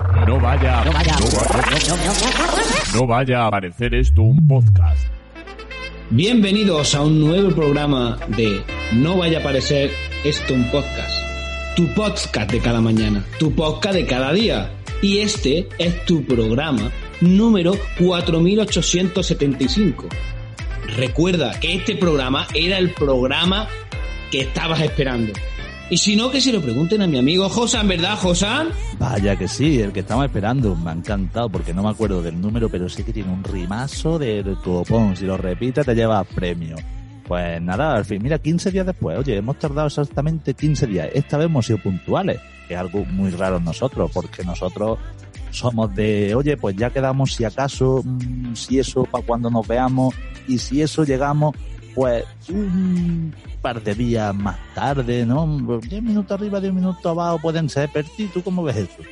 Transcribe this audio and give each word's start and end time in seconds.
No 0.00 0.40
vaya, 0.40 0.82
no 0.82 0.92
vaya, 0.92 1.14
no 2.94 3.06
vaya 3.06 3.42
a 3.42 3.48
aparecer 3.48 3.94
esto 3.94 4.22
un 4.22 4.48
podcast. 4.48 5.06
Bienvenidos 6.08 6.94
a 6.94 7.02
un 7.02 7.20
nuevo 7.20 7.54
programa 7.54 8.16
de 8.28 8.64
No 8.94 9.18
vaya 9.18 9.36
a 9.38 9.42
aparecer 9.42 9.90
esto 10.24 10.54
un 10.54 10.64
podcast. 10.70 11.14
Tu 11.76 11.86
podcast 11.92 12.50
de 12.50 12.60
cada 12.60 12.80
mañana, 12.80 13.22
tu 13.38 13.54
podcast 13.54 13.94
de 13.94 14.06
cada 14.06 14.32
día. 14.32 14.72
Y 15.02 15.18
este 15.18 15.68
es 15.78 16.02
tu 16.06 16.24
programa 16.24 16.90
número 17.20 17.74
4875. 17.98 20.06
Recuerda 20.96 21.60
que 21.60 21.74
este 21.74 21.94
programa 21.94 22.48
era 22.54 22.78
el 22.78 22.94
programa 22.94 23.68
que 24.30 24.40
estabas 24.40 24.80
esperando. 24.80 25.34
Y 25.90 25.96
si 25.96 26.14
no, 26.14 26.30
que 26.30 26.40
se 26.40 26.52
lo 26.52 26.62
pregunten 26.62 27.02
a 27.02 27.08
mi 27.08 27.18
amigo 27.18 27.48
Josan, 27.48 27.88
¿verdad, 27.88 28.16
Josan? 28.16 28.68
Vaya 28.96 29.34
que 29.34 29.48
sí, 29.48 29.80
el 29.80 29.92
que 29.92 30.00
estamos 30.00 30.24
esperando. 30.24 30.76
Me 30.76 30.90
ha 30.90 30.94
encantado 30.94 31.48
porque 31.48 31.74
no 31.74 31.82
me 31.82 31.88
acuerdo 31.88 32.22
del 32.22 32.40
número, 32.40 32.68
pero 32.68 32.88
sí 32.88 33.02
que 33.02 33.12
tiene 33.12 33.32
un 33.32 33.42
rimazo 33.42 34.16
del 34.16 34.56
copón. 34.58 35.16
Si 35.16 35.24
lo 35.24 35.36
repites, 35.36 35.84
te 35.84 35.94
llevas 35.96 36.28
premio. 36.28 36.76
Pues 37.26 37.60
nada, 37.60 37.96
al 37.96 38.04
fin, 38.04 38.22
mira, 38.22 38.38
15 38.38 38.70
días 38.70 38.86
después, 38.86 39.18
oye, 39.18 39.36
hemos 39.36 39.58
tardado 39.58 39.88
exactamente 39.88 40.54
15 40.54 40.86
días. 40.86 41.08
Esta 41.12 41.38
vez 41.38 41.46
hemos 41.46 41.66
sido 41.66 41.82
puntuales, 41.82 42.40
que 42.68 42.74
es 42.74 42.80
algo 42.80 43.04
muy 43.04 43.30
raro 43.30 43.58
nosotros, 43.58 44.12
porque 44.14 44.44
nosotros 44.44 44.98
somos 45.50 45.92
de, 45.94 46.34
oye, 46.36 46.56
pues 46.56 46.76
ya 46.76 46.90
quedamos 46.90 47.34
si 47.34 47.44
acaso, 47.44 48.02
mmm, 48.04 48.54
si 48.54 48.78
eso 48.78 49.04
para 49.04 49.24
cuando 49.24 49.50
nos 49.50 49.66
veamos, 49.66 50.14
y 50.46 50.58
si 50.58 50.82
eso 50.82 51.04
llegamos, 51.04 51.54
pues 51.94 52.24
un 52.48 53.34
par 53.62 53.82
de 53.82 53.94
días 53.94 54.34
más 54.34 54.58
tarde, 54.74 55.26
¿no? 55.26 55.46
10 55.80 56.02
minutos 56.02 56.32
arriba, 56.32 56.60
10 56.60 56.72
minutos 56.72 57.04
abajo 57.04 57.38
pueden 57.38 57.68
ser. 57.68 57.90
Perti, 57.90 58.26
¿tú 58.28 58.42
cómo 58.42 58.62
ves 58.62 58.76
eso? 58.76 59.02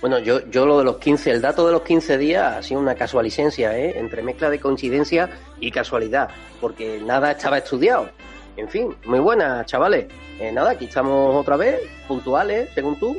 Bueno, 0.00 0.18
yo, 0.18 0.48
yo 0.50 0.66
lo 0.66 0.78
de 0.78 0.84
los 0.84 0.98
15, 0.98 1.30
el 1.30 1.40
dato 1.40 1.66
de 1.66 1.72
los 1.72 1.82
15 1.82 2.18
días 2.18 2.56
ha 2.56 2.62
sido 2.62 2.80
una 2.80 2.94
casualicencia, 2.94 3.76
¿eh? 3.76 3.98
Entre 3.98 4.22
mezcla 4.22 4.50
de 4.50 4.60
coincidencia 4.60 5.30
y 5.58 5.70
casualidad, 5.70 6.28
porque 6.60 7.00
nada 7.04 7.32
estaba 7.32 7.58
estudiado. 7.58 8.10
En 8.56 8.68
fin, 8.68 8.94
muy 9.06 9.18
buena, 9.18 9.64
chavales. 9.64 10.06
Eh, 10.38 10.52
nada, 10.52 10.72
aquí 10.72 10.84
estamos 10.84 11.34
otra 11.34 11.56
vez, 11.56 11.80
puntuales, 12.06 12.70
según 12.74 12.98
tú, 12.98 13.16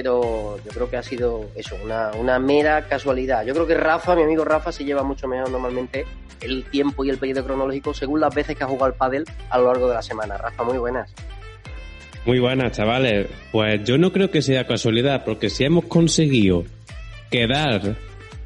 pero 0.00 0.56
yo 0.64 0.70
creo 0.70 0.88
que 0.88 0.96
ha 0.96 1.02
sido 1.02 1.50
eso, 1.56 1.76
una, 1.82 2.12
una 2.12 2.38
mera 2.38 2.86
casualidad. 2.86 3.44
Yo 3.44 3.52
creo 3.52 3.66
que 3.66 3.74
Rafa, 3.74 4.14
mi 4.14 4.22
amigo 4.22 4.44
Rafa, 4.44 4.70
se 4.70 4.84
lleva 4.84 5.02
mucho 5.02 5.26
mejor 5.26 5.50
normalmente 5.50 6.06
el 6.40 6.62
tiempo 6.70 7.04
y 7.04 7.10
el 7.10 7.18
periodo 7.18 7.44
cronológico 7.44 7.92
según 7.92 8.20
las 8.20 8.32
veces 8.32 8.56
que 8.56 8.62
ha 8.62 8.68
jugado 8.68 8.84
al 8.84 8.94
pádel 8.94 9.24
a 9.50 9.58
lo 9.58 9.66
largo 9.66 9.88
de 9.88 9.94
la 9.94 10.02
semana. 10.02 10.38
Rafa, 10.38 10.62
muy 10.62 10.78
buenas. 10.78 11.12
Muy 12.26 12.38
buenas, 12.38 12.76
chavales. 12.76 13.26
Pues 13.50 13.82
yo 13.82 13.98
no 13.98 14.12
creo 14.12 14.30
que 14.30 14.40
sea 14.40 14.68
casualidad, 14.68 15.24
porque 15.24 15.50
si 15.50 15.64
hemos 15.64 15.86
conseguido 15.86 16.62
quedar 17.28 17.96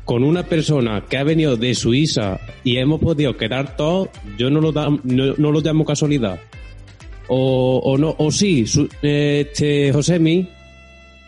con 0.06 0.24
una 0.24 0.44
persona 0.44 1.04
que 1.06 1.18
ha 1.18 1.24
venido 1.24 1.58
de 1.58 1.74
Suiza 1.74 2.40
y 2.64 2.78
hemos 2.78 2.98
podido 2.98 3.36
quedar 3.36 3.76
todos, 3.76 4.08
yo 4.38 4.48
no 4.48 4.62
lo, 4.62 4.72
da, 4.72 4.88
no, 4.88 5.34
no, 5.36 5.52
lo 5.52 5.60
llamo 5.60 5.84
casualidad. 5.84 6.40
O, 7.28 7.78
o 7.84 7.98
no, 7.98 8.14
o 8.16 8.30
sí, 8.30 8.66
su, 8.66 8.88
este 9.02 9.92
Josemi. 9.92 10.48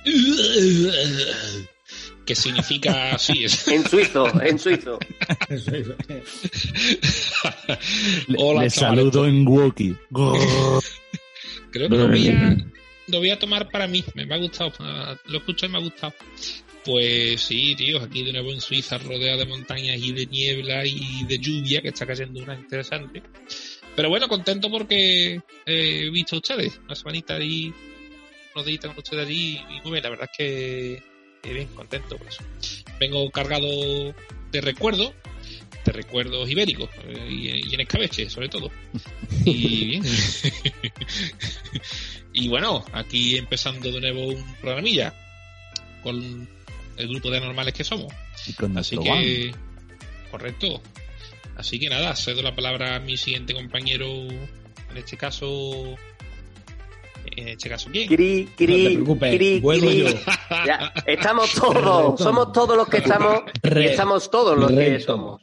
que 2.26 2.34
significa 2.34 3.14
así. 3.14 3.44
Es. 3.44 3.68
En 3.68 3.88
suizo, 3.88 4.26
en 4.40 4.58
suizo. 4.58 4.98
Hola, 8.38 8.64
Le 8.64 8.70
saludo 8.70 9.26
en 9.26 9.46
Woki. 9.46 9.94
Creo 11.70 11.88
que 11.88 11.96
lo 11.96 12.08
voy, 12.08 12.28
a, 12.28 12.56
lo 13.08 13.18
voy 13.18 13.30
a 13.30 13.38
tomar 13.38 13.70
para 13.70 13.86
mí. 13.86 14.04
Me, 14.14 14.26
me 14.26 14.34
ha 14.34 14.38
gustado. 14.38 14.72
Lo 15.26 15.38
escucho 15.38 15.66
y 15.66 15.68
me 15.68 15.78
ha 15.78 15.80
gustado. 15.80 16.14
Pues 16.84 17.40
sí, 17.40 17.74
tío, 17.76 18.02
aquí 18.02 18.24
de 18.24 18.32
nuevo 18.32 18.52
en 18.52 18.60
Suiza, 18.60 18.98
rodeado 18.98 19.38
de 19.38 19.46
montañas 19.46 19.96
y 19.98 20.12
de 20.12 20.26
niebla 20.26 20.84
y 20.84 21.24
de 21.24 21.38
lluvia, 21.38 21.80
que 21.80 21.88
está 21.88 22.04
cayendo 22.04 22.42
una 22.42 22.54
interesante. 22.54 23.22
Pero 23.96 24.10
bueno, 24.10 24.28
contento 24.28 24.70
porque 24.70 25.40
he 25.64 26.10
visto 26.10 26.36
a 26.36 26.40
ustedes, 26.40 26.78
una 26.84 26.94
semanita 26.94 27.36
ahí, 27.36 27.72
unos 28.54 28.66
días 28.66 28.84
con 28.84 28.96
ustedes 28.96 29.26
allí, 29.26 29.60
y 29.70 29.80
muy 29.82 29.92
bien, 29.92 30.02
la 30.02 30.10
verdad 30.10 30.28
es 30.30 30.36
que 30.36 31.02
bien, 31.52 31.68
contento 31.68 32.16
por 32.16 32.26
eso. 32.26 32.42
Vengo 32.98 33.30
cargado 33.30 34.14
de 34.50 34.60
recuerdos, 34.60 35.12
de 35.84 35.92
recuerdos 35.92 36.48
ibéricos 36.48 36.88
eh, 37.04 37.26
y, 37.28 37.70
y, 37.70 37.74
en 37.74 37.80
escabeche, 37.80 38.30
sobre 38.30 38.48
todo. 38.48 38.70
Y 39.44 39.86
bien. 39.86 40.02
y 42.32 42.48
bueno, 42.48 42.84
aquí 42.92 43.36
empezando 43.36 43.92
de 43.92 44.00
nuevo 44.00 44.28
un 44.28 44.54
programilla 44.56 45.12
con 46.02 46.48
el 46.96 47.08
grupo 47.08 47.30
de 47.30 47.38
anormales 47.38 47.74
que 47.74 47.84
somos. 47.84 48.12
Así 48.76 48.96
que, 48.96 49.10
one. 49.10 49.54
correcto. 50.30 50.80
Así 51.56 51.78
que 51.78 51.88
nada, 51.88 52.16
cedo 52.16 52.42
la 52.42 52.54
palabra 52.54 52.96
a 52.96 53.00
mi 53.00 53.16
siguiente 53.16 53.54
compañero, 53.54 54.06
en 54.06 54.96
este 54.96 55.16
caso, 55.16 55.96
en 57.36 57.48
este 57.48 57.68
caso, 57.68 57.90
¿quién? 57.90 58.08
Cri, 58.08 58.46
cri, 58.56 58.66
no 58.84 58.88
te 58.88 58.94
preocupes, 58.94 59.34
cri, 59.36 59.60
vuelvo 59.60 59.86
cri. 59.86 59.98
yo. 60.02 60.08
Ya, 60.66 60.92
estamos 61.06 61.52
todos, 61.54 62.20
somos 62.20 62.52
todos 62.52 62.76
los 62.76 62.88
que 62.88 62.98
estamos 62.98 63.42
y 63.62 63.84
estamos 63.84 64.30
todos 64.30 64.58
los 64.58 64.70
que 64.70 65.00
somos. 65.00 65.42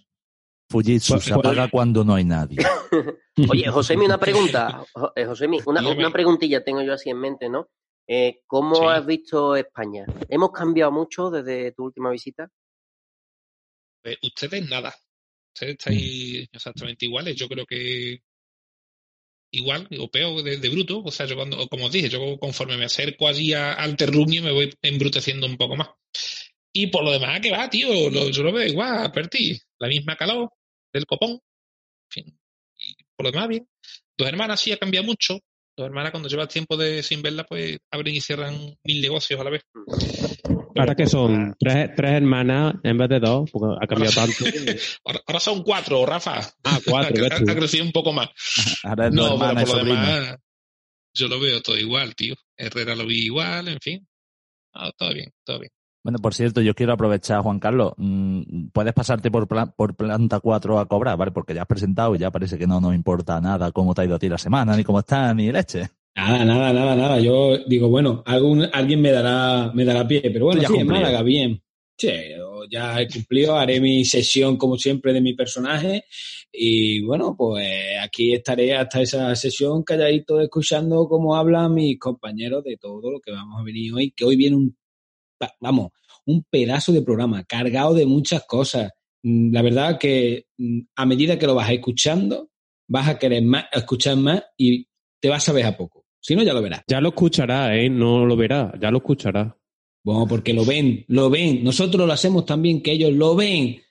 Fujitsu 0.69 1.14
Pues- 1.14 1.25
se 1.25 1.34
apaga 1.34 1.69
cuando 1.69 2.03
no 2.03 2.16
hay 2.16 2.24
nadie. 2.24 2.58
Oye, 3.50 3.68
Josemi, 3.69 4.06
una 4.06 4.18
pregunta. 4.19 4.84
Eh, 5.16 5.25
Josemi, 5.25 5.59
una, 5.66 5.86
una 5.88 6.12
preguntilla 6.12 6.64
tengo 6.64 6.81
yo 6.81 6.94
así 6.94 7.09
en 7.09 7.18
mente, 7.19 7.50
¿no? 7.50 7.69
Eh, 8.08 8.42
¿Cómo 8.48 8.75
Sí. 8.75 8.86
has 8.88 9.06
visto 9.06 9.56
España? 9.56 10.06
¿Hemos 10.30 10.52
cambiado 10.52 10.92
mucho 10.92 11.30
desde 11.30 11.72
tu 11.74 11.84
última 11.86 12.09
visita? 12.09 12.50
Eh, 14.03 14.18
ustedes 14.24 14.68
nada. 14.69 14.94
Ustedes 15.53 15.74
estáis 15.78 16.50
exactamente 16.52 17.06
iguales. 17.06 17.36
Yo 17.36 17.48
creo 17.48 17.66
que 17.66 18.19
igual 19.53 19.88
o 20.00 20.09
peor 20.09 20.41
de, 20.44 20.57
de 20.57 20.69
bruto. 20.69 21.01
O 21.03 21.12
sea, 21.12 21.25
yo 21.25 21.35
cuando, 21.35 21.67
como 21.67 21.85
os 21.85 21.91
dije, 21.91 22.09
yo 22.09 22.38
conforme 22.39 22.78
me 22.78 22.85
acerco 22.85 23.28
allí 23.28 23.53
a- 23.53 23.73
al 23.73 23.95
terruño 23.95 24.41
me 24.44 24.51
voy 24.51 24.73
embruteciendo 24.81 25.45
un 25.47 25.57
poco 25.57 25.75
más. 25.75 25.89
Y 26.73 26.88
por 26.88 27.03
lo 27.03 27.12
demás, 27.12 27.39
que 27.41 27.51
va, 27.51 27.69
tío, 27.69 28.09
lo- 28.09 28.29
yo 28.29 28.44
lo 28.44 28.53
veo 28.53 28.67
igual, 28.67 29.12
Perti. 29.12 29.59
La 29.79 29.88
misma 29.88 30.16
calor 30.16 30.50
del 30.94 31.06
copón. 31.06 31.31
En 31.31 31.39
fin. 32.09 32.39
Y 32.78 32.95
por 33.16 33.25
lo 33.25 33.31
demás, 33.31 33.47
bien. 33.50 33.67
Dos 34.17 34.28
hermanas 34.28 34.59
sí 34.59 34.72
ha 34.72 34.78
cambiado 34.78 35.06
mucho. 35.06 35.39
Dos 35.78 35.85
hermanas, 35.85 36.12
cuando 36.12 36.29
llevas 36.29 36.50
tiempo 36.50 36.78
de 36.78 37.01
sin 37.03 37.22
verla, 37.22 37.44
pues 37.45 37.78
abren 37.91 38.16
y 38.16 38.22
cierran 38.22 38.75
mil 38.83 39.01
negocios 39.01 39.39
a 39.39 39.44
la 39.44 39.50
vez. 39.50 39.63
Ahora 40.76 40.96
que 40.96 41.08
son 41.08 41.56
tres, 41.59 41.92
tres 41.96 42.12
hermanas 42.12 42.76
en 42.84 42.98
vez 42.98 43.09
de 43.09 43.20
dos, 43.20 43.50
porque 43.52 43.76
ha 43.84 43.88
cambiado 43.88 44.14
tanto. 44.14 44.46
Ahora, 45.06 45.20
ahora 45.28 45.40
son 45.40 45.64
cuatro, 45.64 46.06
Rafa. 46.06 46.40
Ah, 46.64 46.80
cuatro, 46.86 47.16
ha, 47.32 47.36
ha 47.52 47.56
crecido 47.56 47.84
un 47.86 47.92
poco 47.92 48.14
más. 48.14 48.30
Ahora 48.84 49.08
es 49.08 49.14
No, 49.14 49.38
pero 49.40 49.54
por 49.54 49.60
lo 49.60 49.66
sobrina. 49.66 50.02
demás, 50.02 50.38
yo 51.14 51.28
lo 51.28 51.40
veo 51.40 51.62
todo 51.62 51.78
igual, 51.78 52.16
tío. 52.16 52.36
Herrera 52.58 52.96
lo 52.96 53.06
vi 53.06 53.26
igual, 53.26 53.68
en 53.68 53.80
fin. 53.81 54.08
Ah, 54.74 54.92
todo 54.98 55.14
bien, 55.14 55.31
todo 55.46 55.60
bien. 55.60 55.72
Bueno, 56.04 56.18
por 56.20 56.34
cierto, 56.34 56.62
yo 56.62 56.74
quiero 56.74 56.94
aprovechar, 56.94 57.42
Juan 57.42 57.60
Carlos, 57.60 57.94
mm, 57.98 58.69
puedes 58.74 58.94
pasarte 58.94 59.30
por, 59.30 59.48
plan- 59.48 59.72
por 59.78 59.95
planta 59.95 60.40
4 60.40 60.80
a 60.80 60.88
cobrar, 60.88 61.16
¿vale? 61.18 61.31
Porque 61.31 61.54
ya 61.54 61.62
has 61.62 61.68
presentado 61.68 62.16
y 62.16 62.19
ya 62.19 62.31
parece 62.31 62.57
que 62.57 62.66
no 62.66 62.81
nos 62.81 62.95
importa 62.95 63.40
nada 63.40 63.72
cómo 63.72 63.94
te 63.94 64.01
ha 64.01 64.06
ido 64.06 64.16
a 64.16 64.19
ti 64.19 64.28
la 64.30 64.38
semana, 64.40 64.75
ni 64.75 64.84
cómo 64.84 65.00
está, 65.00 65.31
ni 65.34 65.51
leche. 65.51 65.90
Nada, 66.16 66.46
nada, 66.46 66.74
nada, 66.74 66.96
nada. 66.96 67.19
Yo 67.19 67.58
digo, 67.66 67.90
bueno, 67.90 68.24
algún, 68.25 68.68
alguien 68.72 69.02
me 69.02 69.12
dará, 69.12 69.72
me 69.74 69.86
dará 69.86 70.08
pie, 70.08 70.22
pero 70.22 70.46
bueno, 70.46 70.62
ya 70.62 70.68
sí, 70.68 70.78
en. 70.78 70.88
Málaga, 70.88 71.24
bien. 71.24 71.63
Sí, 71.98 72.10
ya 72.69 73.02
he 73.02 73.08
cumplido, 73.08 73.56
haré 73.58 73.80
mi 73.80 74.06
sesión 74.06 74.58
como 74.58 74.78
siempre 74.78 75.13
de 75.13 75.22
mi 75.22 75.34
personaje 75.34 76.06
y 76.52 77.02
bueno, 77.02 77.36
pues 77.38 77.69
aquí 78.02 78.34
estaré 78.34 78.75
hasta 78.75 79.02
esa 79.02 79.36
sesión 79.36 79.84
calladito 79.84 80.42
escuchando 80.42 81.08
cómo 81.08 81.36
hablan 81.36 81.74
mis 81.74 82.00
compañeros 82.00 82.64
de 82.64 82.78
todo 82.78 83.12
lo 83.12 83.19
que 83.19 83.31
vamos 83.31 83.60
a 83.60 83.64
venir 83.64 83.94
hoy, 83.94 84.12
que 84.12 84.25
hoy 84.25 84.36
viene 84.36 84.56
un, 84.56 84.78
vamos, 85.60 85.92
un 86.25 86.44
pedazo 86.50 86.92
de 86.92 87.02
programa 87.02 87.44
cargado 87.44 87.94
de 87.94 88.06
muchas 88.06 88.46
cosas. 88.46 88.92
Mm, 89.24 89.54
La 89.54 89.62
verdad 89.62 90.00
que 90.00 90.48
mm, 90.57 90.80
a 90.96 91.06
medida 91.06 91.38
que 91.38 91.48
lo 91.48 91.56
vas 91.56 91.69
escuchando, 91.72 92.50
vas 92.88 93.07
a 93.10 93.19
querer 93.19 93.44
más, 93.44 93.66
escuchar 93.72 94.18
más 94.18 94.44
y 94.57 94.88
te 95.19 95.30
vas 95.30 95.48
a 95.48 95.54
ver 95.54 95.66
a 95.66 95.78
poco. 95.78 96.00
Si 96.21 96.35
no, 96.35 96.44
ya 96.44 96.53
lo 96.53 96.62
verás. 96.62 96.83
Ya 96.88 97.01
lo 97.01 97.09
escuchará, 97.09 97.75
¿eh? 97.75 97.89
No 97.89 98.25
lo 98.25 98.38
verá, 98.38 98.71
ya 98.79 98.91
lo 98.91 98.97
escuchará. 98.97 99.57
Bueno, 100.03 100.27
porque 100.27 100.53
lo 100.53 100.65
ven, 100.65 101.03
lo 101.07 101.29
ven. 101.29 101.63
Nosotros 101.63 102.07
lo 102.07 102.13
hacemos 102.13 102.45
también 102.45 102.81
que 102.81 102.91
ellos 102.91 103.12
lo 103.12 103.35
ven. 103.35 103.81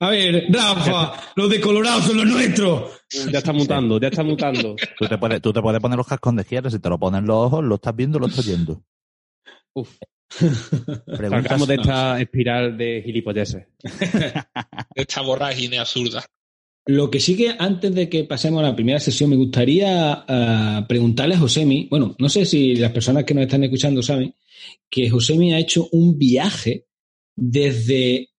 A 0.00 0.10
ver, 0.10 0.46
Rafa, 0.48 1.12
los 1.36 1.50
de 1.50 1.60
Colorado 1.60 2.00
son 2.00 2.16
los 2.16 2.26
nuestros. 2.26 3.02
Ya 3.30 3.38
está 3.38 3.52
mutando, 3.52 4.00
ya 4.00 4.08
está 4.08 4.22
mutando. 4.22 4.74
Tú 4.98 5.06
te 5.06 5.18
puedes, 5.18 5.42
tú 5.42 5.52
te 5.52 5.60
puedes 5.60 5.80
poner 5.80 5.98
los 5.98 6.06
cascos 6.06 6.30
donde 6.30 6.44
quieras, 6.44 6.72
si 6.72 6.78
te 6.78 6.88
lo 6.88 6.98
ponen 6.98 7.26
los 7.26 7.36
ojos, 7.36 7.64
lo 7.64 7.74
estás 7.74 7.94
viendo, 7.94 8.18
lo 8.18 8.28
estás 8.28 8.46
oyendo. 8.46 8.82
Uf. 9.74 9.98
Sacamos 10.30 11.66
de 11.68 11.74
esta 11.74 12.20
espiral 12.20 12.78
de 12.78 13.02
gilipolleces. 13.04 13.66
Esta 14.94 15.20
vorágine 15.22 15.78
absurda. 15.78 16.24
Lo 16.86 17.10
que 17.10 17.20
sí 17.20 17.36
que 17.36 17.54
antes 17.58 17.94
de 17.94 18.08
que 18.08 18.24
pasemos 18.24 18.60
a 18.60 18.68
la 18.68 18.74
primera 18.74 18.98
sesión, 19.00 19.30
me 19.30 19.36
gustaría 19.36 20.24
ah, 20.26 20.86
preguntarle 20.88 21.34
a 21.34 21.38
Josemi, 21.38 21.86
bueno, 21.90 22.16
no 22.18 22.28
sé 22.28 22.44
si 22.46 22.74
las 22.76 22.92
personas 22.92 23.24
que 23.24 23.34
nos 23.34 23.44
están 23.44 23.62
escuchando 23.64 24.02
saben, 24.02 24.34
que 24.88 25.08
Josemi 25.10 25.52
ha 25.52 25.58
hecho 25.58 25.88
un 25.92 26.18
viaje 26.18 26.86
desde 27.36 28.30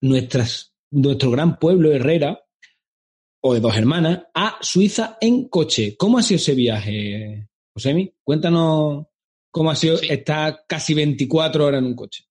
nuestras, 0.00 0.74
nuestro 0.90 1.30
gran 1.30 1.58
pueblo 1.58 1.92
Herrera, 1.92 2.40
o 3.40 3.52
de 3.54 3.60
dos 3.60 3.76
hermanas, 3.76 4.22
a 4.34 4.56
Suiza 4.62 5.18
en 5.20 5.48
coche. 5.48 5.96
¿Cómo 5.98 6.18
ha 6.18 6.22
sido 6.22 6.36
ese 6.36 6.54
viaje, 6.54 7.48
Josemi? 7.74 8.12
Cuéntanos 8.24 9.06
cómo 9.50 9.70
ha 9.70 9.76
sido 9.76 9.98
Sí. 9.98 10.06
estar 10.08 10.64
casi 10.66 10.94
24 10.94 11.66
horas 11.66 11.80
en 11.80 11.86
un 11.86 11.94
coche. 11.94 12.24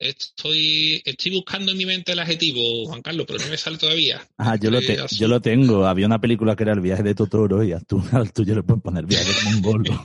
Estoy, 0.00 1.02
estoy 1.04 1.32
buscando 1.32 1.72
en 1.72 1.78
mi 1.78 1.84
mente 1.84 2.12
el 2.12 2.18
adjetivo, 2.20 2.86
Juan 2.86 3.02
Carlos, 3.02 3.26
pero 3.26 3.40
no 3.44 3.50
me 3.50 3.56
sale 3.56 3.78
todavía. 3.78 4.20
Ah, 4.38 4.54
yo 4.56 4.70
lo, 4.70 4.80
te- 4.80 4.94
Eh, 4.94 5.00
así. 5.00 5.16
yo 5.18 5.26
lo 5.26 5.40
tengo. 5.40 5.86
Había 5.86 6.06
una 6.06 6.20
película 6.20 6.54
que 6.54 6.62
era 6.62 6.72
El 6.72 6.80
viaje 6.80 7.02
de 7.02 7.14
Totoro 7.16 7.64
y 7.64 7.72
a 7.72 7.80
tú, 7.80 8.02
al 8.12 8.32
tuyo 8.32 8.54
le 8.54 8.62
pueden 8.62 8.80
poner 8.80 9.06
viaje 9.06 9.28
de 9.28 9.50
mongolo. 9.50 10.00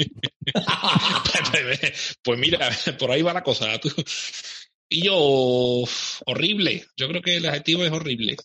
pues 2.24 2.40
mira, 2.40 2.70
por 2.98 3.12
ahí 3.12 3.22
va 3.22 3.34
la 3.34 3.44
cosa. 3.44 3.78
tú. 3.80 3.90
Y 4.90 5.04
yo, 5.06 5.16
horrible. 6.26 6.86
Yo 6.98 7.08
creo 7.08 7.22
que 7.22 7.38
el 7.38 7.46
adjetivo 7.46 7.84
es 7.84 7.92
horrible. 7.92 8.38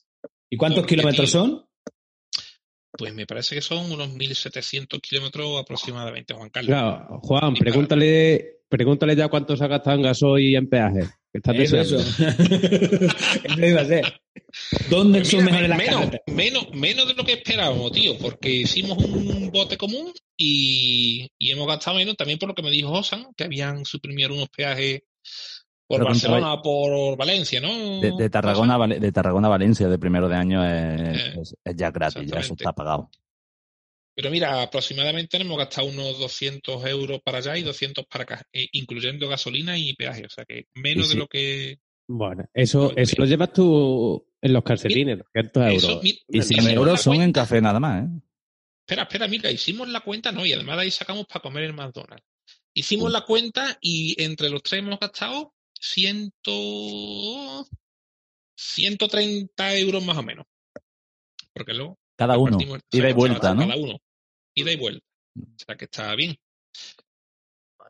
¿Y 0.50 0.56
cuántos 0.56 0.80
Porque, 0.80 0.96
kilómetros 0.96 1.30
son? 1.30 1.64
Pues 2.96 3.14
me 3.14 3.26
parece 3.26 3.54
que 3.54 3.60
son 3.62 3.90
unos 3.92 4.08
1.700 4.10 5.00
kilómetros 5.00 5.60
aproximadamente, 5.60 6.34
Juan 6.34 6.50
Carlos. 6.50 6.68
Claro, 6.70 7.20
Juan, 7.22 7.54
Y 7.56 7.60
pregúntale, 7.60 8.57
pregúntale 8.68 9.16
ya 9.16 9.28
cuánto 9.28 9.56
se 9.56 9.64
ha 9.64 9.68
gastado 9.68 9.96
en 9.96 10.02
gasoil 10.02 10.50
y 10.50 10.56
en 10.56 10.68
peaje. 10.68 11.00
Que 11.30 11.38
estás 11.38 11.56
Eso, 11.56 11.76
deseando. 11.76 12.10
eso. 12.28 13.06
Eso 13.44 13.66
iba 13.66 13.80
a 13.82 13.84
ser. 13.84 14.20
¿Dónde 14.88 15.18
Pues 15.20 15.28
son 15.30 15.40
mira, 15.44 15.50
mejores 15.60 15.68
las 15.68 15.78
menos, 15.78 16.10
menos, 16.26 16.70
menos 16.74 17.06
de 17.08 17.14
lo 17.14 17.24
que 17.24 17.32
esperábamos, 17.34 17.92
tío, 17.92 18.16
porque 18.18 18.50
hicimos 18.50 18.96
un 18.98 19.50
bote 19.52 19.76
común 19.76 20.12
y, 20.36 21.28
y 21.38 21.50
hemos 21.50 21.66
gastado 21.66 21.96
menos 21.98 22.16
también 22.16 22.38
por 22.38 22.48
lo 22.48 22.54
que 22.54 22.62
me 22.62 22.70
dijo 22.70 22.90
Osan, 22.92 23.26
que 23.36 23.44
habían 23.44 23.84
suprimido 23.84 24.32
unos 24.32 24.48
peajes 24.48 25.02
por 25.86 25.98
Pero 25.98 26.04
Barcelona 26.10 26.54
o 26.54 26.62
por 26.62 27.16
Valencia, 27.18 27.60
¿no? 27.60 28.00
De, 28.00 28.12
de 28.16 28.30
Tarragona, 28.30 28.86
de 28.86 29.12
Tarragona 29.12 29.48
a 29.48 29.50
Valencia 29.50 29.88
de 29.88 29.98
primero 29.98 30.28
de 30.28 30.36
año 30.36 30.64
es, 30.64 31.18
Eh, 31.18 31.34
es- 31.42 31.56
es 31.64 31.76
ya 31.76 31.90
gratis, 31.90 32.30
ya 32.30 32.40
eso 32.40 32.54
está 32.54 32.72
pagado. 32.72 33.10
Pero 34.18 34.32
mira, 34.32 34.62
aproximadamente 34.62 35.36
hemos 35.36 35.56
gastado 35.56 35.86
unos 35.86 36.18
200 36.18 36.84
euros 36.86 37.20
para 37.22 37.38
allá 37.38 37.56
y 37.56 37.62
200 37.62 38.04
para 38.06 38.24
acá, 38.24 38.42
eh, 38.52 38.66
incluyendo 38.72 39.28
gasolina 39.28 39.78
y 39.78 39.94
peaje, 39.94 40.26
o 40.26 40.28
sea 40.28 40.44
que 40.44 40.66
menos 40.74 41.06
sí. 41.06 41.12
de 41.14 41.18
lo 41.20 41.28
que... 41.28 41.78
Bueno, 42.08 42.44
eso, 42.52 42.92
eso 42.96 43.14
lo 43.16 43.26
llevas 43.26 43.52
tú 43.52 44.26
en 44.42 44.52
los 44.52 44.64
calcetines, 44.64 45.18
200 45.18 45.66
Eso, 45.72 45.88
euros. 45.90 46.02
mi- 46.02 46.10
Y 46.30 46.42
100 46.42 46.58
hicimos 46.58 46.72
euros 46.72 46.92
la 46.94 46.96
son 46.96 47.22
en 47.22 47.30
café 47.30 47.60
nada 47.60 47.78
más, 47.78 48.06
¿eh? 48.06 48.08
Espera, 48.80 49.02
espera, 49.04 49.28
mira, 49.28 49.52
hicimos 49.52 49.86
la 49.88 50.00
cuenta, 50.00 50.32
no, 50.32 50.44
y 50.44 50.52
además 50.52 50.78
de 50.78 50.82
ahí 50.82 50.90
sacamos 50.90 51.24
para 51.26 51.40
comer 51.40 51.62
en 51.70 51.76
McDonald's. 51.76 52.26
Hicimos 52.74 53.12
la 53.12 53.20
cuenta 53.20 53.78
y 53.80 54.20
entre 54.20 54.50
los 54.50 54.64
tres 54.64 54.80
hemos 54.80 54.98
gastado 54.98 55.54
100, 55.80 56.32
130 58.56 59.76
euros 59.76 60.04
más 60.04 60.18
o 60.18 60.24
menos. 60.24 60.44
Porque 61.52 61.72
luego 61.72 62.00
Cada 62.16 62.36
uno. 62.36 62.58
Ida 62.90 63.10
y 63.10 63.12
vuelta, 63.12 63.54
¿no? 63.54 63.60
Cada 63.68 63.76
uno. 63.76 63.96
Ida 64.60 64.72
y 64.72 64.76
vuelta. 64.76 65.04
O 65.38 65.42
sea 65.64 65.76
que 65.76 65.84
está 65.86 66.14
bien. 66.14 66.36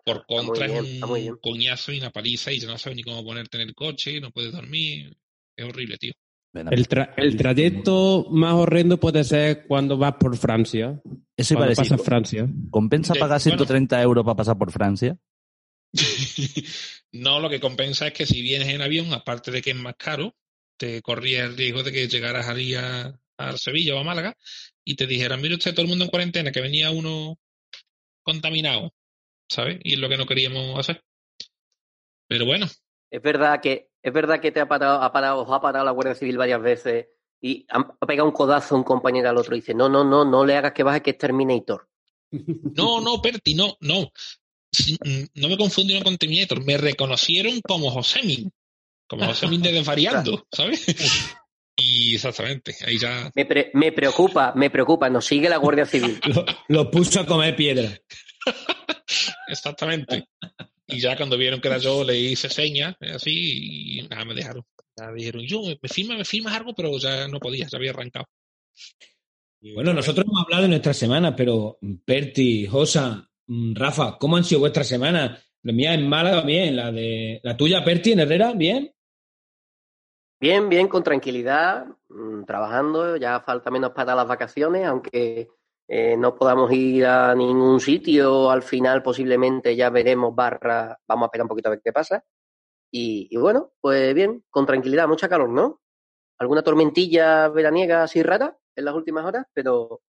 Por 0.05 0.25
contra 0.26 0.67
bien, 0.67 0.87
es 0.87 1.03
un 1.03 1.37
coñazo 1.38 1.93
y 1.93 1.99
una 1.99 2.11
paliza 2.11 2.50
y 2.53 2.59
ya 2.61 2.69
no 2.69 2.79
sabes 2.79 2.97
ni 2.97 3.03
cómo 3.03 3.23
ponerte 3.25 3.61
en 3.61 3.69
el 3.69 3.75
coche, 3.75 4.20
no 4.20 4.31
puedes 4.31 4.53
dormir. 4.53 5.17
Es 5.56 5.65
horrible, 5.67 5.97
tío. 5.99 6.12
El, 6.55 6.88
tra- 6.88 7.12
el 7.19 7.37
trayecto 7.37 8.26
más 8.31 8.55
horrendo 8.55 8.99
puede 8.99 9.23
ser 9.23 9.67
cuando 9.67 9.99
vas 9.99 10.15
por 10.19 10.37
Francia. 10.37 11.00
Eso 11.37 11.55
iba 11.55 11.65
a 11.65 11.67
Cuando 11.67 11.69
decir. 11.82 11.91
pasas 11.91 12.05
Francia. 12.06 12.49
¿Compensa 12.70 13.12
De- 13.15 13.20
pagar 13.20 13.38
bueno. 13.43 13.56
130 13.59 14.03
euros 14.03 14.25
para 14.25 14.37
pasar 14.37 14.56
por 14.59 14.73
Francia? 14.73 15.19
no, 17.12 17.41
lo 17.41 17.50
que 17.50 17.61
compensa 17.61 18.09
es 18.09 18.12
que 18.15 18.26
si 18.26 18.41
vienes 18.43 18.69
en 18.69 18.81
avión, 18.82 19.12
aparte 19.12 19.50
de 19.50 19.61
que 19.62 19.70
es 19.70 19.76
más 19.76 19.94
caro, 19.97 20.35
te 20.79 21.03
corría 21.03 21.44
el 21.44 21.56
riesgo 21.56 21.82
de 21.82 21.93
que 21.93 22.09
llegaras 22.09 22.49
allí 22.49 22.75
a, 22.75 23.19
a 23.37 23.56
Sevilla 23.56 23.94
o 23.94 23.99
a 23.99 24.05
Málaga 24.05 24.37
y 24.88 24.96
te 24.96 25.06
dijeran, 25.06 25.43
mire 25.43 25.55
usted, 25.55 25.75
todo 25.75 25.82
el 25.82 25.88
mundo 25.88 26.06
en 26.06 26.11
cuarentena, 26.11 26.50
que 26.50 26.62
venía 26.62 26.90
uno 26.90 27.38
contaminado, 28.23 28.94
¿sabes? 29.46 29.79
Y 29.85 29.93
es 29.93 29.99
lo 29.99 30.08
que 30.08 30.17
no 30.17 30.25
queríamos 30.25 30.79
hacer. 30.79 31.05
Pero 32.26 32.46
bueno, 32.46 32.67
Es 33.11 33.20
verdad 33.20 33.61
que, 33.61 33.90
es 34.02 34.12
verdad 34.14 34.40
que 34.40 34.50
te 34.50 34.61
ha 34.61 34.67
parado, 34.67 35.02
ha 35.02 35.12
parado, 35.12 35.43
os 35.43 35.52
ha 35.52 35.61
parado 35.61 35.85
la 35.85 35.90
Guardia 35.90 36.14
Civil 36.14 36.38
varias 36.38 36.62
veces 36.62 37.06
y 37.38 37.67
ha 37.69 38.06
pegado 38.06 38.26
un 38.31 38.35
codazo 38.35 38.75
a 38.75 38.79
un 38.79 38.85
compañero 38.85 39.29
al 39.29 39.37
otro 39.37 39.55
y 39.55 39.61
dice, 39.61 39.75
no, 39.75 39.90
no, 39.90 40.05
no, 40.05 40.25
no 40.25 40.46
le 40.46 40.56
hagas 40.56 40.73
que 40.73 40.82
baje 40.82 41.02
que 41.02 41.11
es 41.11 41.19
Terminator. 41.19 41.87
no, 42.31 43.02
no, 43.02 43.20
Perti, 43.20 43.55
no, 43.55 43.76
no. 43.81 44.11
Mm, 45.05 45.25
No 45.34 45.49
me 45.50 45.58
confundieron 45.58 46.02
con 46.02 46.17
Terminator, 46.17 46.64
me 46.64 46.79
reconocieron 46.79 47.61
como 47.61 47.91
Josemin, 47.91 48.50
como 49.06 49.26
Josemin 49.26 49.61
de 49.61 49.73
Desvariando, 49.73 50.46
¿sabes? 50.50 50.87
Y 51.81 52.15
exactamente, 52.17 52.75
ahí 52.85 52.99
ya 52.99 53.31
Me, 53.37 53.47
pre- 53.47 53.71
me 53.75 53.93
preocupa, 53.93 54.53
me 54.57 54.69
preocupa, 54.69 55.09
nos 55.09 55.25
sigue 55.25 55.49
la 55.49 55.59
Guardia 55.59 55.87
Civil. 55.87 56.19
Lo, 56.35 56.45
lo 56.69 56.91
puso 56.91 57.21
a 57.21 57.27
comer 57.27 57.55
piedra. 57.55 57.89
Exactamente. 59.49 60.29
Y 60.87 61.01
ya 61.01 61.17
cuando 61.17 61.37
vieron 61.37 61.61
que 61.61 61.69
era 61.69 61.79
yo, 61.79 62.03
le 62.05 62.19
hice 62.19 62.49
señas, 62.49 62.97
eh, 63.01 63.13
así, 63.15 63.99
y 64.01 64.09
nada, 64.09 64.25
me 64.25 64.35
dejaron. 64.35 64.65
Ya 64.97 65.13
dijeron, 65.13 65.43
yo, 65.47 65.63
me 65.63 65.89
firma, 65.89 66.17
me 66.17 66.25
firmas 66.25 66.55
algo, 66.55 66.75
pero 66.75 66.99
ya 66.99 67.29
no 67.29 67.39
podía, 67.39 67.67
ya 67.71 67.79
había 67.79 67.91
arrancado. 67.91 68.27
Y 69.61 69.73
Bueno, 69.75 69.93
nosotros 69.93 70.25
hemos 70.27 70.43
hablado 70.45 70.63
de 70.63 70.69
nuestra 70.71 70.95
semana, 70.95 71.37
pero 71.37 71.79
Perti, 72.05 72.67
Josa, 72.67 73.29
mm, 73.47 73.75
Rafa, 73.75 74.17
¿cómo 74.19 74.37
han 74.37 74.45
sido 74.45 74.61
vuestras 74.61 74.89
semanas? 74.89 75.45
La 75.63 75.73
mía 75.73 75.95
en 75.95 76.09
Málaga, 76.09 76.41
bien. 76.43 76.75
La 76.77 76.91
de 76.91 77.41
la 77.43 77.57
tuya, 77.57 77.85
Perti, 77.85 78.13
en 78.13 78.21
Herrera, 78.21 78.53
bien. 78.55 78.93
Bien, 80.40 80.69
bien, 80.69 80.86
con 80.86 81.03
tranquilidad, 81.03 81.86
mm, 82.08 82.44
trabajando, 82.44 83.17
ya 83.17 83.41
falta 83.41 83.72
menos 83.72 83.91
para 83.91 84.15
las 84.15 84.29
vacaciones, 84.29 84.86
aunque 84.86 85.48
eh, 85.89 86.17
no 86.17 86.36
podamos 86.36 86.70
ir 86.72 87.06
a 87.06 87.34
ningún 87.34 87.81
sitio, 87.81 88.48
al 88.48 88.63
final 88.63 89.03
posiblemente 89.03 89.74
ya 89.74 89.91
veremos 89.91 90.32
barra, 90.34 90.96
vamos 91.08 91.24
a 91.24 91.27
esperar 91.27 91.44
un 91.44 91.48
poquito 91.48 91.69
a 91.69 91.70
ver 91.72 91.81
qué 91.82 91.93
pasa. 91.93 92.24
Y, 92.93 93.36
bueno, 93.36 93.72
pues 93.81 94.15
bien, 94.15 94.44
con 94.48 94.65
tranquilidad, 94.65 95.08
mucha 95.08 95.29
calor, 95.29 95.48
¿no? 95.48 95.81
Alguna 96.39 96.63
tormentilla 96.63 97.48
veraniega 97.48 98.05
así 98.05 98.22
rara 98.22 98.56
en 98.77 98.84
las 98.84 98.94
últimas 98.94 99.24
horas, 99.24 99.44
pero, 99.53 100.03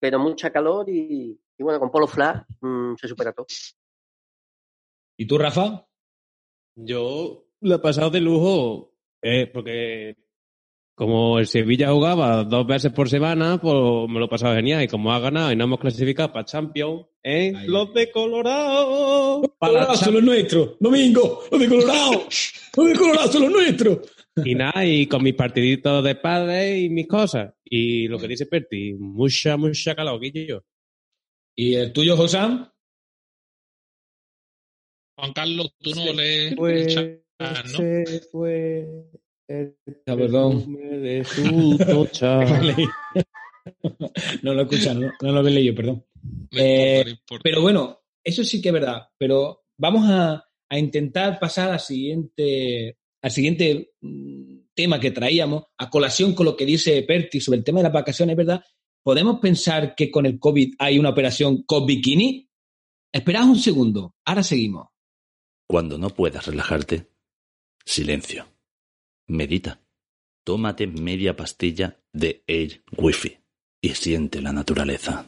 pero 0.00 0.18
mucha 0.18 0.50
calor 0.50 0.88
y, 0.88 1.40
y 1.56 1.62
bueno, 1.62 1.78
con 1.78 1.92
polo 1.92 2.08
flash 2.08 2.42
mm, 2.60 2.96
se 2.96 3.06
supera 3.06 3.32
todo. 3.32 3.46
¿Y 5.16 5.26
tú, 5.26 5.38
Rafa? 5.38 5.86
Yo 6.74 7.46
lo 7.60 7.74
he 7.76 7.78
pasado 7.78 8.10
de 8.10 8.20
lujo, 8.20 8.89
eh, 9.22 9.46
porque 9.52 10.16
como 11.00 11.38
el 11.38 11.46
Sevilla 11.46 11.90
jugaba 11.92 12.44
dos 12.44 12.66
veces 12.66 12.92
por 12.92 13.08
semana, 13.08 13.58
pues 13.58 13.74
me 14.06 14.18
lo 14.18 14.26
he 14.26 14.28
pasado 14.28 14.54
genial. 14.54 14.82
Y 14.82 14.88
como 14.88 15.12
ha 15.12 15.18
ganado 15.18 15.50
y 15.50 15.56
no 15.56 15.64
hemos 15.64 15.80
clasificado 15.80 16.30
para 16.30 16.44
Champions, 16.44 17.06
¿eh? 17.22 17.54
Los 17.66 17.94
de 17.94 18.10
Colorado. 18.10 19.40
Para 19.58 19.72
Colorado 19.72 19.94
son 19.94 20.14
los 20.14 20.22
nuestros. 20.22 20.76
Domingo, 20.78 21.42
los 21.50 21.58
de 21.58 21.68
Colorado. 21.68 22.28
Los 22.76 22.86
de 22.86 22.94
Colorado 22.94 23.32
son 23.32 23.42
los 23.42 23.50
nuestros. 23.50 23.98
Y 24.44 24.54
nada, 24.54 24.86
y 24.86 25.06
con 25.06 25.24
mis 25.24 25.34
partiditos 25.34 26.04
de 26.04 26.14
padre 26.14 26.78
y 26.78 26.88
mis 26.88 27.08
cosas. 27.08 27.52
Y 27.64 28.06
lo 28.06 28.16
que 28.16 28.28
dice 28.28 28.46
Perti, 28.46 28.94
mucha, 28.94 29.56
mucha 29.56 29.94
calor, 29.96 30.20
Guillo. 30.20 30.64
¿Y 31.56 31.74
el 31.74 31.92
tuyo, 31.92 32.16
Josam? 32.16 32.70
Juan 35.16 35.32
Carlos, 35.32 35.74
tú 35.80 35.90
no 35.90 36.04
Se 36.04 36.14
lees 36.14 36.52
el 36.58 36.86
chat, 36.86 37.19
¿no? 37.40 37.78
se 37.78 38.20
fue 38.30 38.86
el 39.48 39.76
Ah, 40.06 40.16
perdón. 40.16 40.56
perfume 40.58 40.98
de 40.98 41.24
su 41.24 41.78
tocha. 41.78 42.40
no 44.42 44.54
lo 44.54 44.60
he 44.60 44.62
escuchado, 44.64 45.00
no, 45.00 45.12
no 45.32 45.42
lo 45.42 45.48
he 45.48 45.52
leído, 45.52 45.74
perdón. 45.74 46.04
Eh, 46.52 46.98
importa, 46.98 47.04
no 47.04 47.10
importa. 47.10 47.42
Pero 47.42 47.62
bueno, 47.62 48.00
eso 48.22 48.44
sí 48.44 48.60
que 48.62 48.68
es 48.68 48.72
verdad. 48.72 49.08
Pero 49.18 49.64
vamos 49.78 50.08
a, 50.08 50.44
a 50.68 50.78
intentar 50.78 51.38
pasar 51.38 51.70
al 51.70 51.80
siguiente, 51.80 52.98
al 53.22 53.30
siguiente 53.30 53.92
mm, 54.00 54.58
tema 54.74 55.00
que 55.00 55.10
traíamos, 55.10 55.64
a 55.78 55.90
colación 55.90 56.34
con 56.34 56.46
lo 56.46 56.56
que 56.56 56.66
dice 56.66 57.02
Perti 57.02 57.40
sobre 57.40 57.58
el 57.58 57.64
tema 57.64 57.80
de 57.80 57.84
las 57.84 57.92
vacaciones, 57.92 58.36
¿verdad? 58.36 58.62
¿Podemos 59.02 59.40
pensar 59.40 59.94
que 59.94 60.10
con 60.10 60.26
el 60.26 60.38
COVID 60.38 60.74
hay 60.78 60.98
una 60.98 61.10
operación 61.10 61.64
COVID-Bikini? 61.64 62.48
Esperad 63.12 63.44
un 63.44 63.58
segundo, 63.58 64.14
ahora 64.24 64.42
seguimos. 64.42 64.88
Cuando 65.66 65.98
no 65.98 66.10
puedas 66.10 66.46
relajarte, 66.46 67.08
silencio. 67.84 68.46
Medita. 69.28 69.80
Tómate 70.44 70.86
media 70.86 71.36
pastilla 71.36 71.98
de 72.12 72.42
Air 72.46 72.82
Wi-Fi 72.96 73.38
y 73.82 73.88
siente 73.90 74.40
la 74.40 74.52
naturaleza. 74.52 75.26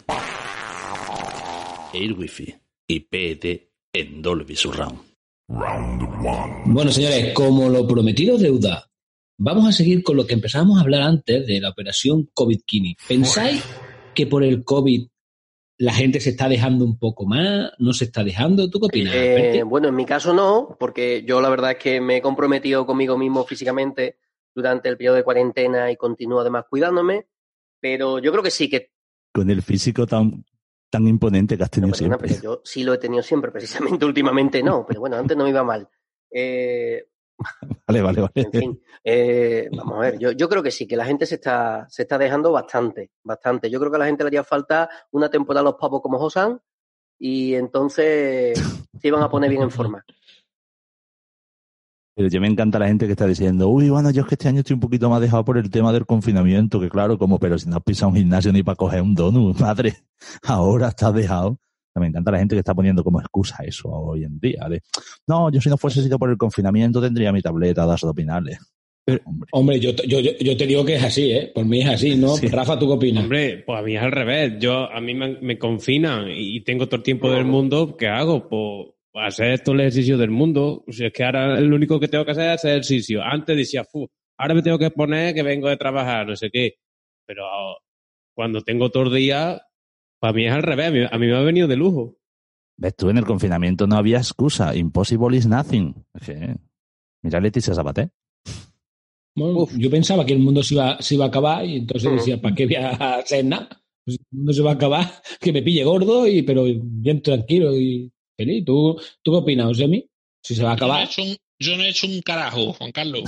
Air 1.92 2.12
Wi-Fi 2.12 2.54
y 2.88 3.00
PD 3.00 3.70
en 3.92 4.22
Dolby 4.22 4.56
Surround. 4.56 5.00
Bueno, 5.48 6.90
señores, 6.90 7.34
como 7.34 7.68
lo 7.68 7.86
prometido 7.86 8.38
deuda, 8.38 8.90
vamos 9.38 9.68
a 9.68 9.72
seguir 9.72 10.02
con 10.02 10.16
lo 10.16 10.26
que 10.26 10.34
empezamos 10.34 10.78
a 10.78 10.82
hablar 10.82 11.02
antes 11.02 11.46
de 11.46 11.60
la 11.60 11.70
operación 11.70 12.30
COVID-Kini. 12.32 12.96
¿Pensáis 13.06 13.62
que 14.14 14.26
por 14.26 14.44
el 14.44 14.64
COVID 14.64 15.08
la 15.82 15.92
gente 15.92 16.20
se 16.20 16.30
está 16.30 16.48
dejando 16.48 16.84
un 16.84 16.96
poco 16.96 17.26
más? 17.26 17.72
¿No 17.78 17.92
se 17.92 18.04
está 18.04 18.22
dejando? 18.22 18.70
¿Tú 18.70 18.78
qué 18.78 18.86
opinas? 18.86 19.14
Eh, 19.16 19.62
bueno, 19.66 19.88
en 19.88 19.96
mi 19.96 20.06
caso 20.06 20.32
no, 20.32 20.76
porque 20.78 21.24
yo 21.26 21.40
la 21.40 21.48
verdad 21.48 21.72
es 21.72 21.78
que 21.78 22.00
me 22.00 22.18
he 22.18 22.22
comprometido 22.22 22.86
conmigo 22.86 23.18
mismo 23.18 23.44
físicamente 23.44 24.16
durante 24.54 24.88
el 24.88 24.96
periodo 24.96 25.16
de 25.16 25.24
cuarentena 25.24 25.90
y 25.90 25.96
continúo 25.96 26.38
además 26.40 26.66
cuidándome, 26.70 27.26
pero 27.80 28.20
yo 28.20 28.30
creo 28.30 28.44
que 28.44 28.52
sí, 28.52 28.70
que 28.70 28.92
Con 29.32 29.50
el 29.50 29.60
físico 29.62 30.06
tan, 30.06 30.44
tan 30.88 31.08
imponente 31.08 31.56
que 31.56 31.64
has 31.64 31.70
No, 31.70 31.74
tenido 31.74 31.92
perdona, 31.96 32.16
siempre. 32.18 32.28
pero 32.40 32.56
yo 32.58 32.60
sí 32.64 32.84
lo 32.84 32.94
he 32.94 32.98
tenido 32.98 33.22
siempre, 33.24 33.50
precisamente 33.50 34.04
últimamente 34.06 34.62
no, 34.62 34.86
pero 34.86 35.00
bueno, 35.00 35.16
antes 35.16 35.36
no 35.36 35.42
me 35.42 35.50
iba 35.50 35.64
mal. 35.64 35.88
Eh, 36.30 37.08
Vale, 37.86 38.02
vale, 38.02 38.20
vale. 38.20 38.32
en 38.34 38.52
fin, 38.52 38.82
eh, 39.04 39.68
vamos 39.76 39.96
a 39.96 40.00
ver, 40.00 40.18
yo, 40.18 40.30
yo 40.30 40.48
creo 40.48 40.62
que 40.62 40.70
sí, 40.70 40.86
que 40.86 40.96
la 40.96 41.04
gente 41.04 41.26
se 41.26 41.34
está, 41.34 41.86
se 41.90 42.02
está 42.02 42.16
dejando 42.16 42.52
bastante, 42.52 43.10
bastante. 43.22 43.68
Yo 43.68 43.78
creo 43.80 43.90
que 43.90 43.96
a 43.96 43.98
la 43.98 44.06
gente 44.06 44.24
le 44.24 44.28
haría 44.28 44.44
falta 44.44 44.88
una 45.10 45.28
temporada 45.28 45.60
a 45.60 45.64
los 45.64 45.74
pavos 45.74 46.00
como 46.00 46.18
Josan 46.18 46.60
y 47.18 47.54
entonces 47.54 48.58
se 49.00 49.08
iban 49.08 49.22
a 49.22 49.28
poner 49.28 49.50
bien 49.50 49.62
en 49.62 49.70
forma. 49.70 50.04
Pero 52.14 52.28
yo 52.28 52.40
me 52.40 52.46
encanta 52.46 52.78
la 52.78 52.88
gente 52.88 53.06
que 53.06 53.12
está 53.12 53.26
diciendo, 53.26 53.68
uy, 53.68 53.88
bueno, 53.88 54.10
yo 54.10 54.22
es 54.22 54.28
que 54.28 54.34
este 54.34 54.48
año 54.48 54.60
estoy 54.60 54.74
un 54.74 54.80
poquito 54.80 55.08
más 55.08 55.20
dejado 55.20 55.44
por 55.44 55.56
el 55.56 55.70
tema 55.70 55.92
del 55.92 56.04
confinamiento, 56.04 56.78
que 56.78 56.90
claro, 56.90 57.16
como, 57.16 57.38
pero 57.38 57.58
si 57.58 57.70
no 57.70 57.76
has 57.76 57.82
pisado 57.82 58.10
un 58.10 58.16
gimnasio 58.16 58.52
ni 58.52 58.62
para 58.62 58.76
coger 58.76 59.00
un 59.00 59.14
donut, 59.14 59.56
madre, 59.60 59.96
ahora 60.42 60.88
estás 60.88 61.14
dejado. 61.14 61.58
Me 61.94 62.06
encanta 62.06 62.30
la 62.30 62.38
gente 62.38 62.54
que 62.54 62.60
está 62.60 62.74
poniendo 62.74 63.04
como 63.04 63.20
excusa 63.20 63.62
eso 63.64 63.88
hoy 63.90 64.24
en 64.24 64.38
día. 64.38 64.66
De, 64.68 64.80
no, 65.26 65.50
yo 65.50 65.60
si 65.60 65.68
no 65.68 65.76
fuese 65.76 66.02
sido 66.02 66.18
por 66.18 66.30
el 66.30 66.36
confinamiento 66.38 67.00
tendría 67.02 67.32
mi 67.32 67.42
tableta 67.42 67.84
de 67.86 67.92
abdominales. 67.92 68.58
Pero- 69.04 69.20
Hombre, 69.24 69.48
Hombre, 69.52 69.80
yo, 69.80 69.90
yo, 70.06 70.20
yo, 70.20 70.30
yo 70.40 70.56
te 70.56 70.66
digo 70.66 70.84
que 70.84 70.94
es 70.94 71.02
así, 71.04 71.32
¿eh? 71.32 71.50
Por 71.54 71.66
mí 71.66 71.80
es 71.82 71.88
así, 71.88 72.16
¿no? 72.16 72.36
Sí. 72.36 72.46
Rafa, 72.48 72.78
¿tú 72.78 72.86
qué 72.86 72.92
opinas? 72.94 73.24
Hombre, 73.24 73.62
pues 73.66 73.78
a 73.78 73.82
mí 73.82 73.96
es 73.96 74.02
al 74.02 74.12
revés. 74.12 74.54
Yo, 74.60 74.90
a 74.90 75.00
mí 75.00 75.12
me, 75.14 75.38
me 75.40 75.58
confinan 75.58 76.26
y 76.30 76.60
tengo 76.62 76.86
todo 76.86 76.96
el 76.96 77.02
tiempo 77.02 77.30
del 77.30 77.44
mundo. 77.44 77.96
¿Qué 77.96 78.06
hago? 78.06 78.48
Pues 78.48 78.88
hacer 79.26 79.60
todo 79.60 79.74
el 79.74 79.80
ejercicio 79.82 80.16
del 80.16 80.30
mundo. 80.30 80.84
O 80.86 80.92
sea, 80.92 81.08
es 81.08 81.12
que 81.12 81.24
ahora 81.24 81.60
lo 81.60 81.74
único 81.76 81.98
que 82.00 82.08
tengo 82.08 82.24
que 82.24 82.30
hacer 82.30 82.44
es 82.44 82.54
hacer 82.54 82.70
ejercicio. 82.70 83.22
Antes 83.22 83.56
decía, 83.56 83.84
Fu, 83.84 84.08
ahora 84.38 84.54
me 84.54 84.62
tengo 84.62 84.78
que 84.78 84.90
poner 84.90 85.34
que 85.34 85.42
vengo 85.42 85.68
de 85.68 85.76
trabajar, 85.76 86.26
no 86.26 86.36
sé 86.36 86.48
qué. 86.50 86.74
Pero 87.26 87.42
cuando 88.34 88.60
tengo 88.62 88.88
todo 88.90 89.04
el 89.08 89.14
día, 89.14 89.60
para 90.22 90.32
mí 90.34 90.46
es 90.46 90.52
al 90.52 90.62
revés. 90.62 90.86
A 90.86 90.90
mí, 90.92 91.00
a 91.10 91.18
mí 91.18 91.26
me 91.26 91.36
ha 91.36 91.40
venido 91.40 91.66
de 91.66 91.74
lujo. 91.76 92.16
ves 92.78 92.94
tú, 92.96 93.10
en 93.10 93.18
el 93.18 93.24
confinamiento 93.26 93.86
no 93.88 93.96
había 93.96 94.18
excusa. 94.18 94.74
Impossible 94.76 95.36
is 95.36 95.46
nothing. 95.48 95.94
Mira 97.22 97.40
Leticia 97.40 97.74
Sabaté. 97.74 98.10
Bueno, 99.34 99.66
yo 99.76 99.90
pensaba 99.90 100.24
que 100.26 100.34
el 100.34 100.40
mundo 100.40 100.62
se 100.62 100.74
iba, 100.74 101.00
se 101.00 101.14
iba 101.14 101.24
a 101.24 101.28
acabar 101.28 101.64
y 101.64 101.76
entonces 101.76 102.12
decía, 102.12 102.40
¿para 102.40 102.54
qué 102.54 102.66
voy 102.66 102.74
a 102.76 102.90
hacer 103.16 103.44
nada? 103.44 103.68
Pues 104.04 104.18
el 104.18 104.26
mundo 104.30 104.52
se 104.52 104.62
va 104.62 104.72
a 104.72 104.74
acabar, 104.74 105.22
que 105.40 105.52
me 105.52 105.62
pille 105.62 105.84
gordo, 105.84 106.26
y 106.26 106.42
pero 106.42 106.64
bien 106.66 107.22
tranquilo 107.22 107.74
y 107.76 108.12
feliz. 108.36 108.64
¿Tú, 108.64 109.00
¿tú 109.22 109.32
qué 109.32 109.36
opinas, 109.38 109.66
Osemi? 109.70 110.06
Si 110.42 110.54
se 110.54 110.62
va 110.62 110.72
a 110.72 110.76
Yo 110.76 110.86
no, 110.86 110.92
he 110.94 111.02
acabar. 111.02 111.08
hecho 111.08 111.22
un, 111.22 111.36
yo 111.60 111.76
no 111.76 111.82
he 111.82 111.88
hecho 111.88 112.06
un 112.06 112.20
carajo, 112.20 112.72
Juan 112.74 112.92
Carlos. 112.92 113.24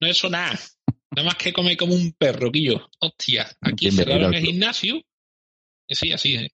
No 0.00 0.06
he 0.06 0.10
hecho 0.10 0.28
nada. 0.28 0.58
Nada 1.16 1.26
más 1.26 1.34
que 1.36 1.52
comer 1.52 1.76
como 1.76 1.94
un 1.94 2.12
perro, 2.18 2.52
Quillo. 2.52 2.88
Hostia, 3.00 3.46
aquí 3.60 3.90
cerraron 3.90 4.32
el 4.34 4.44
gimnasio. 4.44 5.00
Sí, 5.90 6.12
así 6.12 6.34
es. 6.36 6.48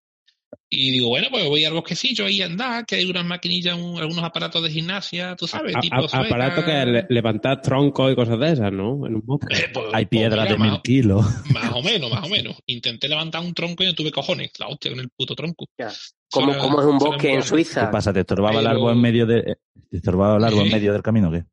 Y 0.68 0.92
digo, 0.92 1.08
bueno, 1.08 1.28
pues 1.30 1.44
voy 1.48 1.64
al 1.64 1.72
bosquecillo 1.74 2.24
ahí 2.26 2.40
a 2.42 2.46
andar, 2.46 2.86
que 2.86 2.96
hay 2.96 3.04
unas 3.04 3.24
maquinillas, 3.24 3.76
un- 3.76 3.98
algunos 3.98 4.24
aparatos 4.24 4.62
de 4.62 4.70
gimnasia, 4.70 5.36
tú 5.36 5.46
sabes, 5.46 5.74
A- 5.76 5.80
tipo 5.80 5.94
a- 5.96 6.08
sueca. 6.08 6.26
aparato 6.26 6.64
que 6.64 6.86
le- 6.86 7.06
levantar 7.08 7.60
troncos 7.60 8.12
y 8.12 8.16
cosas 8.16 8.38
de 8.38 8.52
esas, 8.52 8.72
¿no? 8.72 9.06
En 9.06 9.16
un 9.16 9.22
bosque. 9.24 9.54
Eh, 9.54 9.68
pues- 9.72 9.86
Hay 9.92 10.06
pues 10.06 10.08
piedras 10.20 10.48
mira, 10.48 10.64
de 10.64 10.70
mil 10.70 10.80
kilos. 10.82 11.24
más 11.70 11.72
o 11.74 11.82
menos, 11.82 12.10
más 12.10 12.24
o 12.24 12.28
menos. 12.28 12.56
Intenté 12.66 13.08
levantar 13.08 13.42
un 13.42 13.54
tronco 13.54 13.82
y 13.82 13.86
no 13.86 13.94
tuve 13.94 14.10
cojones. 14.10 14.50
La 14.58 14.68
hostia 14.68 14.90
con 14.92 15.00
el 15.00 15.08
puto 15.10 15.34
tronco. 15.34 15.66
Ya. 15.78 15.92
Como 16.30 16.52
es 16.52 16.86
un 16.86 16.98
bosque 16.98 17.28
en 17.28 17.34
muy 17.34 17.42
¿Qué 17.42 17.48
Suiza. 17.48 17.90
pasa? 17.90 18.12
¿Te 18.12 18.20
estorbaba 18.20 18.58
el 18.60 18.66
árbol 18.66 18.92
en 18.94 19.00
medio 19.00 19.26
de, 19.26 19.38
eh, 19.38 19.56
te 19.90 19.96
estorbaba 19.98 20.36
el 20.38 20.44
árbol 20.44 20.66
en 20.66 20.72
medio 20.72 20.92
del 20.92 21.02
camino 21.02 21.28
o 21.28 21.32
qué? 21.32 21.44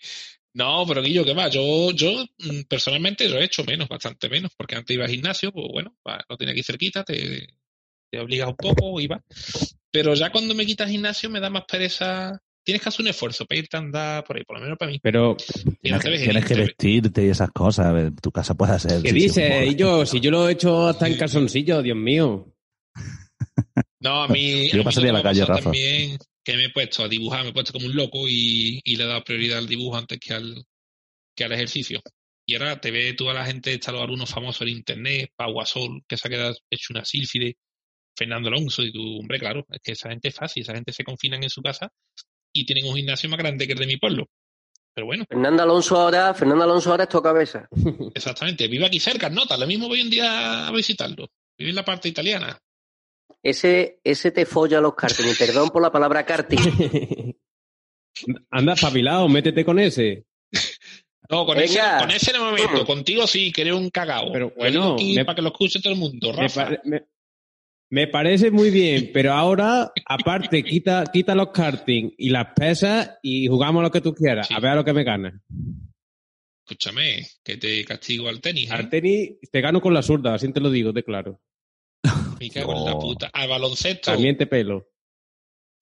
No, 0.53 0.83
pero 0.87 1.01
Guillo, 1.01 1.23
¿qué 1.23 1.33
más? 1.35 1.51
Yo, 1.51 1.91
yo 1.91 2.11
mm, 2.39 2.61
personalmente 2.67 3.29
lo 3.29 3.37
he 3.37 3.45
hecho 3.45 3.63
menos, 3.63 3.87
bastante 3.87 4.29
menos, 4.29 4.51
porque 4.57 4.75
antes 4.75 4.93
iba 4.95 5.05
al 5.05 5.11
gimnasio, 5.11 5.51
pues 5.51 5.67
bueno, 5.71 5.95
pa- 6.01 6.23
lo 6.27 6.37
tenía 6.37 6.53
aquí 6.53 6.63
cerquita, 6.63 7.03
te, 7.03 7.47
te 8.11 8.19
obligas 8.19 8.49
un 8.49 8.55
poco, 8.55 8.99
iba. 8.99 9.21
Pero 9.91 10.13
ya 10.15 10.31
cuando 10.31 10.55
me 10.55 10.65
quitas 10.65 10.89
gimnasio 10.89 11.29
me 11.29 11.39
da 11.39 11.49
más 11.49 11.63
pereza. 11.65 12.39
Tienes 12.61 12.83
que 12.83 12.89
hacer 12.89 13.01
un 13.01 13.07
esfuerzo 13.07 13.45
para 13.45 13.59
irte 13.59 13.77
a 13.77 13.79
andar 13.79 14.23
por 14.25 14.37
ahí, 14.37 14.43
por 14.43 14.57
lo 14.57 14.61
menos 14.63 14.77
para 14.77 14.91
mí. 14.91 14.99
Pero, 15.01 15.37
Y 15.65 15.65
no 15.65 15.75
Tienes, 15.81 16.01
te 16.03 16.09
ves 16.09 16.21
tienes 16.21 16.45
que 16.45 16.53
ves- 16.55 16.67
vestirte 16.67 17.25
y 17.25 17.29
esas 17.29 17.49
cosas. 17.51 17.91
Ver, 17.93 18.11
tu 18.21 18.31
casa 18.31 18.53
puede 18.53 18.77
ser. 18.77 19.01
¿qué 19.01 19.13
dices? 19.13 19.67
Y 19.67 19.75
yo, 19.75 20.05
si 20.05 20.19
yo 20.19 20.29
lo 20.29 20.47
he 20.47 20.51
hecho 20.51 20.87
hasta 20.87 21.07
en 21.07 21.17
calzoncillo, 21.17 21.81
Dios 21.81 21.97
mío. 21.97 22.53
No, 24.01 24.23
a 24.23 24.27
mí. 24.27 24.67
Yo 24.71 24.75
a 24.75 24.77
mí 24.77 24.83
pasaría 24.83 25.09
a 25.09 25.13
la 25.13 25.19
que 25.19 25.23
calle, 25.23 25.45
Rafa. 25.45 25.61
También 25.63 26.17
que 26.43 26.55
me 26.55 26.65
he 26.65 26.69
puesto 26.69 27.03
a 27.03 27.07
dibujar, 27.07 27.43
me 27.43 27.49
he 27.49 27.53
puesto 27.53 27.73
como 27.73 27.85
un 27.85 27.95
loco 27.95 28.27
y, 28.27 28.81
y 28.83 28.95
le 28.95 29.03
he 29.03 29.07
dado 29.07 29.23
prioridad 29.23 29.59
al 29.59 29.67
dibujo 29.67 29.97
antes 29.97 30.19
que 30.19 30.33
al, 30.33 30.63
que 31.35 31.43
al 31.43 31.51
ejercicio. 31.51 32.01
Y 32.45 32.55
ahora 32.55 32.81
te 32.81 32.89
ve 32.91 33.13
tú 33.13 33.29
a 33.29 33.33
la 33.33 33.45
gente, 33.45 33.73
está 33.73 33.91
los 33.91 34.01
alumnos 34.01 34.29
famosos 34.29 34.61
en 34.63 34.69
internet, 34.69 35.31
Paguasol, 35.35 36.03
que 36.07 36.17
se 36.17 36.27
ha 36.27 36.31
quedado 36.31 36.55
hecho 36.71 36.93
una 36.93 37.05
sílfide, 37.05 37.57
Fernando 38.17 38.49
Alonso, 38.49 38.81
y 38.81 38.91
tú, 38.91 39.19
hombre, 39.19 39.39
claro, 39.39 39.65
es 39.69 39.79
que 39.83 39.91
esa 39.91 40.09
gente 40.09 40.29
es 40.29 40.35
fácil, 40.35 40.63
esa 40.63 40.73
gente 40.73 40.91
se 40.91 41.03
confinan 41.03 41.43
en 41.43 41.49
su 41.49 41.61
casa 41.61 41.91
y 42.51 42.65
tienen 42.65 42.87
un 42.87 42.95
gimnasio 42.95 43.29
más 43.29 43.37
grande 43.37 43.67
que 43.67 43.73
el 43.73 43.79
de 43.79 43.87
mi 43.87 43.97
pueblo. 43.97 44.25
Pero 44.93 45.05
bueno, 45.05 45.25
Fernando 45.29 45.63
Alonso 45.63 45.95
ahora, 45.95 46.33
Fernando 46.33 46.63
Alonso 46.63 46.91
ahora 46.91 47.03
es 47.03 47.09
toca 47.09 47.29
cabeza. 47.29 47.69
exactamente, 48.15 48.67
vive 48.67 48.85
aquí 48.85 48.99
cerca, 48.99 49.29
Nota, 49.29 49.55
lo 49.55 49.67
mismo 49.67 49.87
voy 49.87 50.01
un 50.01 50.09
día 50.09 50.67
a 50.67 50.71
visitarlo. 50.71 51.29
Vive 51.57 51.69
en 51.69 51.75
la 51.75 51.85
parte 51.85 52.09
italiana. 52.09 52.59
Ese, 53.43 53.99
ese 54.03 54.31
te 54.31 54.45
folla 54.45 54.81
los 54.81 54.95
karting, 54.95 55.25
y 55.31 55.35
perdón 55.35 55.69
por 55.69 55.81
la 55.81 55.91
palabra 55.91 56.25
karting. 56.25 56.57
Anda 58.51 58.73
espabilado, 58.73 59.27
métete 59.29 59.63
con 59.63 59.79
ese. 59.79 60.25
No, 61.29 61.45
con 61.45 61.57
ese, 61.59 61.79
con 61.99 62.11
ese 62.11 62.33
no 62.33 62.51
me 62.51 62.61
meto. 62.61 62.85
Contigo 62.85 63.27
sí, 63.27 63.51
que 63.51 63.61
eres 63.61 63.73
un 63.73 63.89
cagao. 63.89 64.31
Pero 64.33 64.51
bueno, 64.57 64.95
me- 64.97 65.23
para 65.23 65.35
que 65.35 65.41
lo 65.41 65.49
escuche 65.49 65.79
todo 65.79 65.93
el 65.93 65.99
mundo, 65.99 66.33
Me, 66.33 66.41
Rafa. 66.41 66.71
me- 66.83 67.03
me 67.91 68.07
parece 68.07 68.51
muy 68.51 68.69
bien, 68.71 69.11
pero 69.13 69.33
ahora, 69.33 69.91
aparte, 70.05 70.63
quita, 70.63 71.05
quita 71.11 71.33
los 71.33 71.49
karting 71.49 72.11
y 72.17 72.29
las 72.29 72.47
pesas 72.55 73.17
y 73.23 73.47
jugamos 73.47 73.81
lo 73.83 73.89
que 73.91 74.01
tú 74.01 74.13
quieras. 74.13 74.47
Sí. 74.47 74.53
A 74.53 74.59
ver 74.59 74.71
a 74.71 74.75
lo 74.75 74.83
que 74.85 74.93
me 74.93 75.03
ganas. 75.03 75.33
Escúchame, 76.65 77.25
que 77.43 77.57
te 77.57 77.83
castigo 77.85 78.27
al 78.27 78.41
tenis. 78.41 78.69
¿eh? 78.69 78.73
Al 78.73 78.89
tenis 78.89 79.31
te 79.51 79.61
gano 79.61 79.81
con 79.81 79.93
la 79.93 80.03
zurda, 80.03 80.35
así 80.35 80.51
te 80.51 80.59
lo 80.59 80.69
digo, 80.69 80.91
de 80.91 81.03
claro. 81.03 81.39
Me 82.39 82.49
cago 82.49 82.73
en 82.73 82.85
la 82.85 82.97
puta. 82.97 83.29
Al 83.33 83.49
baloncesto. 83.49 84.11
También 84.11 84.37
te 84.37 84.47
pelo. 84.47 84.87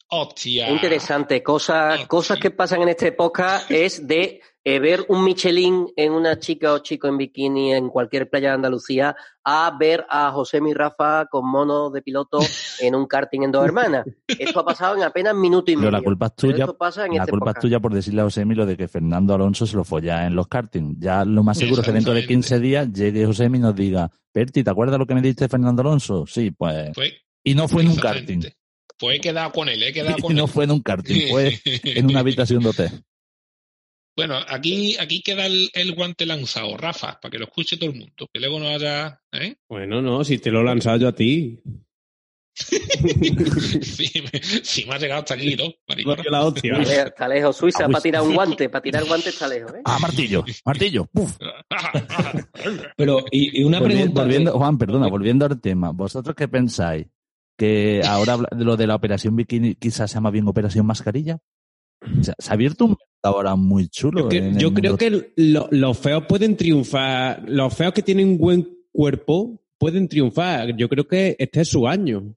Hostia. 0.09 0.69
Interesante. 0.69 1.43
Cosas, 1.43 2.05
cosas 2.07 2.39
que 2.39 2.51
pasan 2.51 2.81
en 2.81 2.89
este 2.89 3.11
podcast 3.11 3.69
es 3.69 4.07
de 4.07 4.39
eh, 4.63 4.79
ver 4.79 5.05
un 5.09 5.23
Michelin 5.23 5.87
en 5.97 6.11
una 6.13 6.39
chica 6.39 6.73
o 6.73 6.79
chico 6.79 7.07
en 7.09 7.17
bikini 7.17 7.73
en 7.73 7.89
cualquier 7.89 8.29
playa 8.29 8.49
de 8.49 8.55
Andalucía 8.55 9.15
a 9.43 9.75
ver 9.77 10.05
a 10.09 10.31
José 10.31 10.61
Mi 10.61 10.73
Rafa 10.73 11.25
con 11.25 11.49
mono 11.49 11.89
de 11.89 12.01
piloto 12.01 12.39
en 12.79 12.95
un 12.95 13.05
karting 13.05 13.41
en 13.43 13.51
dos 13.51 13.65
hermanas. 13.65 14.05
Esto 14.27 14.61
ha 14.61 14.65
pasado 14.65 14.95
en 14.95 15.03
apenas 15.03 15.35
minuto 15.35 15.71
y 15.71 15.75
Pero 15.75 15.87
medio. 15.87 15.91
la 15.91 16.01
culpa 16.01 16.25
es 16.27 16.31
Pero 16.37 16.51
tuya. 16.53 16.63
esto 16.65 16.77
pasa 16.77 17.05
en 17.05 17.11
La 17.13 17.19
este 17.19 17.31
culpa 17.31 17.51
es 17.51 17.59
tuya 17.59 17.79
por 17.81 17.93
decirle 17.93 18.21
a 18.21 18.23
Josemi 18.25 18.55
lo 18.55 18.65
de 18.65 18.77
que 18.77 18.87
Fernando 18.87 19.33
Alonso 19.33 19.65
se 19.65 19.75
lo 19.75 19.83
folla 19.83 20.25
en 20.25 20.35
los 20.35 20.47
karting. 20.47 20.95
Ya 20.99 21.25
lo 21.25 21.43
más 21.43 21.57
seguro 21.57 21.81
es 21.81 21.85
que 21.87 21.91
dentro 21.93 22.13
de 22.13 22.19
Exactamente. 22.19 22.47
15 22.47 22.59
días 22.61 22.93
llegue 22.93 23.25
Josemi 23.25 23.57
y 23.57 23.61
nos 23.61 23.75
diga, 23.75 24.09
Berti, 24.33 24.63
¿te 24.63 24.69
acuerdas 24.69 24.99
lo 24.99 25.05
que 25.05 25.15
me 25.15 25.21
diste 25.21 25.49
Fernando 25.49 25.81
Alonso? 25.81 26.25
Sí, 26.27 26.51
pues. 26.51 26.91
Pues, 26.95 27.13
Y 27.43 27.55
no 27.55 27.67
fue 27.67 27.81
en 27.83 27.89
un 27.89 27.95
karting. 27.97 28.41
Pues 28.99 29.17
he 29.17 29.21
quedado 29.21 29.51
con 29.51 29.69
él, 29.69 29.81
he 29.83 29.93
quedado 29.93 30.17
Y 30.17 30.21
con 30.21 30.35
no 30.35 30.45
él. 30.45 30.49
fue 30.49 30.63
en 30.65 30.71
un 30.71 30.81
karting, 30.81 31.29
fue 31.29 31.59
en 31.83 32.05
una 32.05 32.19
habitación 32.19 32.63
de 32.63 32.69
hotel. 32.69 32.91
Bueno, 34.15 34.35
aquí, 34.47 34.97
aquí 34.99 35.21
queda 35.21 35.45
el, 35.45 35.69
el 35.73 35.93
guante 35.93 36.25
lanzado, 36.25 36.75
Rafa, 36.75 37.19
para 37.19 37.31
que 37.31 37.37
lo 37.37 37.45
escuche 37.45 37.77
todo 37.77 37.91
el 37.91 37.97
mundo. 37.99 38.27
Que 38.33 38.39
luego 38.39 38.59
no 38.59 38.67
haya. 38.67 39.21
¿eh? 39.31 39.57
Bueno, 39.69 40.01
no, 40.01 40.23
si 40.23 40.39
te 40.39 40.49
lo 40.49 40.61
he 40.61 40.63
lanzado 40.63 40.97
yo 40.97 41.07
a 41.09 41.11
ti. 41.13 41.61
sí, 42.57 44.23
me, 44.33 44.41
sí, 44.63 44.85
me 44.87 44.95
ha 44.95 44.97
llegado 44.97 45.19
hasta 45.21 45.35
aquí, 45.35 45.55
¿no? 45.55 45.65
La 46.31 46.43
hostia. 46.45 46.77
Está 46.81 47.27
lejos. 47.27 47.55
Suiza 47.55 47.83
Ah, 47.83 47.87
para 47.87 47.97
uy. 47.99 48.01
tirar 48.03 48.21
un 48.23 48.33
guante. 48.33 48.69
Para 48.69 48.81
tirar 48.81 49.05
guante 49.05 49.29
está 49.29 49.47
lejos. 49.47 49.71
¿eh? 49.75 49.81
Ah, 49.85 49.99
martillo, 49.99 50.43
martillo. 50.65 51.05
Puf. 51.05 51.37
Pero, 52.97 53.23
y, 53.31 53.61
y 53.61 53.63
una 53.63 53.79
Volvi- 53.79 53.83
pregunta. 53.93 54.21
volviendo, 54.23 54.51
Juan, 54.57 54.77
perdona, 54.79 55.07
volviendo 55.07 55.45
al 55.45 55.61
tema. 55.61 55.91
¿Vosotros 55.91 56.35
qué 56.35 56.47
pensáis? 56.47 57.05
Que 57.57 58.01
ahora 58.05 58.33
habla 58.33 58.49
de 58.55 58.63
lo 58.63 58.77
de 58.77 58.87
la 58.87 58.95
operación 58.95 59.35
bikini 59.35 59.75
quizás 59.75 60.09
se 60.11 60.15
llama 60.15 60.31
bien 60.31 60.47
operación 60.47 60.85
mascarilla. 60.85 61.39
O 62.19 62.23
sea, 62.23 62.35
se 62.37 62.49
ha 62.49 62.53
abierto 62.53 62.85
un 62.85 62.91
mercado 62.91 63.35
ahora 63.35 63.55
muy 63.55 63.87
chulo. 63.89 64.29
Yo, 64.29 64.73
creo 64.73 64.97
que 64.97 65.33
lo- 65.35 65.67
los 65.71 65.97
feos 65.97 66.23
pueden 66.27 66.55
triunfar. 66.55 67.43
Los 67.47 67.73
feos 67.73 67.93
que 67.93 68.03
tienen 68.03 68.37
buen 68.37 68.67
cuerpo 68.91 69.59
pueden 69.79 70.07
triunfar. 70.07 70.75
Yo 70.77 70.87
creo 70.89 71.07
que 71.07 71.35
este 71.39 71.61
es 71.61 71.67
su 71.69 71.87
año. 71.87 72.35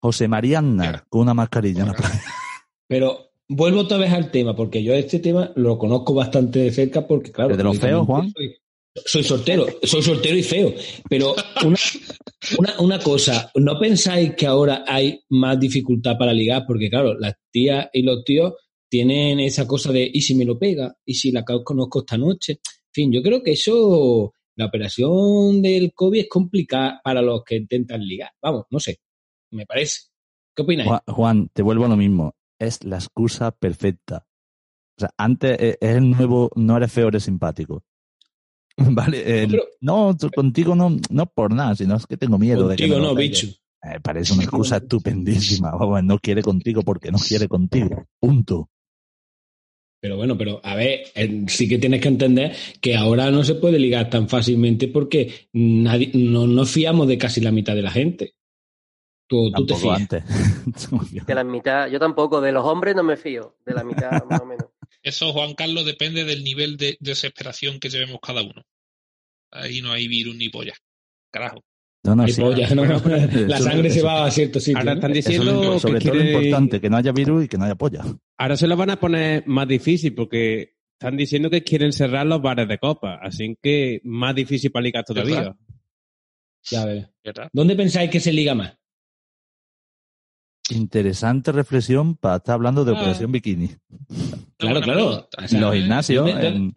José 0.00 0.28
María 0.28 0.58
Aznar 0.60 0.94
Ya. 0.94 1.04
con 1.08 1.22
una 1.22 1.34
mascarilla. 1.34 1.82
en 1.82 1.88
la 1.88 1.94
playa. 1.94 2.22
Pero 2.88 3.30
vuelvo 3.48 3.80
otra 3.80 3.98
vez 3.98 4.12
al 4.12 4.30
tema, 4.30 4.54
porque 4.56 4.82
yo 4.82 4.94
este 4.94 5.18
tema 5.18 5.52
lo 5.56 5.78
conozco 5.78 6.14
bastante 6.14 6.60
de 6.60 6.70
cerca, 6.72 7.06
porque 7.06 7.32
claro. 7.32 7.50
¿El 7.50 7.56
de 7.58 7.64
los 7.64 7.78
feos, 7.78 8.06
Juan? 8.06 8.32
Soy, 8.34 8.54
soy 9.04 9.24
soltero, 9.24 9.66
soy 9.82 10.02
soltero 10.02 10.36
y 10.36 10.42
feo. 10.42 10.72
Pero 11.08 11.34
una, 11.64 11.76
una, 12.58 12.80
una 12.80 12.98
cosa, 12.98 13.50
¿no 13.54 13.78
pensáis 13.78 14.34
que 14.34 14.46
ahora 14.46 14.84
hay 14.86 15.20
más 15.30 15.58
dificultad 15.58 16.16
para 16.18 16.32
ligar? 16.32 16.64
Porque 16.66 16.90
claro, 16.90 17.14
las 17.18 17.34
tías 17.50 17.88
y 17.92 18.02
los 18.02 18.24
tíos 18.24 18.54
tienen 18.88 19.40
esa 19.40 19.66
cosa 19.66 19.92
de, 19.92 20.08
¿y 20.12 20.20
si 20.22 20.34
me 20.34 20.44
lo 20.44 20.58
pega? 20.58 20.96
¿Y 21.04 21.14
si 21.14 21.32
la 21.32 21.44
conozco 21.44 22.00
esta 22.00 22.16
noche? 22.16 22.52
En 22.52 22.92
fin, 22.92 23.12
yo 23.12 23.22
creo 23.22 23.42
que 23.42 23.52
eso, 23.52 24.32
la 24.56 24.66
operación 24.66 25.60
del 25.60 25.92
COVID 25.92 26.20
es 26.20 26.28
complicada 26.28 27.00
para 27.02 27.22
los 27.22 27.42
que 27.44 27.56
intentan 27.56 28.02
ligar. 28.02 28.30
Vamos, 28.40 28.64
no 28.70 28.80
sé, 28.80 28.98
me 29.50 29.66
parece. 29.66 30.00
¿Qué 30.54 30.62
opináis? 30.62 30.90
Juan, 31.06 31.48
te 31.52 31.62
vuelvo 31.62 31.84
a 31.84 31.88
lo 31.88 31.96
mismo. 31.96 32.34
Es 32.58 32.82
la 32.84 32.96
excusa 32.96 33.50
perfecta. 33.50 34.26
O 34.96 35.00
sea, 35.00 35.10
antes 35.18 35.60
eh, 35.60 35.76
es 35.78 35.96
el 35.96 36.08
nuevo, 36.10 36.50
no 36.56 36.76
eres 36.76 36.90
feo, 36.90 37.08
eres 37.08 37.24
simpático. 37.24 37.84
Vale, 38.90 39.42
el- 39.42 39.50
pero- 39.50 39.64
no, 39.80 40.16
contigo 40.34 40.74
no, 40.74 40.96
no 41.10 41.26
por 41.26 41.52
nada, 41.52 41.74
sino 41.74 41.96
es 41.96 42.06
que 42.06 42.16
tengo 42.16 42.38
miedo 42.38 42.68
de 42.68 42.76
que 42.76 42.82
Contigo 42.84 42.96
me 42.98 43.02
lo 43.02 43.08
no, 43.14 43.14
bicho. 43.18 43.46
Eh, 43.82 44.00
parece 44.02 44.32
una 44.34 44.42
excusa 44.44 44.76
estupendísima. 44.78 45.70
Vamos, 45.72 46.02
no 46.04 46.18
quiere 46.18 46.42
contigo 46.42 46.82
porque 46.82 47.10
no 47.10 47.18
quiere 47.18 47.48
contigo. 47.48 48.04
Punto. 48.20 48.68
Pero 50.00 50.16
bueno, 50.16 50.36
pero 50.36 50.60
a 50.62 50.74
ver, 50.74 51.00
eh, 51.14 51.44
sí 51.48 51.68
que 51.68 51.78
tienes 51.78 52.00
que 52.00 52.08
entender 52.08 52.54
que 52.80 52.96
ahora 52.96 53.30
no 53.30 53.42
se 53.42 53.54
puede 53.54 53.78
ligar 53.78 54.10
tan 54.10 54.28
fácilmente 54.28 54.88
porque 54.88 55.48
nadie, 55.54 56.10
no 56.14 56.46
nos 56.46 56.70
fiamos 56.70 57.08
de 57.08 57.16
casi 57.18 57.40
la 57.40 57.50
mitad 57.50 57.74
de 57.74 57.82
la 57.82 57.90
gente. 57.90 58.34
Tú, 59.28 59.50
tú 59.50 59.66
te 59.66 59.74
fías. 59.74 60.00
antes. 60.00 60.22
De 61.26 61.34
la 61.34 61.42
mitad, 61.42 61.88
yo 61.88 61.98
tampoco, 61.98 62.40
de 62.40 62.52
los 62.52 62.64
hombres 62.64 62.94
no 62.94 63.02
me 63.02 63.16
fío, 63.16 63.56
de 63.64 63.74
la 63.74 63.82
mitad 63.82 64.22
más 64.30 64.40
o 64.40 64.46
menos. 64.46 64.66
Eso, 65.06 65.32
Juan 65.32 65.54
Carlos, 65.54 65.84
depende 65.86 66.24
del 66.24 66.42
nivel 66.42 66.76
de 66.76 66.96
desesperación 66.98 67.78
que 67.78 67.88
llevemos 67.90 68.18
cada 68.20 68.42
uno. 68.42 68.62
Ahí 69.52 69.80
no 69.80 69.92
hay 69.92 70.08
virus 70.08 70.34
ni 70.34 70.48
polla. 70.48 70.74
Carajo. 71.30 71.62
No, 72.02 72.16
no, 72.16 72.24
Hay 72.24 72.32
sí. 72.32 72.40
polla, 72.40 72.68
¿no? 72.74 72.84
la 73.46 73.56
Eso- 73.56 73.64
sangre 73.64 73.90
se 73.90 73.98
eso- 73.98 74.06
va 74.06 74.26
a 74.26 74.30
ciertos 74.32 74.64
sitios. 74.64 74.80
Ahora 74.80 74.94
están 74.94 75.12
eso 75.12 75.18
es 75.20 75.26
diciendo 75.26 75.62
lo- 75.62 75.78
sobre 75.78 75.98
que 76.00 76.04
todo 76.06 76.14
lo 76.14 76.20
quieren- 76.22 76.36
importante, 76.42 76.80
que 76.80 76.90
no 76.90 76.96
haya 76.96 77.12
virus 77.12 77.44
y 77.44 77.48
que 77.48 77.56
no 77.56 77.64
haya 77.66 77.76
polla. 77.76 78.04
Ahora 78.36 78.56
se 78.56 78.66
lo 78.66 78.76
van 78.76 78.90
a 78.90 78.98
poner 79.00 79.44
más 79.46 79.68
difícil 79.68 80.12
porque 80.14 80.74
están 80.98 81.16
diciendo 81.16 81.50
que 81.50 81.62
quieren 81.62 81.92
cerrar 81.92 82.26
los 82.26 82.42
bares 82.42 82.66
de 82.68 82.78
copa. 82.78 83.20
Así 83.22 83.56
que 83.62 84.00
más 84.02 84.34
difícil 84.34 84.72
para 84.72 84.82
ligar 84.84 85.04
todavía. 85.04 85.36
¿Verdad? 85.36 85.56
Ya 86.68 86.84
ves. 86.84 87.06
¿Dónde 87.52 87.76
pensáis 87.76 88.10
que 88.10 88.18
se 88.18 88.32
liga 88.32 88.54
más? 88.56 88.76
Interesante 90.70 91.52
reflexión 91.52 92.16
para 92.16 92.36
estar 92.36 92.54
hablando 92.54 92.84
de 92.84 92.92
Ah. 92.92 92.98
operación 92.98 93.30
bikini. 93.32 93.70
Claro, 94.56 94.80
claro. 94.80 95.28
O 95.38 95.46
sea, 95.48 95.60
los 95.60 95.74
gimnasios, 95.74 96.28
en- 96.28 96.74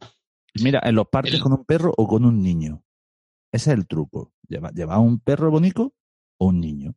mira, 0.62 0.82
en 0.84 0.96
los 0.96 1.08
parques 1.08 1.34
El- 1.36 1.40
con 1.42 1.54
un 1.54 1.66
perro 1.66 1.94
o 1.98 2.08
con 2.08 2.24
un 2.26 2.42
niño. 2.42 2.84
Ese 3.52 3.72
es 3.72 3.78
el 3.78 3.88
truco. 3.88 4.34
Lleva, 4.48 4.70
lleva 4.72 5.00
un 5.00 5.20
perro 5.20 5.50
bonito 5.50 5.94
o 6.40 6.48
un 6.48 6.60
niño. 6.60 6.94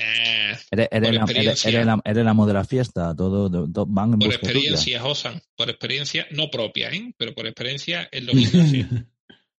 Eh, 0.00 0.56
Eres, 0.70 0.88
la- 0.90 0.96
eres- 0.98 1.16
experiencia. 1.20 1.68
eres 1.70 1.86
la- 1.86 2.00
eres 2.04 2.20
el 2.22 2.28
amo 2.28 2.46
de 2.46 2.52
la 2.54 2.64
fiesta. 2.64 3.14
Todos 3.14 3.50
todos 3.72 3.86
van 3.90 4.14
en 4.14 4.18
por 4.20 4.28
experiencia, 4.32 5.00
Josan. 5.00 5.40
Por 5.56 5.68
experiencia 5.70 6.26
no 6.32 6.50
propia, 6.50 6.90
¿eh? 6.90 7.12
Pero 7.16 7.34
por 7.34 7.46
experiencia 7.46 8.08
en 8.10 8.26
los 8.26 8.34
gimnasios. 8.34 8.88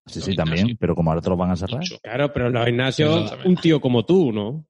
Sí, 0.07 0.17
los 0.17 0.25
sí, 0.25 0.35
también. 0.35 0.75
Pero 0.77 0.95
como 0.95 1.11
ahora 1.11 1.21
te 1.21 1.29
lo 1.29 1.37
van 1.37 1.51
a 1.51 1.55
cerrar. 1.55 1.77
Mucho. 1.79 1.99
Claro, 2.01 2.33
pero 2.33 2.47
en 2.47 2.53
los 2.53 2.65
gimnasios, 2.65 3.33
un 3.45 3.55
tío 3.55 3.79
como 3.79 4.03
tú, 4.03 4.31
¿no? 4.33 4.65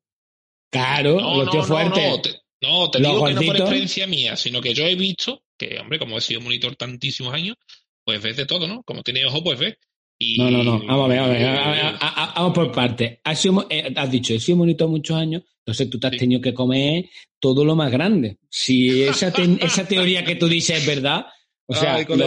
Claro, 0.71 1.19
No, 1.19 1.38
los 1.43 1.51
tíos 1.51 1.69
no, 1.69 1.75
fuertes. 1.75 2.03
no, 2.10 2.21
te, 2.21 2.29
no, 2.62 2.91
te 2.91 2.99
Los 2.99 3.12
digo 3.12 3.25
que 3.25 3.34
no 3.34 3.36
por 3.39 3.45
gorditos. 3.45 3.60
experiencia 3.60 4.07
mía, 4.07 4.36
sino 4.38 4.62
que 4.62 4.73
yo 4.73 4.86
he 4.86 4.95
visto 4.95 5.43
que, 5.57 5.77
hombre, 5.79 5.99
como 5.99 6.17
he 6.17 6.21
sido 6.21 6.41
monitor 6.41 6.75
tantísimos 6.75 7.34
años, 7.34 7.57
pues 8.05 8.21
ves 8.21 8.38
de 8.38 8.45
todo, 8.45 8.67
¿no? 8.67 8.81
Como 8.84 9.03
tiene 9.03 9.25
ojo, 9.25 9.43
pues 9.43 9.60
ves. 9.60 9.75
Y, 10.17 10.38
No, 10.38 10.49
no, 10.51 10.63
no. 10.63 10.79
Vamos 10.86 11.05
a 11.05 11.07
ver, 11.07 11.19
vamos 11.19 11.36
a 11.36 11.39
ver. 11.39 11.45
a- 11.47 11.97
a- 11.99 12.34
Vamos 12.36 12.53
por 12.53 12.71
partes. 12.71 13.19
Has, 13.23 13.39
sido- 13.39 13.65
eh, 13.69 13.91
has 13.95 14.10
dicho, 14.12 14.34
he 14.34 14.39
sido 14.39 14.60
monitor 14.60 14.88
muchos 14.88 15.17
años, 15.17 15.43
entonces 15.65 15.89
tú 15.89 15.99
te 15.99 16.07
has 16.07 16.13
Sí. 16.13 16.19
tenido 16.19 16.39
que 16.41 16.53
comer 16.53 17.05
todo 17.39 17.65
lo 17.65 17.75
más 17.75 17.91
grande. 17.91 18.38
Si 18.49 19.03
esa, 19.03 19.31
te- 19.34 19.43
esa 19.84 19.88
teoría 19.88 20.23
que 20.23 20.36
tú 20.36 20.47
dices 20.47 20.77
es 20.79 20.86
verdad, 20.86 21.25
o 21.67 21.73
sea, 21.75 21.95
Ay, 21.95 22.05
los 22.07 22.19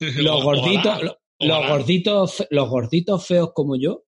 Ojalá, 0.00 0.44
gorditos, 0.44 1.02
lo- 1.02 1.18
los 1.40 1.58
ojalá. 1.58 1.68
gorditos, 1.68 2.46
los 2.50 2.68
gorditos 2.68 3.26
feos 3.26 3.50
como 3.54 3.76
yo, 3.76 4.04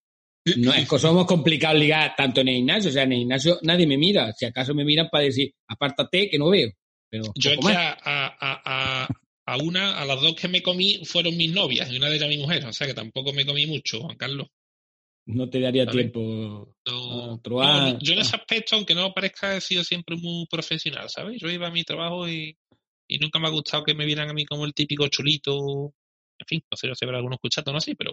no 0.58 0.72
es 0.72 0.88
que 0.88 0.98
somos 0.98 1.26
complicados 1.26 1.78
ligar 1.80 2.14
tanto 2.16 2.40
en 2.42 2.48
el 2.48 2.54
gimnasio, 2.56 2.90
o 2.90 2.92
sea, 2.92 3.04
en 3.04 3.12
el 3.12 3.18
gimnasio 3.20 3.58
nadie 3.62 3.86
me 3.86 3.96
mira, 3.96 4.32
si 4.32 4.44
acaso 4.44 4.74
me 4.74 4.84
miran 4.84 5.08
para 5.10 5.24
decir, 5.24 5.52
apártate 5.68 6.28
que 6.28 6.38
no 6.38 6.50
veo. 6.50 6.70
Pero 7.10 7.24
Yo 7.34 7.52
es 7.52 7.58
que 7.58 7.72
a, 7.72 7.92
a, 7.92 8.36
a, 8.40 9.08
a 9.46 9.56
una, 9.58 9.98
a 10.00 10.04
las 10.04 10.20
dos 10.20 10.34
que 10.34 10.48
me 10.48 10.62
comí 10.62 11.00
fueron 11.04 11.36
mis 11.36 11.52
novias 11.52 11.90
y 11.90 11.96
una 11.96 12.08
de 12.08 12.16
ellas 12.16 12.28
mi 12.28 12.38
mujer, 12.38 12.64
o 12.66 12.72
sea 12.72 12.86
que 12.86 12.94
tampoco 12.94 13.32
me 13.32 13.46
comí 13.46 13.66
mucho, 13.66 14.00
Juan 14.00 14.16
Carlos. 14.16 14.48
no 15.26 15.48
te 15.48 15.60
daría 15.60 15.84
¿Vale? 15.84 16.02
tiempo. 16.10 16.74
No, 16.86 17.40
no, 17.44 17.98
yo 18.00 18.12
en 18.12 18.18
ese 18.18 18.36
aspecto, 18.36 18.76
aunque 18.76 18.94
no 18.94 19.12
parezca, 19.14 19.56
he 19.56 19.60
sido 19.60 19.84
siempre 19.84 20.16
muy 20.16 20.46
profesional, 20.50 21.08
¿sabes? 21.08 21.40
Yo 21.40 21.48
iba 21.48 21.68
a 21.68 21.70
mi 21.70 21.84
trabajo 21.84 22.28
y, 22.28 22.56
y 23.08 23.18
nunca 23.18 23.38
me 23.38 23.48
ha 23.48 23.50
gustado 23.50 23.84
que 23.84 23.94
me 23.94 24.04
vieran 24.06 24.28
a 24.28 24.34
mí 24.34 24.44
como 24.44 24.64
el 24.66 24.74
típico 24.74 25.06
chulito. 25.08 25.94
En 26.38 26.46
fin, 26.46 26.62
no 26.70 26.76
sé 26.76 26.88
si 26.94 27.04
habrá 27.04 27.18
algunos 27.18 27.36
escuchando 27.36 27.72
no 27.72 27.78
así, 27.78 27.94
pero 27.94 28.12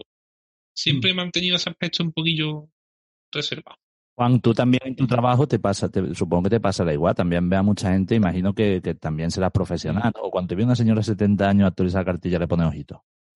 siempre 0.73 1.11
Mm. 1.11 1.13
he 1.13 1.15
mantenido 1.15 1.55
ese 1.55 1.69
aspecto 1.69 2.03
un 2.03 2.11
poquillo 2.11 2.69
reservado. 3.31 3.77
Juan, 4.15 4.41
tú 4.41 4.53
también 4.53 4.81
en 4.85 4.95
tu 4.95 5.07
trabajo 5.07 5.47
te 5.47 5.57
pasa, 5.57 5.89
te- 5.89 6.13
supongo 6.13 6.43
que 6.43 6.49
te 6.51 6.59
pasará 6.59 6.93
igual. 6.93 7.15
También 7.15 7.49
ve 7.49 7.55
a 7.55 7.63
mucha 7.63 7.91
gente, 7.93 8.13
imagino 8.15 8.53
que, 8.53 8.81
que 8.83 8.93
también 8.95 9.31
serás 9.31 9.51
profesional. 9.51 10.11
O 10.21 10.29
cuando 10.29 10.49
te 10.49 10.55
ve 10.55 10.63
una 10.63 10.75
señora 10.75 10.99
de 10.99 11.05
70 11.05 11.49
años 11.49 11.67
actualizar 11.67 12.03
cartilla 12.05 12.37
le 12.37 12.47
pone 12.47 12.65
ojito. 12.65 13.03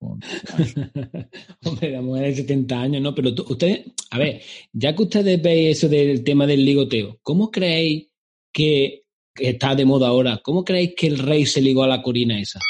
Hombre, 1.64 1.90
la 1.90 2.02
mujer 2.02 2.24
de 2.26 2.34
70 2.36 2.80
años, 2.80 3.02
no, 3.02 3.14
pero 3.14 3.30
ustedes, 3.48 3.86
a 4.10 4.18
ver, 4.18 4.42
ya 4.72 4.94
que 4.94 5.02
ustedes 5.02 5.40
veis 5.42 5.78
eso 5.78 5.88
del 5.88 6.22
tema 6.22 6.46
del 6.46 6.64
ligoteo, 6.64 7.18
¿cómo 7.22 7.50
creéis 7.50 8.08
que, 8.52 9.04
que 9.34 9.48
está 9.50 9.74
de 9.74 9.84
moda 9.86 10.08
ahora? 10.08 10.38
¿Cómo 10.42 10.64
creéis 10.64 10.94
que 10.96 11.06
el 11.06 11.18
rey 11.18 11.46
se 11.46 11.60
ligó 11.62 11.82
a 11.84 11.88
la 11.88 12.02
corina 12.02 12.38
esa? 12.38 12.60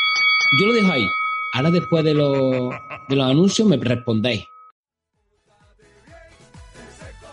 Yo 0.61 0.66
lo 0.66 0.72
dejo 0.74 0.92
ahí. 0.92 1.05
Ahora 1.55 1.70
después 1.72 2.05
de 2.05 2.14
los, 2.14 2.70
de 3.09 3.16
los 3.16 3.26
anuncios 3.31 3.66
me 3.68 3.76
respondéis. 3.76 4.44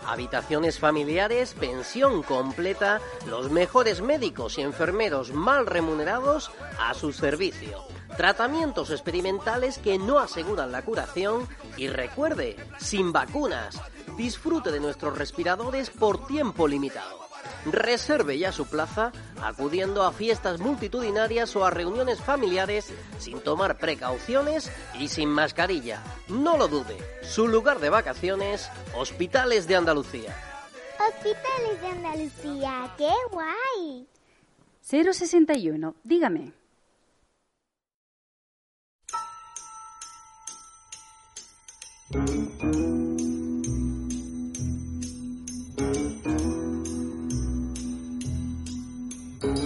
Habitaciones 0.06 0.78
familiares, 0.78 1.54
pensión 1.54 2.22
completa, 2.22 3.00
los 3.26 3.50
mejores 3.50 4.00
médicos 4.00 4.58
y 4.58 4.62
enfermeros 4.62 5.32
mal 5.32 5.66
remunerados 5.66 6.50
a 6.78 6.94
su 6.94 7.12
servicio. 7.12 7.84
Tratamientos 8.16 8.90
experimentales 8.90 9.78
que 9.78 9.98
no 9.98 10.18
aseguran 10.18 10.72
la 10.72 10.82
curación 10.82 11.48
y 11.76 11.88
recuerde, 11.88 12.56
sin 12.78 13.12
vacunas. 13.12 13.80
Disfrute 14.16 14.70
de 14.70 14.80
nuestros 14.80 15.18
respiradores 15.18 15.90
por 15.90 16.26
tiempo 16.26 16.68
limitado. 16.68 17.23
Reserve 17.66 18.38
ya 18.38 18.52
su 18.52 18.66
plaza 18.66 19.12
acudiendo 19.42 20.02
a 20.02 20.12
fiestas 20.12 20.60
multitudinarias 20.60 21.54
o 21.56 21.64
a 21.64 21.70
reuniones 21.70 22.20
familiares 22.20 22.92
sin 23.18 23.40
tomar 23.40 23.78
precauciones 23.78 24.70
y 24.98 25.08
sin 25.08 25.28
mascarilla. 25.28 26.02
No 26.28 26.56
lo 26.56 26.68
dude, 26.68 26.96
su 27.22 27.48
lugar 27.48 27.80
de 27.80 27.90
vacaciones, 27.90 28.70
Hospitales 28.96 29.66
de 29.66 29.76
Andalucía. 29.76 30.36
Hospitales 30.98 31.80
de 31.80 31.88
Andalucía, 31.88 32.94
qué 32.96 33.12
guay. 33.30 34.08
061, 34.82 35.94
dígame. 36.04 36.52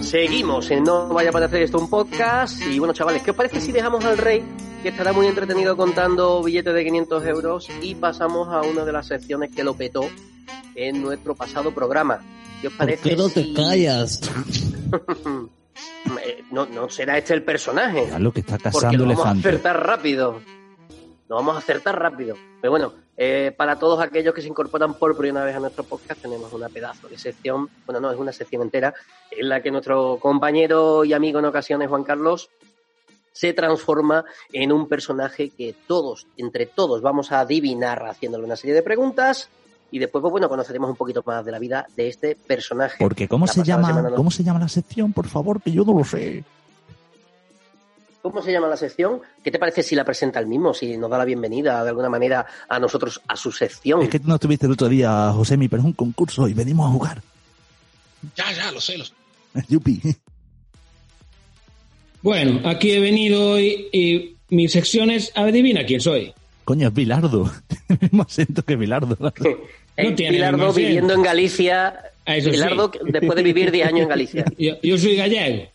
Seguimos 0.01 0.71
en 0.71 0.83
No 0.83 1.07
Vaya 1.09 1.29
a 1.29 1.33
parecer 1.33 1.61
esto 1.63 1.77
un 1.77 1.89
podcast. 1.89 2.61
Y 2.61 2.79
bueno, 2.79 2.93
chavales, 2.93 3.21
¿qué 3.21 3.31
os 3.31 3.37
parece 3.37 3.61
si 3.61 3.71
dejamos 3.71 4.03
al 4.05 4.17
rey, 4.17 4.43
que 4.81 4.89
estará 4.89 5.13
muy 5.13 5.27
entretenido 5.27 5.75
contando 5.77 6.41
billetes 6.43 6.73
de 6.73 6.83
500 6.83 7.25
euros, 7.25 7.67
y 7.81 7.95
pasamos 7.95 8.47
a 8.49 8.61
una 8.61 8.85
de 8.85 8.91
las 8.91 9.07
secciones 9.07 9.51
que 9.55 9.63
lo 9.63 9.73
petó 9.75 10.09
en 10.75 11.01
nuestro 11.01 11.35
pasado 11.35 11.71
programa? 11.73 12.21
¿Qué 12.61 12.67
os 12.67 12.73
parece? 12.73 13.15
si- 13.29 13.53
callas? 13.53 14.21
Eh, 16.25 16.43
no, 16.51 16.65
no 16.65 16.89
será 16.89 17.17
este 17.17 17.33
el 17.33 17.43
personaje. 17.43 18.07
Lo 18.19 18.31
que 18.31 18.39
está 18.39 18.57
Porque 18.57 18.71
cazando 18.87 19.05
lo 19.05 19.13
vamos 19.15 19.25
a 19.25 19.31
acertar 19.31 19.85
rápido. 19.85 20.41
Lo 21.27 21.35
vamos 21.35 21.55
a 21.55 21.59
acertar 21.59 21.99
rápido. 21.99 22.35
Pero 22.59 22.71
bueno, 22.71 22.93
eh, 23.21 23.53
para 23.55 23.77
todos 23.77 23.99
aquellos 23.99 24.33
que 24.33 24.41
se 24.41 24.47
incorporan 24.47 24.93
por 24.93 25.17
primera 25.17 25.43
vez 25.43 25.53
a 25.53 25.59
nuestro 25.59 25.83
podcast, 25.83 26.21
tenemos 26.21 26.53
una 26.53 26.69
pedazo 26.69 27.09
de 27.09 27.17
sección, 27.17 27.67
bueno, 27.85 27.99
no, 27.99 28.09
es 28.11 28.17
una 28.17 28.31
sección 28.31 28.61
entera, 28.61 28.93
en 29.29 29.49
la 29.49 29.61
que 29.61 29.71
nuestro 29.71 30.17
compañero 30.21 31.03
y 31.03 31.11
amigo 31.11 31.39
en 31.39 31.45
ocasiones, 31.45 31.89
Juan 31.89 32.05
Carlos, 32.05 32.49
se 33.33 33.51
transforma 33.53 34.23
en 34.53 34.71
un 34.71 34.87
personaje 34.87 35.49
que 35.49 35.75
todos, 35.85 36.27
entre 36.37 36.65
todos, 36.65 37.01
vamos 37.01 37.31
a 37.33 37.41
adivinar 37.41 38.05
haciéndole 38.07 38.45
una 38.45 38.55
serie 38.55 38.73
de 38.73 38.83
preguntas 38.83 39.49
y 39.91 39.99
después, 39.99 40.21
pues 40.21 40.31
bueno, 40.31 40.47
conoceremos 40.47 40.89
un 40.89 40.95
poquito 40.95 41.21
más 41.25 41.43
de 41.43 41.51
la 41.51 41.59
vida 41.59 41.87
de 41.97 42.07
este 42.07 42.35
personaje. 42.35 42.97
Porque 42.99 43.27
¿cómo 43.27 43.47
La 43.47 43.51
se 43.51 43.63
llama? 43.63 43.87
semana 43.89 44.09
no- 44.11 44.15
¿Cómo 44.15 44.31
se 44.31 44.43
llama 44.43 44.59
la 44.59 44.67
sección? 44.69 45.11
Por 45.13 45.27
favor, 45.27 45.61
que 45.61 45.71
yo 45.71 45.83
no 45.83 45.93
lo 45.93 46.05
sé. 46.05 46.43
¿Cómo 48.29 48.43
se 48.43 48.51
llama 48.51 48.67
la 48.67 48.77
sección? 48.77 49.21
¿Qué 49.43 49.49
te 49.49 49.57
parece 49.57 49.81
si 49.81 49.95
la 49.95 50.05
presenta 50.05 50.39
el 50.39 50.45
mismo, 50.45 50.71
si 50.71 50.97
nos 50.97 51.09
da 51.09 51.17
la 51.17 51.25
bienvenida 51.25 51.81
de 51.83 51.89
alguna 51.89 52.09
manera 52.09 52.45
a 52.67 52.77
nosotros 52.77 53.19
a 53.27 53.35
su 53.35 53.51
sección? 53.51 54.03
Es 54.03 54.09
que 54.09 54.19
tú 54.19 54.27
no 54.27 54.35
estuviste 54.35 54.67
el 54.67 54.73
otro 54.73 54.87
día, 54.87 55.31
Josemi, 55.33 55.67
pero 55.67 55.81
es 55.81 55.85
un 55.87 55.93
concurso 55.93 56.47
y 56.47 56.53
venimos 56.53 56.87
a 56.87 56.91
jugar. 56.91 57.23
Ya, 58.35 58.51
ya, 58.51 58.71
lo 58.71 58.79
sé, 58.79 58.99
lo 58.99 59.05
sé. 59.05 59.13
Yupi. 59.67 59.99
Bueno, 62.21 62.69
aquí 62.69 62.91
he 62.91 62.99
venido 62.99 63.53
hoy 63.53 63.87
y 63.91 64.35
mi 64.49 64.69
sección 64.69 65.09
es 65.09 65.31
adivina 65.33 65.83
quién 65.83 65.99
soy. 65.99 66.31
Coño, 66.65 66.89
es 66.89 66.93
Bilardo. 66.93 67.51
Tiene 67.67 67.87
el 67.89 67.99
mismo 67.99 68.21
acento 68.21 68.63
que 68.63 68.75
Bilardo. 68.75 69.17
No 70.01 70.15
tiene 70.15 70.37
Bilardo 70.37 70.71
viviendo 70.71 71.13
en 71.13 71.23
Galicia. 71.23 71.99
Ah, 72.25 72.37
eso 72.37 72.51
sí. 72.51 72.55
Bilardo 72.55 72.89
después 73.03 73.35
de 73.35 73.43
vivir 73.43 73.69
10 73.69 73.87
años 73.87 74.03
en 74.03 74.07
Galicia. 74.07 74.45
Yo, 74.57 74.79
yo 74.81 74.97
soy 74.97 75.17
gallego, 75.17 75.67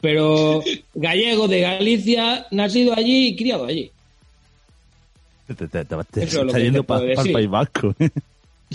pero 0.00 0.62
gallego 0.94 1.48
de 1.48 1.60
Galicia, 1.60 2.46
nacido 2.50 2.94
allí 2.94 3.28
y 3.28 3.36
criado 3.36 3.66
allí. 3.66 3.90
Te, 5.46 5.54
te, 5.54 5.66
te, 5.68 5.84
te- 5.84 6.22
es 6.24 6.34
está 6.34 6.58
yendo 6.58 6.84
para 6.84 7.00
puedo 7.00 7.12
el. 7.22 7.32
País 7.32 7.48
Vasco. 7.50 7.94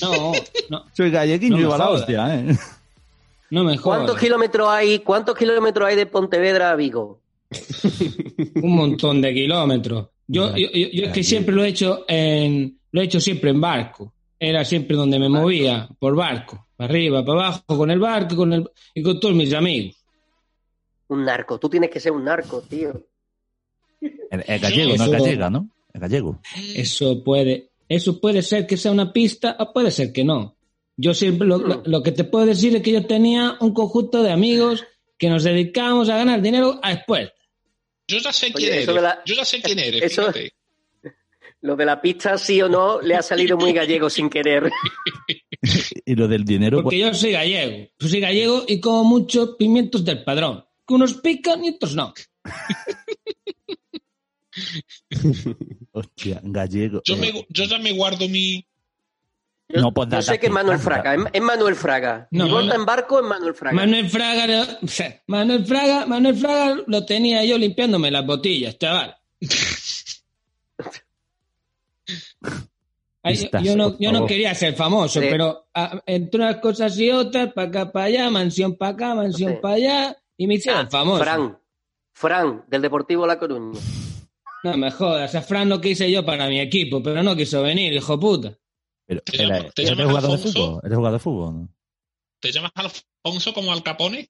No, 0.01 0.31
no, 0.69 0.85
Soy 0.91 1.11
galleguín 1.11 1.51
No 1.51 1.55
y 1.57 1.59
me 1.59 1.65
viva 1.65 1.77
la 1.77 1.89
hostia, 1.89 2.35
¿eh? 2.35 2.57
no 3.51 3.63
me 3.63 3.77
¿Cuántos 3.77 4.11
jodas. 4.11 4.23
kilómetros 4.23 4.67
hay? 4.69 4.99
¿Cuántos 4.99 5.37
kilómetros 5.37 5.87
hay 5.87 5.95
de 5.95 6.07
Pontevedra 6.07 6.71
a 6.71 6.75
Vigo? 6.75 7.19
Un 8.55 8.75
montón 8.75 9.21
de 9.21 9.33
kilómetros. 9.35 10.07
Yo, 10.27 10.55
yo, 10.57 10.67
yo- 10.71 10.87
yo 10.91 11.05
es 11.05 11.11
que 11.13 11.23
siempre 11.23 11.53
lo 11.53 11.63
he 11.63 11.67
hecho 11.67 12.05
en, 12.07 12.79
lo 12.91 13.01
he 13.01 13.03
hecho 13.03 13.19
siempre 13.19 13.51
en 13.51 13.61
barco. 13.61 14.11
Era 14.39 14.65
siempre 14.65 14.97
donde 14.97 15.19
me 15.19 15.29
movía, 15.29 15.87
por 15.99 16.15
barco. 16.15 16.65
Para 16.75 16.89
arriba, 16.89 17.23
para 17.23 17.39
abajo, 17.39 17.63
con 17.67 17.91
el 17.91 17.99
barco 17.99 18.35
con 18.35 18.51
el, 18.51 18.67
y 18.95 19.03
con 19.03 19.19
todos 19.19 19.35
mis 19.35 19.53
amigos. 19.53 19.95
Un 21.09 21.25
narco. 21.25 21.59
Tú 21.59 21.69
tienes 21.69 21.89
que 21.89 21.99
ser 21.99 22.11
un 22.11 22.23
narco, 22.23 22.61
tío. 22.61 23.05
Es 24.01 24.11
es 24.47 24.61
gallego, 24.61 24.89
no 24.89 24.95
es 24.95 25.01
Eso- 25.01 25.11
gallega, 25.11 25.49
¿no? 25.49 25.69
Es 25.93 26.01
gallego. 26.01 26.39
Eso 26.75 27.23
puede, 27.23 27.69
eso 27.87 28.19
puede 28.19 28.41
ser 28.41 28.65
que 28.67 28.77
sea 28.77 28.91
una 28.91 29.13
pista 29.13 29.55
o 29.59 29.71
puede 29.71 29.91
ser 29.91 30.11
que 30.11 30.23
no. 30.23 30.55
Yo 30.97 31.13
siempre 31.13 31.47
lo, 31.47 31.57
lo- 31.57 31.83
lo 31.85 32.03
que 32.03 32.11
te 32.11 32.23
puedo 32.23 32.45
decir 32.45 32.75
es 32.75 32.81
que 32.81 32.91
yo 32.91 33.05
tenía 33.05 33.57
un 33.59 33.73
conjunto 33.73 34.21
de 34.23 34.31
amigos 34.31 34.83
que 35.17 35.29
nos 35.29 35.43
dedicábamos 35.43 36.09
a 36.09 36.17
ganar 36.17 36.41
dinero 36.41 36.79
a 36.83 36.93
expuestas. 36.93 37.37
Yo 38.07 38.17
ya 38.19 38.33
sé 38.33 38.47
Oye, 38.47 38.53
quién 38.55 38.73
eres. 38.73 38.87
la- 39.01 39.21
Yo 39.25 39.35
ya 39.35 39.45
sé 39.45 39.61
quién 39.61 39.79
eres, 39.79 40.01
eso- 40.03 40.21
fíjate. 40.31 40.53
Lo 41.61 41.77
de 41.77 41.85
la 41.85 42.01
pista, 42.01 42.37
sí 42.37 42.61
o 42.61 42.67
no, 42.67 42.99
le 43.01 43.15
ha 43.15 43.21
salido 43.21 43.55
muy 43.57 43.71
gallego 43.71 44.09
sin 44.09 44.29
querer. 44.29 44.69
Y 46.05 46.15
lo 46.15 46.27
del 46.27 46.43
dinero, 46.43 46.83
Porque 46.83 46.99
yo 46.99 47.13
soy 47.13 47.31
gallego. 47.31 47.87
Yo 47.97 48.07
soy 48.09 48.19
gallego 48.19 48.65
y 48.67 48.81
como 48.81 49.05
muchos 49.05 49.55
pimientos 49.57 50.03
del 50.03 50.21
padrón. 50.25 50.65
Que 50.87 50.93
unos 50.93 51.13
pican 51.15 51.63
y 51.63 51.69
otros 51.69 51.95
no. 51.95 52.13
hostia, 55.91 56.39
gallego. 56.43 57.01
Yo, 57.05 57.15
eh, 57.15 57.17
me, 57.17 57.45
yo 57.49 57.63
ya 57.65 57.79
me 57.79 57.91
guardo 57.93 58.27
mi. 58.29 58.65
Yo, 59.69 59.81
No, 59.81 59.93
pues 59.93 60.09
yo 60.11 60.21
sé 60.21 60.39
que 60.39 60.47
es 60.47 60.51
Manuel 60.51 60.77
Fraga. 60.79 61.15
Es, 61.31 61.41
Manuel 61.41 61.75
Fraga. 61.75 62.27
No, 62.31 62.45
Mi 62.45 62.51
no. 62.51 62.73
en 62.75 62.85
barco 62.85 63.19
es 63.19 63.25
Manuel 63.25 63.55
Fraga. 63.55 63.75
Manuel 63.75 64.09
Fraga, 64.09 64.45
lo- 64.47 64.65
Manuel 65.27 65.65
Fraga, 65.65 66.05
Manuel 66.05 66.35
Fraga 66.35 66.77
lo 66.85 67.05
tenía 67.05 67.43
yo 67.45 67.57
limpiándome 67.57 68.11
las 68.11 68.25
botellas, 68.25 68.77
chaval. 68.77 69.15
Ay, 73.25 73.49
yo- 73.63 73.77
no, 73.77 73.97
yo 73.97 74.11
no 74.11 74.25
quería 74.25 74.53
ser 74.53 74.75
famoso, 74.75 75.21
Sí. 75.21 75.27
pero 75.29 75.65
entre 76.05 76.41
unas 76.41 76.57
cosas 76.57 76.97
y 76.99 77.09
otras, 77.09 77.53
para 77.53 77.67
acá, 77.69 77.91
para 77.91 78.05
allá, 78.05 78.29
mansión 78.29 78.75
para 78.75 78.91
acá, 78.91 79.15
mansión 79.15 79.53
Sí. 79.53 79.59
para 79.61 79.75
allá, 79.75 80.17
y 80.37 80.47
me 80.47 80.55
hicieron 80.55 80.85
Ah, 80.85 80.89
famoso. 80.89 81.23
Fran. 81.23 81.59
Fran, 82.15 82.63
del 82.67 82.81
Deportivo 82.81 83.25
La 83.27 83.39
Coruña. 83.39 83.79
No 84.63 84.77
me 84.77 84.91
jodas, 84.91 85.33
a 85.35 85.41
Fran 85.41 85.67
lo 85.69 85.81
quise 85.81 86.09
yo 86.11 86.23
para 86.25 86.47
mi 86.47 86.59
equipo, 86.59 87.01
pero 87.03 87.21
no 87.23 87.35
quiso 87.35 87.61
venir, 87.63 87.93
hijo 87.93 88.19
puta. 88.19 88.57
Pero, 89.05 89.21
¿Te 89.21 89.43
era- 89.43 89.57
llamas- 89.59 89.73
te 89.73 89.81
¿Eres 89.81 89.91
llamas 89.97 90.05
jugador 90.07 90.29
de 90.29 90.35
Alfonso? 90.35 90.59
fútbol? 90.59 90.81
¿Eres 90.85 90.95
jugador 90.97 91.19
de 91.19 91.23
fútbol? 91.23 91.53
no? 91.55 91.69
¿Te 92.39 92.51
llamas 92.51 92.71
Alfonso 92.75 93.53
como 93.53 93.73
Al 93.73 93.83
Capone? 93.83 94.29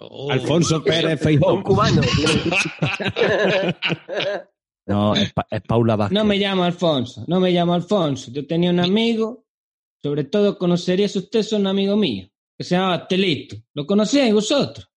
Oh. 0.00 0.30
Alfonso 0.30 0.82
Pérez 0.84 1.12
Un 1.12 1.18
Feijó. 1.18 1.62
cubano. 1.62 2.02
No, 4.86 5.14
es, 5.14 5.32
Pa- 5.34 5.46
es 5.50 5.60
Paula 5.62 5.96
Vázquez. 5.96 6.14
No 6.14 6.24
me 6.24 6.36
llamo 6.38 6.64
Alfonso, 6.64 7.22
no 7.26 7.40
me 7.40 7.50
llamo 7.50 7.74
Alfonso. 7.74 8.30
Yo 8.32 8.46
tenía 8.46 8.70
un 8.70 8.80
amigo, 8.80 9.44
sobre 10.02 10.24
todo 10.24 10.56
conocerías 10.56 11.14
usted, 11.14 11.40
es 11.40 11.52
un 11.52 11.66
amigo 11.66 11.94
mío, 11.94 12.26
que 12.56 12.64
se 12.64 12.74
llamaba 12.74 13.06
Telito. 13.06 13.56
¿Lo 13.74 13.86
conocíais 13.86 14.32
vosotros? 14.32 14.88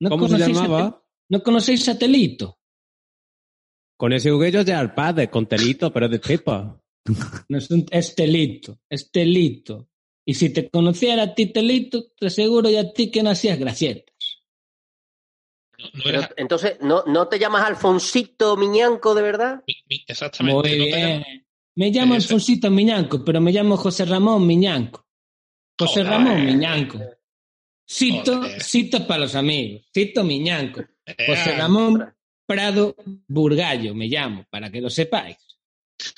¿No 0.00 0.10
¿Cómo 0.10 0.26
se 0.28 0.32
conocéis 0.34 0.58
a 0.58 0.62
llamaba? 0.62 1.02
¿No 1.28 1.42
conocéis 1.42 1.88
a 1.88 1.98
Telito? 1.98 2.58
Con 3.98 4.12
ese 4.12 4.30
juguete 4.30 4.62
de 4.64 4.74
al 4.74 4.94
padre, 4.94 5.30
con 5.30 5.46
telito, 5.46 5.92
pero 5.92 6.08
de 6.08 6.18
cepa. 6.18 6.80
No 7.48 7.58
es, 7.58 7.70
un- 7.70 7.86
es 7.90 8.14
Telito, 8.14 8.78
es 8.90 9.10
Telito. 9.10 9.88
Y 10.26 10.34
si 10.34 10.50
te 10.52 10.68
conociera 10.68 11.22
a 11.22 11.34
ti, 11.34 11.46
Telito, 11.46 12.08
te 12.18 12.26
aseguro 12.26 12.68
ya 12.68 12.80
a 12.80 12.92
ti 12.92 13.10
que 13.10 13.22
no 13.22 13.30
hacías 13.30 13.58
gracietas. 13.58 14.14
No, 15.78 15.84
no 15.86 16.00
Pero, 16.04 16.18
era- 16.18 16.30
entonces, 16.36 16.78
¿no, 16.80 17.04
¿no 17.06 17.28
te 17.28 17.38
llamas 17.38 17.64
Alfonsito 17.64 18.56
Miñanco 18.56 19.14
de 19.14 19.22
verdad? 19.22 19.62
mi- 19.66 19.74
mi- 19.88 20.04
exactamente. 20.06 20.54
Muy 20.68 20.78
no 20.78 20.84
te 20.84 20.90
bien. 20.96 21.00
llamas- 21.20 21.26
Me 21.76 21.90
llamo. 21.90 22.14
Alfonsito 22.14 22.70
Miñanco, 22.70 23.24
pero 23.24 23.40
me 23.40 23.52
llamo 23.52 23.76
José 23.76 24.04
Ramón 24.04 24.46
Miñanco. 24.46 25.06
José 25.78 26.02
Joder. 26.02 26.06
Ramón 26.06 26.44
Miñanco. 26.44 26.98
Cito, 27.88 28.36
Joder. 28.38 28.62
cito 28.62 29.06
para 29.06 29.20
los 29.20 29.34
amigos. 29.34 29.82
Cito 29.94 30.24
Miñanco. 30.24 30.82
José 31.26 31.50
Eh, 31.50 31.56
Ramón 31.58 32.12
Prado 32.46 32.94
Burgallo 33.28 33.94
me 33.94 34.06
llamo, 34.08 34.44
para 34.50 34.70
que 34.70 34.80
lo 34.80 34.90
sepáis. 34.90 35.36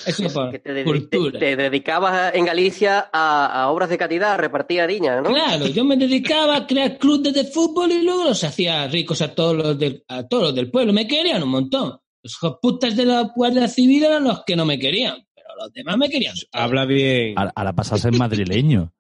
Eso 0.07 0.29
por 0.33 0.51
Que 0.53 0.59
te, 0.59 0.85
cultura. 0.85 1.39
te- 1.39 1.57
te 1.57 1.63
dedicabas 1.63 2.35
en 2.35 2.45
Galicia 2.47 3.09
a, 3.13 3.47
a 3.63 3.71
obras 3.71 3.89
de 3.91 3.97
caridad, 3.99 4.33
a 4.33 4.37
repartir 4.37 4.81
harina, 4.81 5.21
¿no? 5.21 5.31
Claro, 5.31 5.67
yo 5.69 5.85
me 5.85 5.97
dedicaba 5.97 6.57
a 6.57 6.67
crear 6.67 6.99
clubes 6.99 7.33
de 7.35 7.45
fútbol 7.45 7.93
y 7.93 8.03
luego 8.03 8.25
los 8.25 8.43
hacía 8.45 8.87
ricos 8.89 9.21
a 9.23 9.35
todos 9.35 9.57
los 9.57 9.79
del, 9.79 10.05
a 10.09 10.27
todos 10.27 10.43
los 10.45 10.55
del 10.55 10.71
pueblo. 10.71 10.93
Me 10.93 11.07
querían 11.07 11.43
un 11.43 11.51
montón. 11.51 11.99
Los 12.23 12.57
putas 12.61 12.97
de 12.97 13.05
la 13.07 13.23
Guardia 13.35 13.69
Civil 13.69 14.05
eran 14.05 14.25
los 14.25 14.43
que 14.45 14.57
no 14.57 14.65
me 14.67 14.79
querían, 14.79 15.25
pero 15.35 15.49
los 15.57 15.73
demás 15.73 15.97
me 15.97 16.09
querían. 16.11 16.35
Habla 16.53 16.85
bien. 16.85 17.39
A, 17.39 17.53
a 17.55 17.65
la 17.65 17.73
pasada 17.75 17.99
ser 17.99 18.13
madrileño. 18.15 18.93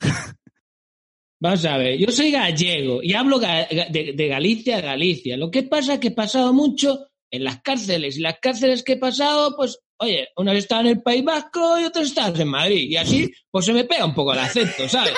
Vamos 1.42 1.64
a 1.64 1.78
ver, 1.78 1.96
yo 1.98 2.10
soy 2.12 2.30
gallego 2.32 3.02
y 3.02 3.14
hablo 3.14 3.40
ga- 3.40 3.66
de, 3.90 4.12
de 4.12 4.28
Galicia 4.28 4.76
a 4.76 4.80
Galicia. 4.82 5.36
Lo 5.38 5.50
que 5.50 5.62
pasa 5.62 5.94
es 5.94 6.00
que 6.00 6.08
he 6.08 6.12
pasado 6.12 6.52
mucho 6.52 7.06
en 7.32 7.44
las 7.44 7.62
cárceles 7.62 8.18
y 8.18 8.20
las 8.20 8.38
cárceles 8.40 8.82
que 8.82 8.92
he 8.92 8.96
pasado, 8.98 9.56
pues, 9.56 9.78
oye, 9.98 10.28
unas 10.36 10.56
estaban 10.56 10.86
en 10.86 10.96
el 10.98 11.02
País 11.02 11.24
Vasco 11.24 11.78
y 11.80 11.84
otras 11.84 12.08
estaban 12.08 12.38
en 12.38 12.48
Madrid. 12.48 12.90
Y 12.90 12.96
así, 12.96 13.32
pues 13.50 13.64
se 13.64 13.72
me 13.72 13.84
pega 13.84 14.04
un 14.04 14.14
poco 14.14 14.32
el 14.34 14.40
acento, 14.40 14.86
¿sabes? 14.88 15.14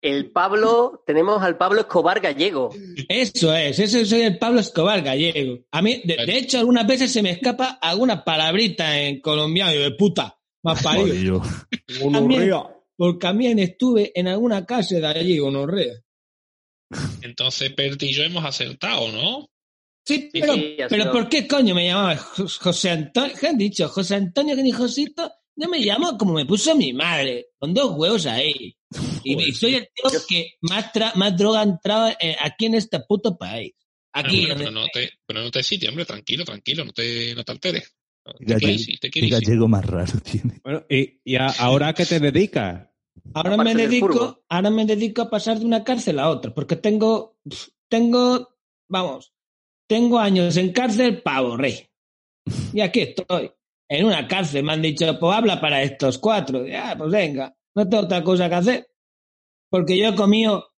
El 0.00 0.30
Pablo, 0.32 1.02
tenemos 1.06 1.42
al 1.42 1.56
Pablo 1.56 1.80
Escobar 1.80 2.20
gallego. 2.20 2.70
Eso 3.08 3.56
es, 3.56 3.78
ese 3.78 4.04
soy 4.04 4.20
el 4.20 4.38
Pablo 4.38 4.60
Escobar 4.60 5.00
gallego. 5.00 5.60
A 5.72 5.80
mí, 5.80 6.02
de, 6.04 6.26
de 6.26 6.36
hecho, 6.38 6.58
algunas 6.58 6.86
veces 6.86 7.10
se 7.10 7.22
me 7.22 7.30
escapa 7.30 7.78
alguna 7.80 8.22
palabrita 8.22 9.00
en 9.00 9.20
colombiano 9.22 9.72
y 9.72 9.78
de 9.78 9.90
puta, 9.92 10.38
más 10.62 10.82
parido. 10.82 11.40
También, 12.12 12.42
porque 12.96 13.18
también 13.26 13.58
estuve 13.58 14.12
en 14.14 14.28
alguna 14.28 14.64
casa 14.64 14.96
de 14.96 15.06
allí, 15.06 15.38
gonorrea. 15.38 15.94
Entonces, 17.22 17.72
Perti 17.72 18.06
y 18.06 18.12
yo 18.12 18.22
hemos 18.22 18.44
acertado, 18.44 19.10
¿no? 19.10 19.48
Sí, 20.06 20.28
Sí, 20.32 20.40
pero, 20.40 20.54
sí, 20.54 20.76
pero 20.88 21.04
¿por 21.12 21.28
qué 21.28 21.48
coño 21.48 21.74
me 21.74 21.86
llamaba 21.86 22.16
Jo- 22.16 22.46
José 22.60 22.90
Antonio? 22.90 23.34
¿Qué 23.40 23.46
han 23.48 23.58
dicho? 23.58 23.88
José 23.88 24.16
Antonio 24.16 24.54
que 24.54 24.62
ni 24.62 24.70
Josito. 24.72 25.32
Yo 25.56 25.68
me 25.68 25.78
llamo 25.78 26.18
como 26.18 26.34
me 26.34 26.44
puso 26.44 26.74
mi 26.74 26.92
madre, 26.92 27.46
con 27.58 27.72
dos 27.72 27.92
huevos 27.96 28.26
ahí. 28.26 28.76
Y, 29.22 29.42
y 29.42 29.52
soy 29.54 29.76
el 29.76 29.88
tío 29.94 30.20
que 30.28 30.50
más, 30.62 30.92
tra- 30.92 31.14
más 31.14 31.36
droga 31.36 31.62
entraba 31.62 32.12
eh, 32.20 32.36
aquí 32.40 32.66
en 32.66 32.74
este 32.74 33.00
puto 33.00 33.36
país. 33.38 33.72
Aquí. 34.12 34.42
Pero, 34.42 34.56
pero 34.56 34.68
en- 34.68 34.74
no 34.74 34.86
te, 34.92 35.10
pero 35.24 35.42
no 35.42 35.50
te 35.50 35.62
sitio, 35.62 35.88
hombre, 35.88 36.04
tranquilo, 36.04 36.44
tranquilo, 36.44 36.84
no 36.84 36.92
te, 36.92 37.34
no 37.34 37.42
te 37.44 37.52
alteres. 37.52 37.94
Gallego, 38.40 38.78
qué 39.12 39.28
gallego 39.28 39.68
más 39.68 39.84
raro 39.86 40.12
tiene. 40.20 40.60
Bueno, 40.64 40.84
y, 40.88 41.20
y 41.24 41.36
a- 41.36 41.48
ahora 41.58 41.88
a 41.88 41.94
qué 41.94 42.06
te 42.06 42.20
dedicas? 42.20 42.88
ahora 43.34 43.56
me 43.56 43.74
dedico, 43.74 44.44
ahora 44.48 44.70
me 44.70 44.84
dedico 44.86 45.22
a 45.22 45.30
pasar 45.30 45.58
de 45.58 45.66
una 45.66 45.84
cárcel 45.84 46.18
a 46.18 46.30
otra, 46.30 46.54
porque 46.54 46.76
tengo, 46.76 47.38
tengo, 47.88 48.56
vamos, 48.88 49.32
tengo 49.86 50.18
años 50.18 50.56
en 50.56 50.72
cárcel 50.72 51.20
pavo 51.22 51.56
rey. 51.56 51.88
Y 52.72 52.80
aquí 52.80 53.00
estoy, 53.00 53.50
en 53.88 54.06
una 54.06 54.26
cárcel. 54.28 54.64
Me 54.64 54.72
han 54.72 54.82
dicho, 54.82 55.18
pues 55.18 55.36
habla 55.36 55.60
para 55.60 55.82
estos 55.82 56.18
cuatro. 56.18 56.66
Ya, 56.66 56.94
pues 56.96 57.10
venga, 57.10 57.56
no 57.74 57.88
tengo 57.88 58.04
otra 58.04 58.22
cosa 58.24 58.48
que 58.48 58.54
hacer. 58.54 58.88
Porque 59.70 59.98
yo 59.98 60.08
he 60.08 60.14
comido, 60.14 60.72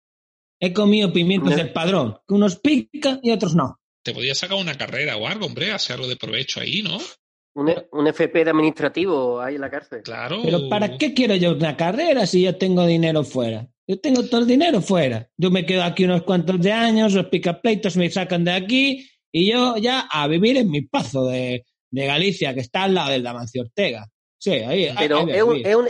he 0.61 0.73
comido 0.73 1.13
pimientos 1.13 1.51
del 1.57 1.73
padrón, 1.73 2.19
que 2.27 2.35
unos 2.35 2.57
pican 2.59 3.21
y 3.23 3.31
otros 3.33 3.55
no. 3.55 3.81
Te 4.03 4.13
podías 4.13 4.39
sacar 4.39 4.59
una 4.59 4.77
carrera 4.77 5.17
o 5.17 5.27
algo, 5.27 5.47
hombre, 5.47 5.73
hacer 5.73 5.95
algo 5.97 6.09
de 6.09 6.17
provecho 6.17 6.61
ahí, 6.61 6.83
¿no? 6.83 6.99
Un, 7.55 7.73
un 7.93 8.07
FP 8.09 8.45
de 8.45 8.51
administrativo 8.51 9.41
ahí 9.41 9.55
en 9.55 9.61
la 9.61 9.71
cárcel. 9.71 10.03
Claro. 10.03 10.41
Pero 10.43 10.69
¿para 10.69 10.97
qué 10.99 11.15
quiero 11.15 11.35
yo 11.37 11.53
una 11.55 11.77
carrera 11.77 12.27
si 12.27 12.43
yo 12.43 12.57
tengo 12.57 12.85
dinero 12.87 13.23
fuera? 13.23 13.69
Yo 13.87 14.01
tengo 14.01 14.25
todo 14.25 14.41
el 14.41 14.47
dinero 14.47 14.81
fuera. 14.81 15.29
Yo 15.37 15.51
me 15.51 15.65
quedo 15.65 15.83
aquí 15.85 16.05
unos 16.05 16.23
cuantos 16.23 16.61
de 16.61 16.73
años, 16.73 17.13
los 17.13 17.27
picapleitos 17.27 17.97
me 17.97 18.11
sacan 18.11 18.45
de 18.45 18.53
aquí 18.53 19.09
y 19.31 19.51
yo 19.53 19.77
ya 19.77 20.01
a 20.11 20.27
vivir 20.27 20.57
en 20.57 20.71
mi 20.71 20.83
pazo 20.83 21.27
de, 21.27 21.65
de 21.91 22.07
Galicia, 22.07 22.55
que 22.55 22.61
está 22.61 22.85
al 22.85 22.95
lado 22.95 23.11
del 23.11 23.23
Damancio 23.23 23.63
Ortega. 23.63 24.07
Sí, 24.39 24.51
ahí. 24.53 24.89
Pero 24.99 25.19
ahí 25.19 25.27
es, 25.31 25.43
un- 25.43 25.57
es 25.65 25.77
un- 25.77 25.89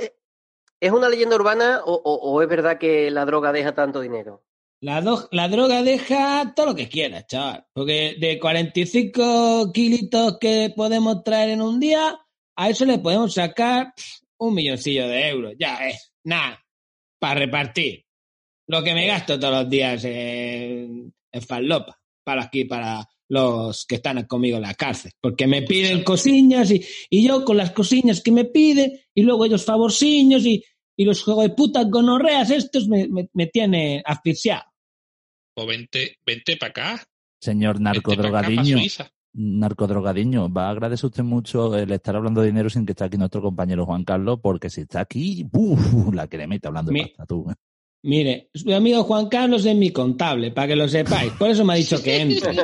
¿es 0.81 0.93
una 0.93 1.09
leyenda 1.09 1.37
urbana 1.37 1.81
o, 1.85 1.95
o- 1.95 2.31
o 2.33 2.43
es 2.43 2.49
verdad 2.49 2.77
que 2.79 3.11
la 3.11 3.25
droga 3.25 3.53
deja 3.53 3.75
tanto 3.75 4.01
dinero? 4.01 4.45
La, 4.85 5.01
do- 5.01 5.29
la 5.33 5.49
droga 5.49 5.83
deja 5.83 6.53
todo 6.55 6.67
lo 6.67 6.75
que 6.75 6.89
quieras, 6.91 7.27
chaval. 7.27 7.65
Porque 7.73 8.17
de 8.21 8.39
45 8.39 9.73
kilitos 9.73 10.39
que 10.39 10.73
podemos 10.77 11.25
traer 11.25 11.51
en 11.51 11.63
un 11.63 11.81
día, 11.81 12.19
a 12.57 12.69
eso 12.69 12.85
le 12.85 12.99
podemos 12.99 13.33
sacar 13.33 13.95
un 14.39 14.53
milloncillo 14.55 15.09
de 15.09 15.29
euros. 15.29 15.55
Ya 15.59 15.89
es, 15.89 16.13
nada, 16.25 16.63
para 17.19 17.41
repartir. 17.41 18.05
Lo 18.67 18.83
que 18.83 18.93
me 18.93 19.07
gasto 19.07 19.39
todos 19.41 19.55
los 19.63 19.71
días 19.71 20.05
en, 20.05 21.15
en 21.33 21.43
falopa, 21.43 21.99
para 22.23 22.43
aquí, 22.43 22.65
para 22.67 23.09
los 23.29 23.87
que 23.87 23.95
están 23.95 24.23
conmigo 24.27 24.57
en 24.57 24.63
la 24.65 24.75
cárcel. 24.75 25.13
Porque 25.19 25.47
me 25.47 25.63
piden 25.63 26.05
cosiñas 26.05 26.71
y, 26.71 26.85
y 27.09 27.27
yo 27.27 27.43
con 27.45 27.57
las 27.57 27.71
cosiñas 27.71 28.21
que 28.21 28.33
me 28.33 28.45
piden, 28.45 28.93
y 29.15 29.23
luego 29.23 29.47
ellos 29.47 29.65
favorciños 29.65 30.45
y, 30.45 30.63
y 30.95 31.05
los 31.07 31.23
juegos 31.23 31.45
de 31.45 31.55
putas 31.55 31.89
gonorreas 31.91 32.51
estos 32.51 32.87
me, 32.87 33.09
me, 33.09 33.29
me 33.33 33.47
tienen 33.47 34.03
asfixiado. 34.05 34.65
Pues 35.55 35.67
vente, 35.69 36.19
vente 36.27 36.57
para 36.57 36.71
acá. 36.71 37.05
Señor 37.41 37.81
narcodrogadiño, 37.81 38.79
narcodrogadiño, 39.35 40.53
va 40.53 40.67
a 40.69 40.71
agradecer 40.71 41.07
usted 41.07 41.23
mucho 41.23 41.77
el 41.77 41.91
estar 41.93 42.17
hablando 42.17 42.41
de 42.41 42.49
dinero 42.49 42.71
sin 42.71 42.87
que 42.87 42.93
esté 42.93 43.05
aquí 43.05 43.17
nuestro 43.17 43.43
compañero 43.43 43.85
Juan 43.87 44.05
Carlos, 44.05 44.39
porque 44.43 44.71
si 44.71 44.83
está 44.83 45.01
aquí, 45.01 45.45
¡buf! 45.45 46.13
la 46.15 46.27
que 46.27 46.39
le 46.39 46.47
mete 46.47 46.69
hablando 46.69 46.91
de 46.91 46.95
Mi- 46.95 47.03
pasta, 47.07 47.27
tú. 47.27 47.47
¿eh? 47.51 47.55
Mire, 48.07 48.51
su 48.53 48.73
amigo 48.75 49.03
Juan 49.05 49.29
Carlos 49.29 49.65
es 49.65 49.75
mi 49.75 49.91
contable, 49.91 50.51
para 50.51 50.69
que 50.69 50.77
lo 50.77 50.87
sepáis. 50.89 51.33
Por 51.33 51.51
eso 51.51 51.65
me 51.65 51.73
ha 51.73 51.77
dicho 51.77 52.03
que 52.03 52.21
entre. 52.21 52.55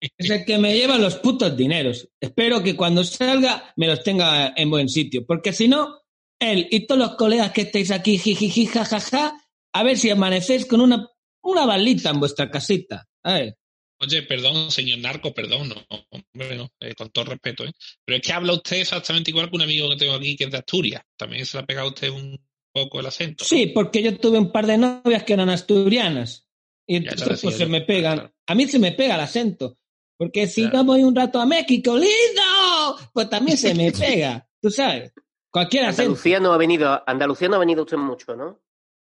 Es 0.00 0.30
el 0.30 0.44
que 0.44 0.56
me 0.56 0.74
lleva 0.76 0.96
los 0.98 1.16
putos 1.16 1.56
dineros. 1.56 2.08
Espero 2.20 2.62
que 2.62 2.76
cuando 2.76 3.02
salga 3.04 3.72
me 3.76 3.86
los 3.88 4.02
tenga 4.04 4.52
en 4.56 4.70
buen 4.70 4.88
sitio, 4.88 5.26
porque 5.26 5.52
si 5.52 5.66
no, 5.68 5.98
él 6.38 6.68
y 6.70 6.86
todos 6.86 6.98
los 7.00 7.16
colegas 7.16 7.50
que 7.52 7.62
estáis 7.62 7.90
aquí, 7.90 8.18
jijiji, 8.18 8.66
jajaja, 8.66 9.34
a 9.72 9.82
ver 9.82 9.96
si 9.96 10.10
amanecéis 10.10 10.66
con 10.66 10.80
una, 10.80 11.08
una 11.42 11.66
balita 11.66 12.10
en 12.10 12.20
vuestra 12.20 12.50
casita. 12.50 13.06
Ver. 13.24 13.56
Oye, 14.02 14.22
perdón, 14.22 14.70
señor 14.70 14.98
narco, 15.00 15.34
perdón, 15.34 15.68
no, 15.68 15.76
hombre, 16.10 16.56
no, 16.56 16.70
eh, 16.80 16.94
con 16.94 17.10
todo 17.10 17.26
respeto, 17.26 17.64
¿eh? 17.64 17.72
Pero 18.04 18.16
es 18.16 18.22
que 18.26 18.32
habla 18.32 18.54
usted 18.54 18.78
exactamente 18.78 19.30
igual 19.30 19.50
que 19.50 19.56
un 19.56 19.62
amigo 19.62 19.90
que 19.90 19.96
tengo 19.96 20.14
aquí 20.14 20.36
que 20.36 20.44
es 20.44 20.50
de 20.50 20.56
Asturias. 20.56 21.02
También 21.18 21.44
se 21.44 21.58
le 21.58 21.62
ha 21.62 21.66
pegado 21.66 21.88
a 21.88 21.90
usted 21.90 22.08
un 22.08 22.40
poco 22.72 23.00
el 23.00 23.06
acento. 23.06 23.44
Sí, 23.44 23.66
porque 23.66 24.02
yo 24.02 24.16
tuve 24.16 24.38
un 24.38 24.50
par 24.52 24.66
de 24.66 24.78
novias 24.78 25.24
que 25.24 25.34
eran 25.34 25.50
asturianas. 25.50 26.46
Y 26.86 26.96
entonces 26.96 27.40
pues, 27.42 27.56
se 27.56 27.66
me 27.66 27.82
pegan. 27.82 28.32
A 28.46 28.54
mí 28.54 28.66
se 28.66 28.78
me 28.78 28.92
pega 28.92 29.16
el 29.16 29.20
acento. 29.20 29.76
Porque 30.16 30.46
si 30.46 30.62
Claro. 30.62 30.78
no 30.78 30.84
voy 30.84 31.02
un 31.02 31.14
rato 31.14 31.38
a 31.40 31.46
México, 31.46 31.94
lindo, 31.96 33.10
pues 33.12 33.28
también 33.28 33.58
se 33.58 33.74
me 33.74 33.92
pega. 33.92 34.48
Tú 34.62 34.70
sabes. 34.70 35.12
Cualquier 35.50 35.84
acento. 35.84 36.02
Andalucía 36.02 36.40
no 36.40 36.52
ha 36.52 36.56
venido, 36.58 37.02
Andalucía 37.06 37.48
no 37.48 37.56
ha 37.56 37.60
venido 37.60 37.82
usted 37.82 37.96
mucho, 37.96 38.34
¿no? 38.34 38.60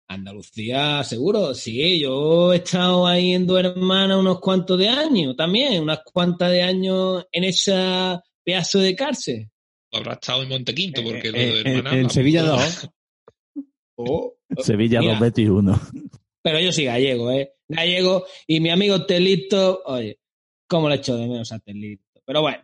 Andalucía, 0.08 1.04
seguro. 1.04 1.54
Sí, 1.54 2.00
yo 2.00 2.54
he 2.54 2.58
estado 2.58 3.08
ahí 3.08 3.34
en 3.34 3.48
Duermana 3.48 4.18
unos 4.18 4.40
cuantos 4.40 4.78
de 4.78 4.90
años 4.90 5.36
también. 5.36 5.82
Unas 5.82 6.00
cuantas 6.04 6.52
de 6.52 6.62
años 6.62 7.26
en 7.32 7.44
esa 7.46 8.22
pedazo 8.44 8.80
de 8.80 8.96
cárcel. 8.96 9.50
Habrá 9.92 10.14
estado 10.14 10.44
en 10.44 10.50
Montequinto, 10.50 11.04
porque 11.04 11.32
lo 11.32 11.38
Eh, 11.38 11.46
de 11.46 11.60
en- 11.62 11.68
hermana, 11.78 11.98
en. 12.00 12.10
Sevilla 12.10 12.44
2. 12.44 12.90
Sevilla 14.60 15.00
Mira. 15.00 15.14
2 15.14 15.20
Betis 15.22 15.50
1. 15.50 15.80
Pero 16.42 16.60
yo 16.60 16.72
sí 16.72 16.84
gallego, 16.86 17.32
¿eh? 17.32 17.54
Gallego 17.68 18.26
y 18.48 18.60
mi 18.60 18.70
amigo 18.70 19.06
Telito, 19.06 19.82
oye, 19.86 20.20
cómo 20.68 20.90
le 20.90 20.96
echo 20.96 21.16
de 21.16 21.28
menos 21.28 21.52
a 21.52 21.60
Telito. 21.60 22.04
Pero 22.26 22.42
bueno, 22.42 22.62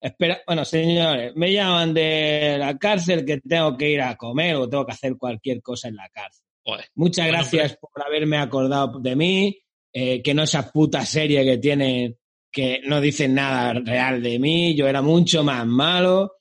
espera, 0.00 0.42
bueno, 0.46 0.64
señores, 0.64 1.32
me 1.34 1.52
llaman 1.52 1.94
de 1.94 2.56
la 2.58 2.76
cárcel 2.78 3.24
que 3.24 3.38
tengo 3.40 3.76
que 3.76 3.90
ir 3.90 4.00
a 4.02 4.16
comer 4.16 4.56
o 4.56 4.68
tengo 4.68 4.84
que 4.84 4.92
hacer 4.92 5.16
cualquier 5.16 5.62
cosa 5.62 5.88
en 5.88 5.96
la 5.96 6.08
cárcel. 6.10 6.43
Joder. 6.64 6.86
Muchas 6.94 7.26
Bueno, 7.26 7.38
gracias 7.38 7.76
por 7.76 7.90
haberme 8.04 8.38
acordado 8.38 8.98
de 8.98 9.16
mí, 9.16 9.58
eh, 9.92 10.22
que 10.22 10.34
no 10.34 10.42
esa 10.44 10.70
puta 10.70 11.04
serie 11.04 11.44
que 11.44 11.58
tienen, 11.58 12.18
que 12.50 12.80
no 12.84 13.00
dicen 13.00 13.34
nada 13.34 13.74
real 13.74 14.22
de 14.22 14.38
mí, 14.38 14.74
yo 14.74 14.88
era 14.88 15.02
mucho 15.02 15.44
más 15.44 15.66
malo. 15.66 16.32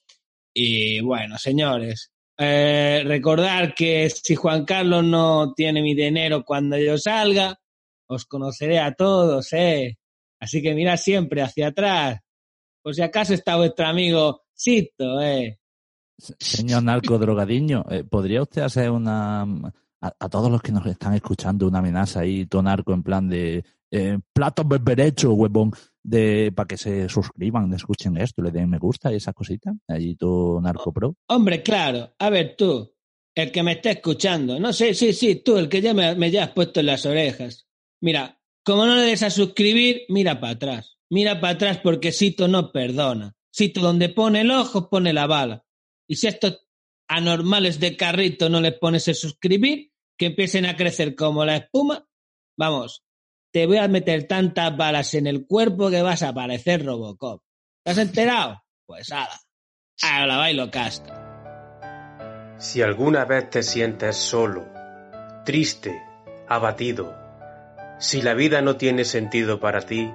Y 0.54 1.02
bueno, 1.02 1.38
señores, 1.38 2.12
eh, 2.38 3.04
recordar 3.06 3.74
que 3.76 4.10
si 4.10 4.36
Juan 4.36 4.66
Carlos 4.66 5.04
no 5.04 5.54
tiene 5.54 5.82
mi 5.82 5.94
dinero 5.94 6.44
cuando 6.44 6.78
yo 6.78 6.98
salga, 6.98 7.60
os 8.08 8.26
conoceré 8.26 8.80
a 8.80 8.94
todos, 8.94 9.52
¿eh? 9.54 9.98
Así 10.40 10.62
que 10.62 10.74
mira 10.74 10.98
siempre 10.98 11.42
hacia 11.42 11.68
atrás. 11.68 12.20
Por 12.82 12.96
si 12.96 13.02
acaso 13.02 13.34
está 13.34 13.56
vuestro 13.56 13.86
amigo 13.88 14.44
Sito, 14.54 15.22
¿eh? 15.22 15.60
Señor 16.18 16.84
narcodrogadiño, 16.84 17.86
eh, 17.90 18.04
¿podría 18.04 18.42
usted 18.42 18.62
hacer 18.62 18.92
una... 18.92 19.46
A, 20.06 20.28
todos 20.28 20.52
los 20.52 20.62
que 20.62 20.74
nos 20.74 20.86
están 20.86 21.14
escuchando 21.14 21.66
una 21.66 21.80
amenaza 21.80 22.20
ahí, 22.20 22.46
todo 22.46 22.62
narco, 22.62 22.94
en 22.94 23.04
plan 23.04 23.30
de 23.30 23.64
eh, 23.90 24.20
platos 24.34 24.68
berberecho, 24.68 25.32
huevón, 25.32 25.72
de 26.04 26.52
para 26.54 26.68
que 26.68 26.76
se 26.76 27.08
suscriban, 27.08 27.74
escuchen 27.74 28.18
esto, 28.18 28.42
le 28.42 28.52
den 28.52 28.70
me 28.70 28.80
gusta 28.80 29.14
y 29.14 29.16
esas 29.16 29.34
cositas. 29.34 29.76
Allí 29.88 30.16
todo 30.16 30.60
narco 30.60 30.92
pro. 30.92 31.16
Hombre, 31.28 31.64
claro. 31.64 32.14
A 32.20 32.30
ver, 32.30 32.56
tú, 32.58 32.94
el 33.34 33.52
que 33.52 33.64
me 33.64 33.74
está 33.74 33.92
escuchando. 33.92 34.60
No 34.60 34.74
sé, 34.74 34.94
sí, 34.94 35.14
sí, 35.14 35.36
tú, 35.36 35.58
el 35.58 35.70
que 35.70 35.82
ya 35.82 35.94
me, 35.94 36.32
ya 36.32 36.44
has 36.44 36.52
puesto 36.52 36.82
en 36.82 36.88
las 36.88 37.06
orejas. 37.06 37.66
Mira, 38.02 38.40
como 38.66 38.86
no 38.86 38.96
le 38.96 39.04
des 39.04 39.24
a 39.24 39.30
suscribir, 39.30 40.02
mira 40.10 40.40
para 40.42 40.54
atrás. 40.54 40.98
Mira 41.10 41.40
para 41.40 41.54
atrás 41.54 41.80
porque 41.82 42.12
Sito 42.12 42.50
no 42.50 42.74
perdona. 42.74 43.36
Sito 43.52 43.80
donde 43.80 44.10
pone 44.10 44.42
el 44.42 44.52
ojo, 44.52 44.90
pone 44.90 45.14
la 45.14 45.28
bala. 45.28 45.66
Y 46.08 46.18
si 46.18 46.28
estos 46.28 46.68
anormales 47.08 47.80
de 47.80 47.96
carrito 47.96 48.50
no 48.50 48.60
les 48.60 48.74
pones 48.74 49.08
a 49.08 49.14
suscribir, 49.14 49.93
que 50.24 50.28
empiecen 50.28 50.66
a 50.66 50.78
crecer 50.78 51.16
como 51.16 51.44
la 51.44 51.58
espuma, 51.58 52.08
vamos, 52.58 53.04
te 53.52 53.66
voy 53.66 53.78
a 53.78 53.90
meter 53.90 54.26
tantas 54.26 54.76
balas 54.78 55.14
en 55.16 55.28
el 55.28 55.46
cuerpo 55.46 55.90
que 55.90 56.02
vas 56.02 56.24
a 56.24 56.34
parecer 56.34 56.86
Robocop. 56.86 57.44
¿Te 57.84 57.92
has 57.92 57.98
enterado? 57.98 58.64
Pues 58.86 59.10
nada. 59.10 59.38
A 60.02 60.26
la 60.26 60.38
bailo 60.38 60.72
casco. 60.72 61.12
Si 62.58 62.82
alguna 62.82 63.26
vez 63.26 63.50
te 63.50 63.64
sientes 63.64 64.16
solo, 64.16 64.66
triste, 65.44 66.02
abatido, 66.48 67.14
si 68.00 68.22
la 68.22 68.34
vida 68.34 68.62
no 68.62 68.78
tiene 68.78 69.04
sentido 69.04 69.60
para 69.60 69.82
ti, 69.82 70.10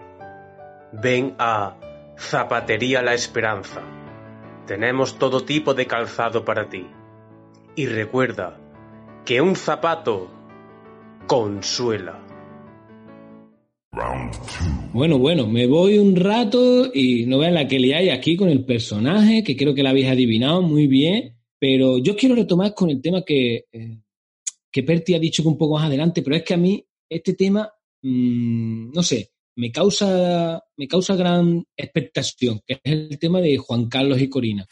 ven 0.92 1.34
a 1.38 1.76
Zapatería 2.18 3.02
La 3.02 3.12
Esperanza. 3.12 3.82
Tenemos 4.66 5.18
todo 5.18 5.44
tipo 5.44 5.74
de 5.74 5.86
calzado 5.86 6.46
para 6.46 6.70
ti. 6.70 6.86
Y 7.76 7.86
recuerda 7.86 8.56
que 9.28 9.42
un 9.42 9.54
zapato 9.56 10.30
consuela. 11.26 12.18
Bueno, 14.94 15.18
bueno, 15.18 15.46
me 15.46 15.66
voy 15.66 15.98
un 15.98 16.16
rato 16.16 16.90
y 16.94 17.26
no 17.26 17.36
vean 17.36 17.52
la 17.52 17.68
que 17.68 17.78
le 17.78 17.94
hay 17.94 18.08
aquí 18.08 18.36
con 18.38 18.48
el 18.48 18.64
personaje, 18.64 19.44
que 19.44 19.54
creo 19.54 19.74
que 19.74 19.82
la 19.82 19.90
habéis 19.90 20.06
adivinado 20.06 20.62
muy 20.62 20.86
bien, 20.86 21.36
pero 21.58 21.98
yo 21.98 22.16
quiero 22.16 22.36
retomar 22.36 22.72
con 22.72 22.88
el 22.88 23.02
tema 23.02 23.22
que, 23.22 23.66
eh, 23.70 24.00
que 24.72 24.82
Perti 24.82 25.12
ha 25.12 25.18
dicho 25.18 25.42
que 25.42 25.50
un 25.50 25.58
poco 25.58 25.74
más 25.74 25.84
adelante, 25.84 26.22
pero 26.22 26.34
es 26.34 26.42
que 26.42 26.54
a 26.54 26.56
mí 26.56 26.82
este 27.06 27.34
tema, 27.34 27.70
mm, 28.00 28.92
no 28.94 29.02
sé, 29.02 29.32
me 29.56 29.70
causa, 29.70 30.64
me 30.74 30.88
causa 30.88 31.16
gran 31.16 31.66
expectación, 31.76 32.62
que 32.66 32.80
es 32.82 32.92
el 32.92 33.18
tema 33.18 33.42
de 33.42 33.58
Juan 33.58 33.90
Carlos 33.90 34.22
y 34.22 34.30
Corina. 34.30 34.66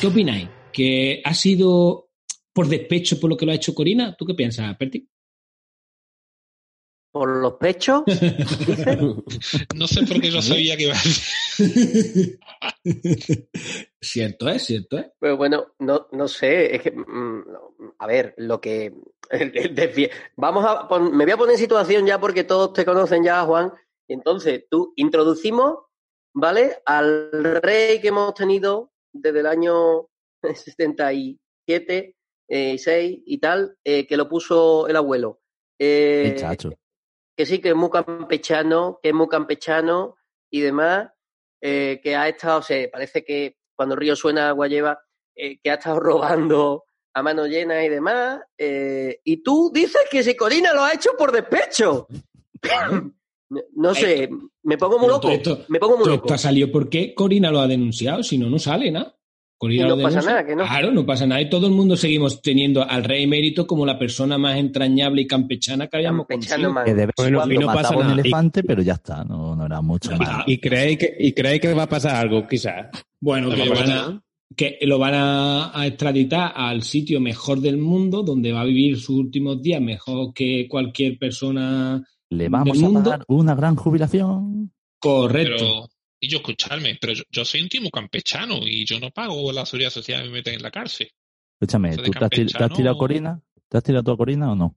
¿Qué 0.00 0.06
opináis? 0.06 0.48
¿Que 0.72 1.20
ha 1.22 1.34
sido 1.34 2.09
por 2.52 2.68
despecho 2.68 3.18
por 3.20 3.30
lo 3.30 3.36
que 3.36 3.46
lo 3.46 3.52
ha 3.52 3.56
hecho 3.56 3.74
Corina? 3.74 4.14
¿Tú 4.16 4.24
qué 4.26 4.34
piensas, 4.34 4.76
Perti? 4.76 5.08
¿Por 7.12 7.28
los 7.42 7.54
pechos? 7.54 8.02
No 9.74 9.86
sé 9.88 10.06
por 10.06 10.20
qué 10.20 10.30
yo 10.30 10.40
sabía 10.42 10.76
que 10.76 10.84
iba 10.84 10.94
a 10.94 11.02
decir. 11.02 12.38
cierto 14.00 14.48
es, 14.48 14.62
cierto 14.64 14.98
es. 14.98 15.06
Pero 15.18 15.36
bueno, 15.36 15.74
no, 15.80 16.06
no 16.12 16.28
sé, 16.28 16.76
es 16.76 16.82
que, 16.82 16.90
mm, 16.92 17.42
a 17.98 18.06
ver, 18.06 18.34
lo 18.38 18.60
que... 18.60 18.92
Vamos 20.36 20.64
a, 20.66 20.86
pon- 20.88 21.16
me 21.16 21.24
voy 21.24 21.32
a 21.32 21.36
poner 21.36 21.54
en 21.54 21.58
situación 21.60 22.06
ya 22.06 22.20
porque 22.20 22.44
todos 22.44 22.72
te 22.72 22.84
conocen 22.84 23.24
ya, 23.24 23.42
Juan, 23.44 23.72
Entonces, 24.08 24.64
tú 24.70 24.92
introducimos, 24.96 25.78
¿vale? 26.34 26.76
Al 26.84 27.30
rey 27.62 28.00
que 28.00 28.08
hemos 28.08 28.34
tenido 28.34 28.92
desde 29.12 29.40
el 29.40 29.46
año 29.46 30.06
77, 30.42 32.16
eh, 32.50 32.76
6 32.76 33.20
y 33.26 33.38
tal, 33.38 33.76
eh, 33.84 34.06
que 34.06 34.16
lo 34.16 34.28
puso 34.28 34.88
el 34.88 34.96
abuelo. 34.96 35.40
Eh, 35.78 36.34
chacho. 36.38 36.70
que 37.36 37.46
sí, 37.46 37.58
que 37.60 37.70
es 37.70 37.74
muy 37.74 37.88
campechano, 37.88 38.98
que 39.02 39.08
es 39.10 39.14
muy 39.14 39.28
campechano 39.28 40.16
y 40.50 40.60
demás, 40.60 41.10
eh, 41.62 42.00
que 42.02 42.14
ha 42.16 42.28
estado, 42.28 42.60
se 42.60 42.88
parece 42.88 43.24
que 43.24 43.56
cuando 43.76 43.94
el 43.94 44.00
río 44.00 44.16
suena 44.16 44.48
agua 44.50 44.68
lleva, 44.68 45.00
que 45.34 45.70
ha 45.70 45.74
estado 45.74 46.00
robando 46.00 46.84
a 47.14 47.22
mano 47.22 47.46
llena 47.46 47.82
y 47.84 47.88
demás, 47.88 48.40
y 48.58 49.42
tú 49.42 49.70
dices 49.72 50.02
que 50.10 50.22
si 50.22 50.34
Corina 50.36 50.74
lo 50.74 50.82
ha 50.84 50.92
hecho 50.92 51.10
por 51.16 51.32
despecho. 51.32 52.06
No- 53.52 53.62
no 53.74 53.94
sé, 53.96 54.30
me 54.62 54.78
pongo 54.78 54.96
muy 54.96 55.08
loco, 55.08 55.28
esto- 55.28 55.64
me 55.66 55.80
pongo 55.80 55.96
muy 55.96 56.06
loco. 56.06 56.24
esto 56.26 56.34
ha 56.34 56.38
salido 56.38 56.70
porque 56.70 57.14
Corina 57.16 57.50
lo 57.50 57.58
ha 57.58 57.66
denunciado, 57.66 58.22
si 58.22 58.38
no, 58.38 58.48
no 58.48 58.60
sale 58.60 58.92
nada. 58.92 59.18
No 59.62 59.98
pasa 59.98 60.22
nada, 60.22 60.46
que 60.46 60.56
no. 60.56 60.64
Claro, 60.64 60.90
no 60.90 61.04
pasa 61.04 61.26
nada. 61.26 61.40
Y 61.42 61.50
todo 61.50 61.66
el 61.66 61.72
mundo 61.74 61.94
seguimos 61.96 62.40
teniendo 62.40 62.82
al 62.82 63.04
rey 63.04 63.24
emérito 63.24 63.66
como 63.66 63.84
la 63.84 63.98
persona 63.98 64.38
más 64.38 64.56
entrañable 64.56 65.20
y 65.22 65.26
campechana 65.26 65.86
que 65.86 65.98
habíamos 65.98 66.26
conocido. 66.26 66.74
Que 66.84 66.94
de 66.94 67.06
vez 67.06 67.14
Bueno, 67.16 67.42
y 67.52 67.58
no 67.58 67.66
pasa 67.66 67.76
mataba 67.82 67.96
un 67.96 68.08
nada. 68.08 68.20
elefante, 68.20 68.62
pero 68.64 68.82
ya 68.82 68.94
está, 68.94 69.22
no, 69.24 69.54
no 69.54 69.66
era 69.66 69.82
mucho 69.82 70.16
más. 70.16 70.44
¿Y 70.46 70.58
creéis 70.58 70.98
que, 70.98 71.14
y 71.18 71.32
creéis 71.32 71.60
que 71.60 71.74
va 71.74 71.82
a 71.82 71.88
pasar 71.88 72.16
algo, 72.16 72.46
quizás? 72.46 72.86
Bueno, 73.20 73.48
No 73.48 73.54
que, 73.56 73.60
va 73.60 73.66
a 73.66 73.68
van 73.68 73.78
pasar 73.78 73.92
a, 73.98 74.00
nada. 74.08 74.22
que 74.56 74.78
lo 74.82 74.98
van 74.98 75.14
a, 75.14 75.78
a 75.78 75.86
extraditar 75.86 76.52
al 76.56 76.82
sitio 76.82 77.20
mejor 77.20 77.60
del 77.60 77.76
mundo, 77.76 78.22
donde 78.22 78.52
va 78.52 78.62
a 78.62 78.64
vivir 78.64 78.96
sus 78.96 79.10
últimos 79.18 79.60
días 79.60 79.82
mejor 79.82 80.32
que 80.32 80.66
cualquier 80.70 81.18
persona 81.18 82.02
Le 82.30 82.48
vamos 82.48 82.78
del 82.80 82.96
a 82.96 83.02
pagar 83.02 83.24
una 83.28 83.54
gran 83.54 83.76
jubilación. 83.76 84.72
Correcto. 84.98 85.56
Pero, 85.58 85.88
y 86.20 86.28
yo 86.28 86.38
escucharme, 86.38 86.98
pero 87.00 87.12
yo, 87.14 87.22
yo 87.30 87.44
soy 87.44 87.62
un 87.62 87.68
timo 87.68 87.90
campechano 87.90 88.58
y 88.66 88.84
yo 88.84 89.00
no 89.00 89.10
pago 89.10 89.50
la 89.52 89.64
seguridad 89.66 89.90
social 89.90 90.22
y 90.24 90.28
me 90.28 90.34
meten 90.34 90.54
en 90.54 90.62
la 90.62 90.70
cárcel. 90.70 91.08
Escúchame, 91.60 91.96
¿tú 91.96 92.10
te 92.10 92.24
has, 92.24 92.30
tir- 92.30 92.30
te 92.30 92.42
has 92.42 92.52
campechano- 92.52 92.76
tirado 92.76 92.98
Corina? 92.98 93.40
¿Te 93.68 93.78
has 93.78 93.84
tirado 93.84 94.04
tú 94.04 94.10
a 94.12 94.16
Corina 94.16 94.52
o 94.52 94.54
no? 94.56 94.76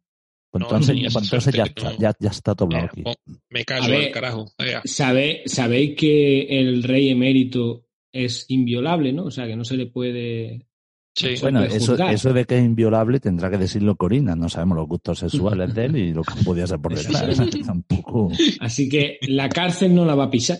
Pues 0.52 0.60
No, 0.62 0.68
entonces, 0.68 0.96
pues 1.12 1.26
entonces 1.26 1.54
ya, 1.56 1.66
suerte, 1.66 1.84
no. 1.84 1.98
ya, 2.00 2.14
ya 2.20 2.30
está 2.30 2.52
Eh, 2.52 2.78
aquí. 2.78 3.04
me 3.50 3.66
callo 3.66 3.90
ver, 3.90 4.06
al 4.06 4.12
carajo. 4.12 4.52
¿Sabe- 4.86 5.42
¿Sabéis 5.48 5.96
que 5.98 6.44
el 6.60 6.84
rey 6.84 7.10
emérito 7.10 7.88
es 8.14 8.46
inviolable, 8.50 9.12
no? 9.14 9.26
O 9.26 9.32
sea, 9.32 9.48
que 9.48 9.56
no 9.56 9.64
se 9.66 9.76
le 9.78 9.88
puede... 9.88 10.68
Sí. 11.16 11.38
se 11.38 11.42
Bueno, 11.44 11.60
puede 11.64 11.76
eso, 11.78 11.96
eso 12.08 12.34
de 12.34 12.46
que 12.46 12.58
es 12.58 12.64
inviolable 12.64 13.20
tendrá 13.20 13.50
que 13.52 13.58
decirlo 13.58 13.96
Corina. 13.96 14.36
No 14.36 14.48
sabemos 14.50 14.78
los 14.78 14.88
gustos 14.88 15.20
sexuales 15.20 15.74
de 15.74 15.86
él 15.86 15.96
y 15.98 16.14
lo 16.14 16.22
que 16.24 16.34
podía 16.44 16.66
ser 16.68 16.80
por 16.80 16.94
detrás. 16.96 17.38
Tampoco. 17.66 18.32
Así 18.60 18.90
que 18.90 19.18
la 19.28 19.50
cárcel 19.50 19.94
no 19.96 20.06
la 20.06 20.16
va 20.16 20.26
a 20.26 20.30
pisar. 20.32 20.58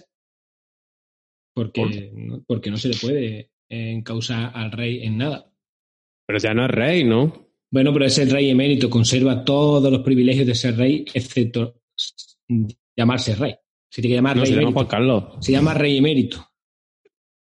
Porque, 1.54 2.12
no- 2.16 2.44
porque 2.48 2.72
no 2.72 2.78
se 2.78 2.90
le 2.90 2.96
puede 2.98 3.52
encausar 3.70 4.52
al 4.56 4.72
rey 4.72 5.04
en 5.04 5.18
nada. 5.18 5.52
Pero 6.28 6.40
ya 6.40 6.54
no 6.54 6.66
es 6.66 6.72
rey, 6.72 7.04
¿no? 7.04 7.50
Bueno, 7.72 7.92
pero 7.94 8.06
es 8.06 8.18
el 8.20 8.30
rey 8.30 8.50
emérito, 8.50 8.90
conserva 8.90 9.44
todos 9.44 9.92
los 9.92 10.02
privilegios 10.02 10.46
de 10.48 10.56
ser 10.56 10.78
rey, 10.78 11.06
excepto 11.14 11.82
llamarse 12.96 13.36
rey. 13.36 13.56
Se 13.90 14.02
tiene 14.02 14.14
que 14.14 14.18
llamar 14.18 14.36
No, 14.38 14.44
rey 14.44 14.50
se 14.52 14.56
llama 14.56 14.62
emérito. 14.70 14.80
Juan 14.80 14.88
Carlos. 14.88 15.24
Se 15.46 15.52
llama 15.52 15.74
rey 15.74 15.98
emérito. 15.98 16.50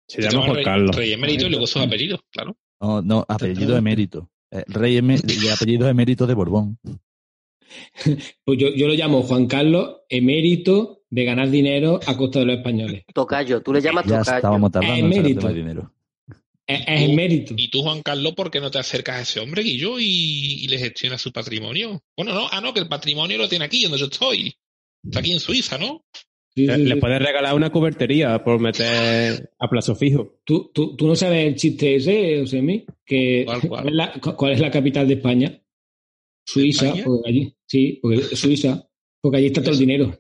Se 0.09 0.23
llama 0.23 0.43
Juan 0.45 0.55
rey, 0.57 0.65
Carlos. 0.65 0.97
rey 0.97 1.13
emérito 1.13 1.47
y 1.47 1.51
luego 1.51 1.67
sus 1.67 1.83
apellidos, 1.83 2.21
claro. 2.31 2.57
No, 2.81 3.01
no, 3.03 3.25
apellido 3.29 3.77
emérito. 3.77 4.31
Eh, 4.51 4.65
Rey 4.69 4.97
emérito 4.99 5.33
y 5.33 5.49
apellido 5.49 5.89
emérito 5.89 6.27
de 6.27 6.35
Borbón. 6.35 6.79
Pues 8.45 8.59
yo, 8.59 8.69
yo 8.75 8.87
lo 8.87 8.95
llamo 8.95 9.23
Juan 9.23 9.47
Carlos 9.47 10.03
emérito 10.09 11.04
de 11.15 11.25
ganar 11.25 11.49
dinero 11.49 12.01
a 12.07 12.17
costa 12.17 12.41
de 12.41 12.47
los 12.47 12.57
españoles. 12.57 13.05
Tocayo, 13.15 13.63
tú 13.63 13.73
le 13.73 13.81
llamas 13.81 14.05
Ya 14.07 14.19
tocayo. 14.19 14.37
estábamos 14.37 14.73
tardando 14.73 14.95
en 15.07 15.13
Emérito. 15.13 15.41
tema 15.41 15.53
de 15.53 15.59
dinero. 15.59 15.93
Es, 16.67 16.81
es 16.87 17.03
emérito. 17.11 17.55
Y 17.57 17.69
tú, 17.69 17.83
Juan 17.83 18.03
Carlos, 18.03 18.35
¿por 18.35 18.51
qué 18.51 18.59
no 18.59 18.71
te 18.71 18.79
acercas 18.79 19.17
a 19.17 19.21
ese 19.23 19.39
hombre, 19.41 19.63
Guillo, 19.63 20.01
y, 20.01 20.65
y 20.65 20.69
le 20.69 20.79
gestionas 20.79 21.21
su 21.21 21.31
patrimonio? 21.31 22.03
Bueno, 22.17 22.33
no, 22.35 22.49
ah, 22.51 22.61
no, 22.61 22.73
que 22.73 22.81
el 22.81 22.89
patrimonio 22.89 23.37
lo 23.39 23.49
tiene 23.49 23.67
aquí, 23.67 23.83
donde 23.83 23.99
yo 23.99 24.07
estoy. 24.07 24.55
Está 25.05 25.21
aquí 25.21 25.33
en 25.33 25.41
Suiza, 25.41 25.77
¿no? 25.79 26.05
Sí, 26.57 26.67
Le, 26.67 26.77
sí, 26.77 26.83
le 26.85 26.95
sí. 26.95 27.01
puedes 27.01 27.21
regalar 27.21 27.55
una 27.55 27.71
cubertería 27.71 28.43
por 28.43 28.59
meter 28.61 29.51
a 29.59 29.69
plazo 29.69 29.95
fijo. 29.95 30.39
¿Tú, 30.45 30.71
tú, 30.73 30.97
tú 30.97 31.07
no 31.07 31.15
sabes 31.15 31.47
el 31.47 31.55
chiste 31.57 31.97
ese, 31.97 32.41
Josemi? 32.41 32.87
Que, 33.05 33.43
¿Cuál, 33.45 33.61
cuál? 33.61 33.69
¿cuál, 33.71 33.89
es 33.89 33.95
la, 33.95 34.13
cu- 34.21 34.35
cuál 34.37 34.53
es 34.53 34.61
la 34.61 34.71
capital 34.71 35.07
de 35.07 35.15
España? 35.15 35.61
Suiza, 36.47 36.87
¿España? 36.87 37.05
porque 37.05 37.29
allí, 37.31 37.55
sí, 37.67 37.99
porque 38.03 38.19
Suiza, 38.37 38.89
porque 39.21 39.37
allí 39.39 39.47
está 39.47 39.61
todo 39.63 39.73
el 39.73 39.79
dinero, 39.79 40.19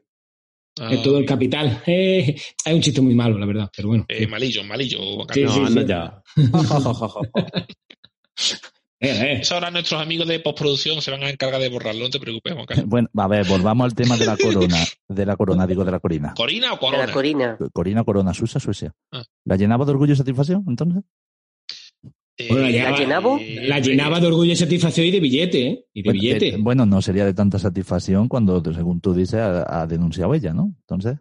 Ah, 0.80 0.90
todo 1.02 1.18
el 1.18 1.26
capital. 1.26 1.82
Eh, 1.86 2.34
es 2.36 2.74
un 2.74 2.80
chiste 2.80 3.00
muy 3.00 3.14
malo, 3.14 3.38
la 3.38 3.46
verdad, 3.46 3.70
pero 3.74 3.88
bueno. 3.88 4.04
eh, 4.08 4.26
malillo, 4.26 4.64
malillo. 4.64 4.98
Sí. 5.32 5.42
No, 5.42 5.54
sí, 5.54 5.60
anda 5.60 5.82
sí. 5.82 5.88
ya. 5.88 6.22
Eh, 9.00 9.08
eh. 9.10 9.38
Eso 9.42 9.54
ahora 9.54 9.70
nuestros 9.70 10.00
amigos 10.00 10.26
de 10.26 10.40
postproducción 10.40 11.02
se 11.02 11.10
van 11.10 11.22
a 11.24 11.28
encargar 11.28 11.60
de 11.60 11.68
borrarlo, 11.68 12.04
no 12.04 12.10
te 12.10 12.18
preocupes, 12.18 12.54
Juan 12.54 12.64
Carlos. 12.64 12.86
Bueno, 12.88 13.08
a 13.16 13.28
ver, 13.28 13.46
volvamos 13.46 13.84
al 13.84 13.94
tema 13.94 14.16
de 14.16 14.24
la 14.24 14.36
corona. 14.36 14.78
De 15.08 15.26
la 15.26 15.36
corona, 15.36 15.66
digo, 15.66 15.84
de 15.84 15.90
la 15.90 16.00
Corina. 16.00 16.32
¿Corina 16.34 16.72
o 16.72 16.76
De 16.76 16.80
Corona? 16.80 17.06
la 17.06 17.12
Corina. 17.12 17.58
Corina, 17.72 18.04
corona, 18.04 18.32
Suiza, 18.32 18.60
Suecia. 18.60 18.94
Ah. 19.12 19.22
¿La 19.44 19.56
llenaba 19.56 19.84
de 19.84 19.90
orgullo 19.90 20.14
y 20.14 20.16
satisfacción, 20.16 20.64
entonces? 20.68 21.02
Eh, 22.36 22.48
Bueno, 22.48 22.62
la 22.64 22.70
¿La 22.70 22.72
llenaba, 22.72 22.98
llenaba? 22.98 23.38
la 23.68 23.78
llenaba 23.78 24.20
de 24.20 24.26
orgullo 24.26 24.52
y 24.52 24.56
satisfacción 24.56 25.06
y 25.06 25.10
de 25.12 25.20
billete, 25.20 25.66
¿eh? 25.68 25.86
Y 25.94 26.02
de 26.02 26.08
Bueno, 26.08 26.20
billete. 26.20 26.50
de- 26.52 26.56
bueno, 26.56 26.84
no 26.86 27.00
sería 27.00 27.24
de 27.24 27.32
tanta 27.34 27.58
satisfacción 27.58 28.28
cuando, 28.28 28.60
según 28.74 29.00
tú 29.00 29.14
dices, 29.14 29.40
ha, 29.40 29.82
ha 29.82 29.86
denunciado 29.86 30.34
ella, 30.34 30.52
¿no? 30.52 30.74
Entonces, 30.80 31.18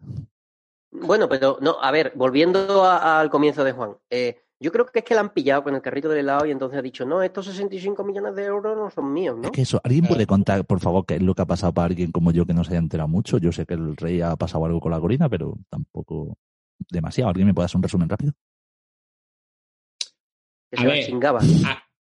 Bueno, 0.91 1.27
pero 1.27 1.57
no, 1.61 1.77
a 1.81 1.91
ver, 1.91 2.13
volviendo 2.15 2.83
a- 2.85 3.19
al 3.19 3.29
comienzo 3.29 3.63
de 3.63 3.71
Juan. 3.73 3.91
eh, 4.09 4.37
yo 4.59 4.71
creo 4.71 4.85
que 4.85 4.99
es 4.99 5.05
que 5.05 5.13
la 5.13 5.19
han 5.21 5.33
pillado 5.33 5.61
con 5.63 5.75
el 5.75 5.81
carrito 5.81 6.07
del 6.07 6.19
helado 6.19 6.45
y 6.45 6.51
entonces 6.51 6.79
ha 6.79 6.81
dicho, 6.81 7.03
no, 7.05 7.21
estos 7.21 7.45
65 7.47 8.03
millones 8.05 8.33
de 8.35 8.45
euros 8.45 8.77
no 8.77 8.89
son 8.89 9.11
míos, 9.11 9.35
¿no? 9.37 9.43
es 9.45 9.51
que 9.51 9.63
eso, 9.63 9.81
¿alguien 9.83 10.05
puede 10.05 10.25
contar, 10.25 10.65
por 10.65 10.79
favor, 10.79 11.05
qué 11.05 11.15
es 11.15 11.21
lo 11.21 11.35
que 11.35 11.41
ha 11.41 11.45
pasado 11.45 11.73
para 11.73 11.87
alguien 11.87 12.11
como 12.13 12.31
yo 12.31 12.45
que 12.45 12.53
no 12.53 12.63
se 12.63 12.71
haya 12.71 12.79
enterado 12.79 13.09
mucho? 13.09 13.37
Yo 13.39 13.51
sé 13.51 13.65
que 13.65 13.73
el 13.73 13.97
rey 13.97 14.21
ha 14.21 14.35
pasado 14.37 14.63
algo 14.65 14.79
con 14.79 14.91
la 14.91 14.99
Corina, 15.01 15.27
pero 15.27 15.57
tampoco 15.69 16.37
demasiado. 16.89 17.29
¿Alguien 17.29 17.47
me 17.47 17.53
puede 17.53 17.65
hacer 17.65 17.77
un 17.77 17.83
resumen 17.83 18.07
rápido? 18.07 18.33
Que 20.73 20.79
A 20.79 20.81
se 20.81 20.87
la 20.87 20.93
ver. 20.93 21.05
chingaba. 21.05 21.39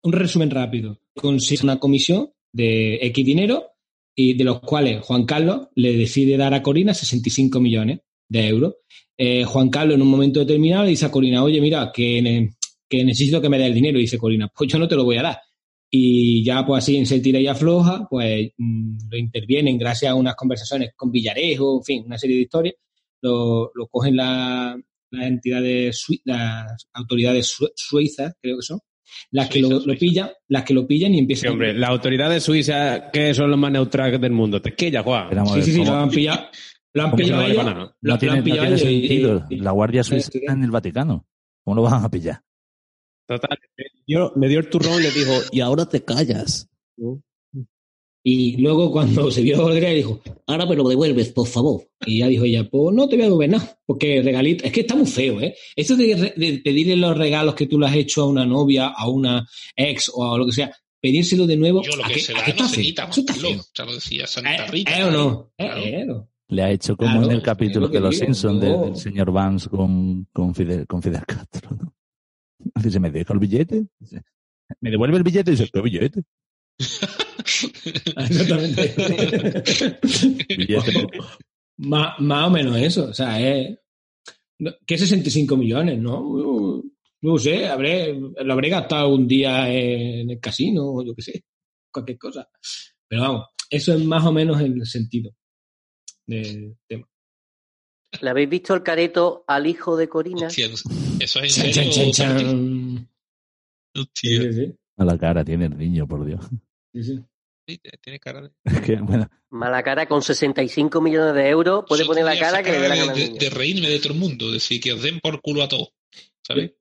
Un 0.02 0.12
resumen 0.12 0.50
rápido. 0.50 1.00
Consigue 1.14 1.64
una 1.64 1.78
comisión 1.78 2.30
de 2.52 2.96
X 3.06 3.24
dinero 3.24 3.64
y 4.14 4.34
de 4.34 4.44
los 4.44 4.60
cuales 4.60 5.02
Juan 5.04 5.24
Carlos 5.24 5.68
le 5.74 5.96
decide 5.96 6.36
dar 6.36 6.54
a 6.54 6.62
Corina 6.62 6.94
65 6.94 7.60
millones 7.60 8.00
de 8.28 8.46
euros. 8.48 8.74
Eh, 9.18 9.44
Juan 9.44 9.68
Carlos 9.70 9.96
en 9.96 10.02
un 10.02 10.08
momento 10.08 10.40
determinado 10.40 10.84
le 10.84 10.90
dice 10.90 11.06
a 11.06 11.10
Corina, 11.10 11.42
oye, 11.42 11.60
mira, 11.60 11.90
que, 11.92 12.22
ne- 12.22 12.54
que 12.88 13.04
necesito 13.04 13.40
que 13.40 13.48
me 13.48 13.58
dé 13.58 13.66
el 13.66 13.74
dinero. 13.74 13.98
Y 13.98 14.02
dice 14.02 14.18
Corina, 14.18 14.48
pues 14.56 14.70
yo 14.72 14.78
no 14.78 14.86
te 14.88 14.94
lo 14.96 15.04
voy 15.04 15.16
a 15.18 15.22
dar. 15.22 15.38
Y 15.90 16.44
ya 16.44 16.64
pues 16.64 16.84
así 16.84 16.96
en 16.96 17.06
se 17.06 17.18
tira 17.20 17.40
y 17.40 17.48
afloja, 17.48 18.06
pues 18.08 18.52
mm, 18.56 18.98
lo 19.10 19.18
intervienen 19.18 19.76
gracias 19.76 20.12
a 20.12 20.14
unas 20.14 20.36
conversaciones 20.36 20.92
con 20.96 21.10
Villarejo, 21.10 21.78
en 21.78 21.84
fin, 21.84 22.02
una 22.06 22.16
serie 22.16 22.36
de 22.36 22.42
historias. 22.42 22.74
Lo, 23.22 23.70
lo 23.74 23.86
cogen 23.88 24.16
la- 24.16 24.80
las 25.10 25.26
entidades, 25.26 26.06
las 26.24 26.88
autoridades 26.92 27.56
suizas, 27.76 28.34
creo 28.40 28.56
que 28.58 28.62
son, 28.62 28.80
las 29.32 29.48
que 29.48 29.60
lo, 29.60 29.80
lo 29.80 29.96
pillan, 29.98 30.30
las 30.48 30.64
que 30.64 30.72
lo 30.74 30.86
pillan 30.86 31.12
y 31.12 31.14
Sí, 31.16 31.20
empiezan. 31.20 31.50
hombre, 31.52 31.72
las 31.74 31.90
autoridades 31.90 32.42
suizas, 32.44 33.02
que 33.12 33.34
son 33.34 33.50
los 33.50 33.58
más 33.58 33.72
neutrales 33.72 34.20
del 34.20 34.32
mundo. 34.32 34.62
Te 34.62 34.74
quilla, 34.74 35.02
Juan. 35.02 35.28
Sí, 35.30 35.54
ver, 35.54 35.64
sí, 35.64 35.72
sí, 35.72 35.78
¿cómo- 35.78 35.90
lo 35.92 35.96
han 35.98 36.10
pillado. 36.10 36.46
Lo 36.92 37.02
han 37.04 37.12
pillado 37.16 37.32
no 37.36 37.42
vale 37.42 37.52
ellos, 37.52 37.64
para 37.64 37.74
nada? 37.76 37.86
lo- 37.86 37.96
no 38.00 38.12
lo 38.14 38.18
tiene, 38.18 38.32
han 38.32 38.38
no 38.38 38.44
pillado 38.44 38.60
tiene 38.62 38.76
ellos 38.76 38.88
y- 38.90 39.08
sentido. 39.08 39.46
y- 39.50 39.56
la 39.56 39.70
Guardia 39.72 40.02
Suiza 40.04 40.26
Sí, 40.26 40.32
sí. 40.32 40.38
está 40.38 40.52
en 40.52 40.64
el 40.64 40.70
Vaticano. 40.70 41.26
¿Cómo 41.64 41.76
lo 41.76 41.82
van 41.82 42.04
a 42.04 42.10
pillar? 42.10 42.42
Total, 43.28 43.58
le 43.76 43.84
dio, 44.06 44.32
le 44.36 44.48
dio 44.48 44.58
el 44.58 44.68
turrón 44.68 44.94
y 44.98 45.02
le 45.02 45.10
dijo, 45.12 45.32
y 45.52 45.60
ahora 45.60 45.86
te 45.86 46.04
callas. 46.04 46.68
Y 48.22 48.58
luego 48.58 48.92
cuando 48.92 49.30
se 49.30 49.40
vio 49.40 49.62
volver, 49.62 49.94
dijo, 49.94 50.20
ahora 50.46 50.66
me 50.66 50.76
lo 50.76 50.86
devuelves, 50.88 51.32
por 51.32 51.46
favor. 51.46 51.88
Y 52.04 52.18
ya 52.18 52.28
dijo 52.28 52.44
ella, 52.44 52.68
pues 52.68 52.94
no 52.94 53.08
te 53.08 53.16
voy 53.16 53.22
a 53.22 53.28
devolver 53.28 53.50
nada, 53.50 53.78
porque 53.86 54.20
regalito, 54.22 54.64
es 54.64 54.72
que 54.72 54.80
está 54.82 54.94
muy 54.94 55.06
feo, 55.06 55.40
¿eh? 55.40 55.54
Esto 55.74 55.96
de, 55.96 56.34
de 56.36 56.60
pedirle 56.62 56.96
los 56.96 57.16
regalos 57.16 57.54
que 57.54 57.66
tú 57.66 57.78
le 57.78 57.86
has 57.86 57.94
hecho 57.96 58.22
a 58.22 58.26
una 58.28 58.44
novia, 58.44 58.88
a 58.88 59.08
una 59.08 59.46
ex 59.74 60.10
o 60.14 60.34
a 60.34 60.36
lo 60.38 60.44
que 60.44 60.52
sea, 60.52 60.70
pedírselo 61.00 61.46
de 61.46 61.56
nuevo, 61.56 61.82
Yo 61.82 61.96
lo 61.96 62.04
¿a 62.04 62.08
que 62.08 62.14
qué- 62.14 62.20
se 62.20 62.32
da 62.34 62.44
qué 62.44 62.52
no 62.52 62.56
está 62.56 62.68
se 62.68 62.74
feo? 62.74 62.84
quita, 62.84 63.04
Eso 63.10 63.20
está 63.20 63.34
feo. 63.34 63.60
Ya 63.74 63.84
lo 63.86 63.94
decía 63.94 64.26
Santa 64.26 64.66
¿Eh, 64.66 64.70
Rita. 64.70 64.98
¿eh 65.00 65.04
o 65.04 65.10
no? 65.10 65.52
¿Eh, 65.56 65.64
Claro. 65.64 65.82
eh, 65.82 66.04
no? 66.06 66.28
Le 66.48 66.62
ha 66.62 66.70
hecho 66.72 66.96
como 66.96 67.10
Claro, 67.12 67.26
en 67.26 67.32
el 67.32 67.42
capítulo 67.42 67.86
lo 67.86 67.90
que 67.92 67.98
de 67.98 68.02
Los 68.04 68.18
Simpsons 68.18 68.60
de- 68.60 68.68
no. 68.68 68.84
del 68.84 68.96
señor 68.96 69.32
Vance 69.32 69.68
con, 69.70 70.26
con, 70.32 70.54
Fidel, 70.54 70.86
con 70.86 71.00
Fidel 71.00 71.24
Castro. 71.24 71.70
¿no? 71.74 71.94
Dice, 72.82 73.00
¿me 73.00 73.10
deja 73.10 73.32
el 73.32 73.38
billete? 73.38 73.86
Dice, 73.98 74.20
¿Me 74.80 74.90
devuelve 74.90 75.16
el 75.16 75.22
billete? 75.22 75.52
Dice, 75.52 75.70
¿qué 75.72 75.80
billete? 75.80 76.22
Exactamente. 78.16 78.94
Más, 81.82 82.20
más 82.20 82.46
o 82.46 82.50
menos 82.50 82.76
eso. 82.76 83.06
O 83.08 83.14
sea, 83.14 83.40
es. 83.40 83.78
¿Qué 84.86 84.98
65 84.98 85.56
millones? 85.56 85.98
No, 85.98 86.82
no 87.22 87.38
sé, 87.38 87.66
habré, 87.68 88.14
lo 88.14 88.52
habré 88.52 88.68
gastado 88.68 89.14
un 89.14 89.26
día 89.26 89.68
en 89.72 90.30
el 90.30 90.40
casino, 90.40 90.92
o 90.92 91.02
yo 91.02 91.14
qué 91.14 91.22
sé, 91.22 91.44
cualquier 91.90 92.18
cosa. 92.18 92.48
Pero 93.08 93.22
vamos, 93.22 93.46
eso 93.70 93.94
es 93.94 94.04
más 94.04 94.24
o 94.24 94.32
menos 94.32 94.60
el 94.60 94.84
sentido 94.86 95.32
del 96.26 96.76
tema. 96.86 97.06
¿Le 98.20 98.30
habéis 98.30 98.48
visto 98.48 98.74
el 98.74 98.82
careto 98.82 99.44
al 99.46 99.66
hijo 99.66 99.96
de 99.96 100.08
Corina? 100.08 100.48
Hostia, 100.48 100.66
eso 100.66 101.40
es 101.40 101.54
Chan, 101.54 101.72
chan, 101.72 101.90
chan, 101.90 102.12
chan. 102.12 103.08
Hostia. 103.96 104.42
Sí, 104.42 104.52
sí, 104.52 104.74
A 104.96 105.04
la 105.04 105.18
cara 105.18 105.44
tiene 105.44 105.66
el 105.66 105.76
niño, 105.76 106.06
por 106.06 106.24
Dios. 106.24 106.44
sí, 106.92 107.20
sí. 107.74 107.80
Tiene 108.00 108.18
cara 108.20 108.42
de... 108.42 108.50
Bueno, 109.02 109.28
Mala 109.50 109.82
cara 109.82 110.06
con 110.06 110.22
65 110.22 111.00
millones 111.00 111.34
de 111.34 111.48
euros. 111.48 111.84
Puede 111.88 112.02
Yo 112.04 112.08
poner 112.08 112.24
la 112.24 112.38
cara 112.38 112.62
que 112.62 112.70
le 112.72 112.78
dé 112.80 112.88
la 112.88 112.94
de, 112.94 113.00
gana 113.00 113.12
al 113.12 113.18
de- 113.18 113.24
niño. 113.28 113.38
de 113.40 113.50
reírme 113.50 113.88
de 113.88 113.98
todo 113.98 114.12
el 114.12 114.18
mundo, 114.18 114.50
decir 114.52 114.80
que 114.80 114.92
os 114.92 115.02
den 115.02 115.18
por 115.20 115.40
culo 115.40 115.62
a 115.62 115.68
todos. 115.68 115.92
¿Sabes? 116.42 116.72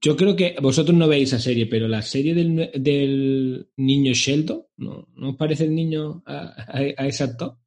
Yo 0.00 0.16
creo 0.16 0.34
que 0.36 0.56
vosotros 0.60 0.96
no 0.96 1.06
veis 1.08 1.28
esa 1.32 1.38
serie, 1.42 1.66
pero 1.66 1.86
la 1.88 2.00
serie 2.02 2.34
del, 2.34 2.70
del 2.74 3.68
niño 3.76 4.12
Sheldon, 4.14 4.64
¿no, 4.78 5.08
¿no 5.14 5.30
os 5.30 5.36
parece 5.36 5.64
el 5.64 5.74
niño 5.74 6.22
a, 6.26 6.38
a- 6.56 6.78
a 6.96 7.06
ese 7.06 7.24
actor? 7.24 7.58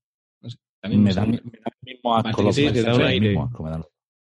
No 0.41 0.49
sé, 0.49 0.57
también 0.81 1.03
me 1.03 1.11
el 1.11 1.41
mismo 1.83 2.15
asco. 2.15 2.51
Sí, 2.51 2.67
te 2.71 2.81
da 2.81 2.95
un 2.95 3.01
el 3.01 3.07
aire. 3.07 3.27
mismo 3.29 3.43
asco 3.45 3.63
me. 3.63 3.71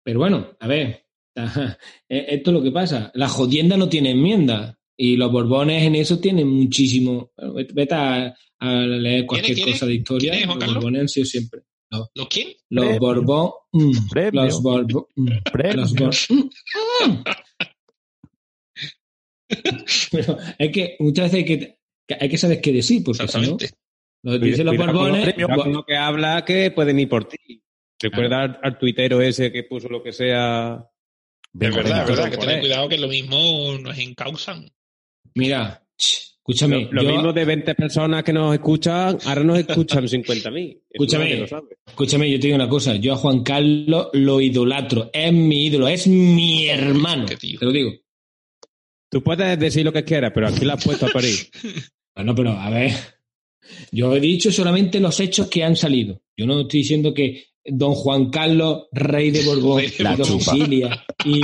Pero 0.04 0.20
bueno, 0.20 0.56
a 0.60 0.68
ver, 0.68 1.06
eh, 1.36 2.26
esto 2.30 2.52
es 2.52 2.54
lo 2.54 2.62
que 2.64 2.72
pasa. 2.72 3.12
La 3.16 3.28
jodienda 3.30 3.78
no 3.78 3.88
tiene 3.90 4.12
enmienda 4.12 4.78
y 4.98 5.18
los 5.18 5.32
borbones 5.32 5.84
en 5.84 5.96
eso 5.96 6.20
tienen 6.20 6.48
muchísimo. 6.48 7.32
vete- 7.38 7.94
a, 7.94 8.36
a 8.60 8.74
leer 8.82 9.26
cualquier 9.26 9.60
cosa 9.62 9.86
de 9.86 9.96
historia. 9.96 10.32
¿Quién 10.32 10.44
es, 10.44 10.48
Juan 10.56 10.60
Los 10.60 10.74
borbones 10.76 11.02
han 11.02 11.10
sido 11.10 11.26
siempre. 11.26 11.62
¿Los 12.14 12.28
quién? 12.30 12.50
Los 12.70 12.86
Premio. 12.86 13.00
borbón. 13.00 13.52
mm, 13.74 14.08
Premio. 14.12 14.44
los 14.44 14.62
borbón. 14.62 15.06
mm, 15.16 15.30
los 15.76 15.96
bor- 15.96 16.16
mm. 17.08 17.24
Pero 20.12 20.38
es 20.58 20.72
que 20.72 20.96
muchas 21.00 21.32
veces 21.32 21.38
hay 21.38 21.46
que, 21.46 21.78
hay 22.20 22.30
que 22.30 22.38
saber 22.38 22.62
qué 22.62 22.72
decir, 22.74 23.04
porque 23.04 23.28
si 23.28 23.38
no, 23.38 23.44
Exactamente. 23.56 23.70
lo 24.24 24.40
dicen 24.40 24.66
los 24.66 24.78
borbones. 24.78 25.34
con 25.56 25.74
lo 25.74 25.86
que 25.86 25.96
habla 25.96 26.44
que 26.46 26.72
pueden 26.72 27.00
ir 27.00 27.10
por 27.10 27.26
ti. 27.28 27.62
Recuerda 28.02 28.42
al, 28.44 28.60
al 28.62 28.78
tuitero 28.78 29.22
ese 29.22 29.52
que 29.52 29.64
puso 29.64 29.88
lo 29.88 30.04
que 30.04 30.12
sea. 30.12 30.84
Es 31.54 31.60
verdad, 31.76 32.02
es 32.04 32.10
verdad, 32.10 32.32
que 32.32 32.38
tener 32.38 32.60
cuidado 32.60 32.90
que 32.90 32.98
lo 32.98 33.08
mismo 33.08 33.78
nos 33.80 33.98
encausan. 33.98 34.70
Mira, 35.36 35.84
ch, 35.98 36.36
escúchame. 36.38 36.88
Lo 36.92 37.04
yo- 37.04 37.12
mismo 37.12 37.34
de 37.34 37.46
20 37.46 37.76
personas 37.76 38.24
que 38.24 38.34
nos 38.34 38.54
escuchan, 38.54 39.18
ahora 39.26 39.44
nos 39.44 39.60
escuchan 39.60 40.04
50.000. 40.08 40.70
Eso 40.72 40.82
Escúchame. 40.90 41.46
Escúchame, 41.86 42.32
yo 42.32 42.40
te 42.40 42.48
digo 42.48 42.56
una 42.56 42.70
cosa. 42.70 42.96
Yo 42.96 43.14
a 43.14 43.18
Juan 43.18 43.44
Carlos 43.44 44.08
lo 44.14 44.42
idolatro. 44.42 45.10
Es 45.14 45.32
mi 45.34 45.66
ídolo, 45.68 45.88
es 45.88 46.08
mi 46.08 46.68
hermano. 46.68 47.26
Te 47.26 47.38
lo 47.66 47.72
digo. 47.72 47.92
Tú 49.12 49.22
puedes 49.24 49.58
decir 49.60 49.86
lo 49.86 49.94
que 49.94 50.04
quieras, 50.04 50.32
pero 50.34 50.48
aquí 50.48 50.66
la 50.66 50.74
has 50.74 50.84
puesto 50.84 51.06
a 51.06 51.10
parir. 51.10 51.36
Bueno, 52.18 52.34
pero 52.34 52.52
a 52.52 52.70
ver. 52.70 52.94
Yo 53.92 54.16
he 54.16 54.22
dicho 54.22 54.50
solamente 54.50 55.02
los 55.02 55.20
hechos 55.20 55.50
que 55.50 55.66
han 55.66 55.76
salido. 55.76 56.22
Yo 56.38 56.46
no 56.46 56.62
estoy 56.62 56.80
diciendo 56.80 57.14
que 57.14 57.48
don 57.66 57.94
Juan 57.94 58.30
Carlos, 58.30 58.84
rey 58.94 59.32
de 59.32 59.44
Borbón, 59.44 59.80
Rey 59.82 59.90
de 59.98 60.02
la 60.06 60.16
Borbón. 60.16 60.40
Sicilia 60.40 61.06
y 61.26 61.42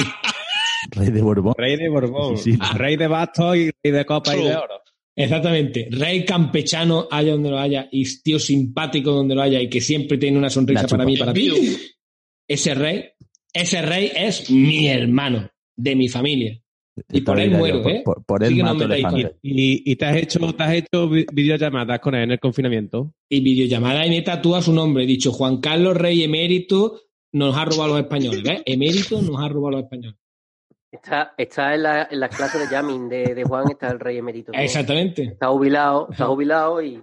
Rey 0.92 1.10
de 1.12 1.22
Borbón. 1.22 1.54
Rey 1.58 1.78
de 1.78 1.90
Borbón, 1.90 2.38
Sí, 2.38 2.54
sí. 2.54 2.60
rey 2.76 2.96
de 2.98 3.08
bastos 3.08 3.56
y 3.58 3.70
rey 3.84 3.92
de 3.94 4.06
copa 4.06 4.36
y 4.36 4.44
de 4.44 4.56
oro. 4.56 4.82
exactamente, 5.16 5.88
rey 5.92 6.26
campechano, 6.26 7.08
haya 7.12 7.32
donde 7.34 7.50
lo 7.50 7.60
haya, 7.60 7.88
y 7.92 8.04
tío 8.22 8.40
simpático 8.40 9.12
donde 9.12 9.36
lo 9.36 9.42
haya, 9.42 9.62
y 9.62 9.70
que 9.70 9.82
siempre 9.82 10.18
tiene 10.18 10.38
una 10.38 10.50
sonrisa 10.50 10.88
para 10.88 11.06
mí 11.06 11.14
y 11.14 11.18
para 11.18 11.34
ti. 11.34 11.52
Ese 12.48 12.74
rey, 12.76 13.06
ese 13.54 13.82
rey 13.82 14.12
es 14.16 14.50
mi 14.52 14.88
hermano, 14.88 15.50
de 15.78 15.96
mi 15.96 16.08
familia. 16.10 16.58
Y 17.10 17.22
por 17.22 17.40
él 17.40 17.52
muero, 17.52 17.82
yo, 17.82 17.90
¿eh? 17.90 18.02
Por, 18.04 18.24
por 18.26 18.44
él 18.44 18.50
Sí 18.50 18.56
que 18.58 18.64
no 18.64 18.74
mato. 18.76 18.88
Y, 19.42 19.92
y 19.92 19.96
te 19.96 20.06
has 20.06 20.18
hecho, 20.18 20.54
te 20.54 20.64
has 20.64 20.74
hecho 20.74 21.08
vi- 21.10 21.26
videollamadas 21.32 22.00
con 22.02 22.14
él 22.16 22.24
en 22.24 22.32
el 22.32 22.40
confinamiento. 22.40 23.14
y 23.30 23.40
videollamada 23.40 24.06
y 24.06 24.10
me 24.10 24.22
tatúa 24.22 24.62
su 24.62 24.74
nombre. 24.74 25.06
He 25.06 25.08
dicho, 25.08 25.32
Juan 25.32 25.62
Carlos 25.62 25.96
Rey 25.96 26.22
Emérito 26.24 27.00
nos 27.32 27.56
ha 27.56 27.64
robado 27.64 27.84
a 27.86 27.88
los 27.88 28.00
españoles. 28.02 28.44
¿ves? 28.44 28.62
Emérito 28.66 29.22
nos 29.22 29.40
ha 29.40 29.48
robado 29.48 29.68
a 29.70 29.72
los 29.80 29.84
españoles. 29.84 30.20
Está, 30.92 31.34
está 31.38 31.74
en, 31.74 31.84
la, 31.84 32.08
en 32.12 32.20
las 32.20 32.36
clases 32.36 32.60
de 32.62 32.68
jamming 32.68 33.08
de, 33.08 33.34
de 33.34 33.44
Juan, 33.46 33.70
está 33.72 33.90
el 33.92 34.00
rey 34.00 34.18
emérito. 34.18 34.52
Exactamente. 34.54 35.24
Está 35.24 35.48
jubilado, 35.48 36.10
está 36.12 36.26
jubilado 36.28 36.82
y 36.82 37.02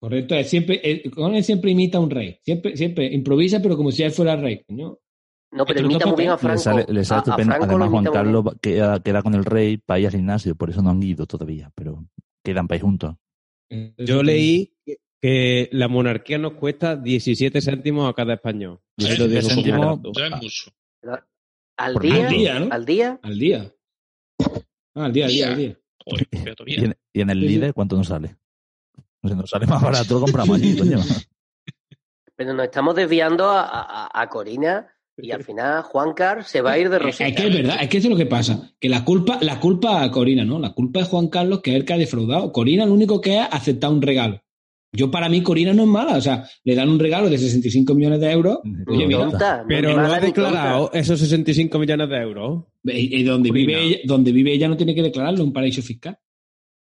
Correcto. 0.00 0.34
Es 0.36 0.48
siempre, 0.50 0.80
él, 0.84 1.10
con 1.10 1.34
él 1.34 1.42
siempre 1.42 1.70
imita 1.72 1.98
a 1.98 2.00
un 2.00 2.10
rey. 2.10 2.38
Siempre, 2.44 2.76
siempre 2.76 3.06
improvisa, 3.06 3.60
pero 3.60 3.76
como 3.76 3.90
si 3.90 4.02
él 4.02 4.12
fuera 4.12 4.34
el 4.34 4.42
rey. 4.42 4.62
coño. 4.68 4.98
no, 5.50 5.64
pero 5.64 5.80
no 5.80 5.86
imita 5.86 6.06
muy 6.06 6.16
bien 6.16 6.30
a. 6.30 6.38
Franco. 6.38 6.54
Le 6.54 6.62
sale, 6.62 6.86
le 6.88 7.04
sale 7.04 7.16
A- 7.18 7.18
a 7.18 7.36
estupendo. 7.40 7.54
Además, 7.64 7.88
Juan 7.90 8.04
Carlos 8.04 8.44
queda, 8.60 9.02
queda 9.02 9.22
con 9.22 9.34
el 9.34 9.44
rey 9.44 9.78
para 9.78 9.98
ir 10.00 10.06
al 10.06 10.12
gimnasio, 10.12 10.54
por 10.54 10.70
eso 10.70 10.82
no 10.82 10.90
han 10.90 11.02
ido 11.02 11.26
todavía, 11.26 11.72
pero 11.74 12.04
quedan 12.44 12.68
para 12.68 12.76
ir 12.76 12.82
juntos. 12.82 13.16
Yo 13.96 14.22
leí 14.22 14.72
que, 15.20 15.68
la 15.72 15.88
monarquía 15.88 16.38
nos 16.38 16.52
cuesta 16.52 16.94
17 16.94 17.60
céntimos 17.60 18.08
a 18.08 18.12
cada 18.14 18.34
español. 18.34 18.80
Sí, 18.98 19.06
Ahí 19.08 19.16
lo 19.16 19.26
digo 19.26 19.48
céntimos. 19.48 19.80
como 19.80 19.96
dato. 19.96 20.12
Ya 20.14 20.26
es 20.26 20.42
mucho. 20.42 20.70
Al 21.78 21.94
día, 21.94 22.26
Al 22.26 22.30
día, 22.34 22.58
¿no? 22.60 22.68
al 22.72 22.84
día, 22.84 23.20
Al 23.22 23.38
día. 23.38 23.72
Ah, 24.94 25.04
al 25.04 25.12
día, 25.12 25.24
al 25.26 25.30
día, 25.32 25.46
al 25.48 25.56
día. 25.56 25.78
Joder, 26.04 26.26
Y 26.66 26.84
en, 26.84 26.96
y 27.12 27.20
en 27.20 27.30
el 27.30 27.40
líder, 27.40 27.72
¿cuánto 27.74 27.96
nos 27.96 28.08
sale? 28.08 28.36
No 29.22 29.30
sé, 29.30 29.36
nos 29.36 29.48
sale 29.50 29.66
más 29.66 29.80
barato, 29.82 30.14
lo 30.14 30.20
compramos 30.20 30.56
allí, 30.56 30.76
coño. 30.76 30.98
pero 32.36 32.52
nos 32.54 32.64
estamos 32.66 32.94
desviando 32.94 33.48
a, 33.48 33.62
a- 33.68 34.10
a 34.22 34.28
Corina 34.28 34.88
y 35.16 35.32
al 35.32 35.42
final 35.42 35.82
Juan 35.82 36.12
Car 36.14 36.44
se 36.44 36.60
va 36.60 36.72
a 36.72 36.78
ir 36.78 36.88
de 36.88 36.96
Es 36.98 37.02
Rosita. 37.02 37.26
es 37.28 37.34
que 37.36 37.46
es 37.48 37.54
verdad, 37.54 37.76
es 37.80 37.88
que 37.88 37.98
eso 37.98 38.06
es 38.06 38.12
lo 38.12 38.16
que 38.16 38.26
pasa. 38.26 38.72
Que 38.78 38.88
la 38.88 39.04
culpa, 39.04 39.38
la 39.40 39.58
culpa 39.58 40.02
a 40.04 40.10
Corina, 40.12 40.44
¿no? 40.44 40.58
La 40.60 40.72
culpa 40.72 41.00
es 41.00 41.08
Juan 41.08 41.28
Carlos, 41.28 41.60
que 41.60 41.70
es 41.70 41.76
el 41.76 41.84
que 41.84 41.92
ha 41.94 41.98
defraudado. 41.98 42.52
Corina 42.52 42.86
lo 42.86 42.92
único 42.94 43.20
que 43.20 43.38
ha 43.38 43.46
aceptado 43.46 43.92
un 43.92 44.02
regalo. 44.02 44.40
Yo, 44.92 45.10
para 45.10 45.28
mí, 45.28 45.42
Corina 45.42 45.74
no 45.74 45.82
es 45.82 45.88
mala. 45.88 46.16
O 46.16 46.20
sea, 46.20 46.48
le 46.64 46.74
dan 46.74 46.88
un 46.88 46.98
regalo 46.98 47.28
de 47.28 47.36
65 47.38 47.94
millones 47.94 48.20
de 48.20 48.30
euros. 48.32 48.58
Oye, 48.86 49.08
tonta, 49.10 49.62
ni 49.62 49.68
Pero 49.68 49.94
mala 49.94 50.16
ha 50.16 50.20
declarado 50.20 50.90
esos 50.92 51.18
65 51.20 51.78
millones 51.78 52.08
de 52.08 52.16
euros. 52.16 52.64
Y, 52.84 53.20
y 53.20 53.22
donde, 53.22 53.50
Corina. 53.50 53.66
vive 53.66 53.82
ella, 53.84 53.98
donde 54.04 54.32
vive 54.32 54.52
ella 54.54 54.66
no 54.68 54.76
tiene 54.76 54.94
que 54.94 55.02
declararlo, 55.02 55.44
un 55.44 55.52
paraíso 55.52 55.82
fiscal. 55.82 56.18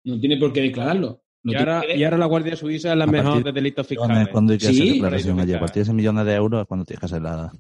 No 0.06 0.20
tiene 0.20 0.38
por 0.38 0.52
qué 0.52 0.62
declararlo. 0.62 1.22
Lo 1.44 1.52
Y 1.52 1.56
ahora, 1.56 1.82
que- 1.86 1.98
y 1.98 2.04
ahora 2.04 2.18
la 2.18 2.26
Guardia 2.26 2.56
Suiza 2.56 2.92
es 2.94 2.98
la 2.98 3.04
A 3.04 3.08
mejor 3.08 3.44
de 3.44 3.52
delitos 3.52 3.86
fiscales. 3.86 4.28
cuando 4.30 4.54
hay 4.54 4.60
que 4.60 4.66
Sí, 4.68 4.82
hacer 4.82 4.94
declaración 4.94 5.40
allí. 5.40 5.54
A 5.54 5.60
partir 5.60 5.76
de 5.76 5.82
ese 5.84 5.94
millones 5.94 6.26
de 6.26 6.34
euros 6.34 6.62
es 6.62 6.68
cuando 6.68 6.86
tienes 6.86 7.00
que 7.00 7.06
hacer 7.06 7.22
la... 7.22 7.52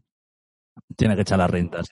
Tienes 0.97 1.15
que 1.15 1.21
echar 1.21 1.37
las 1.37 1.49
rentas. 1.51 1.87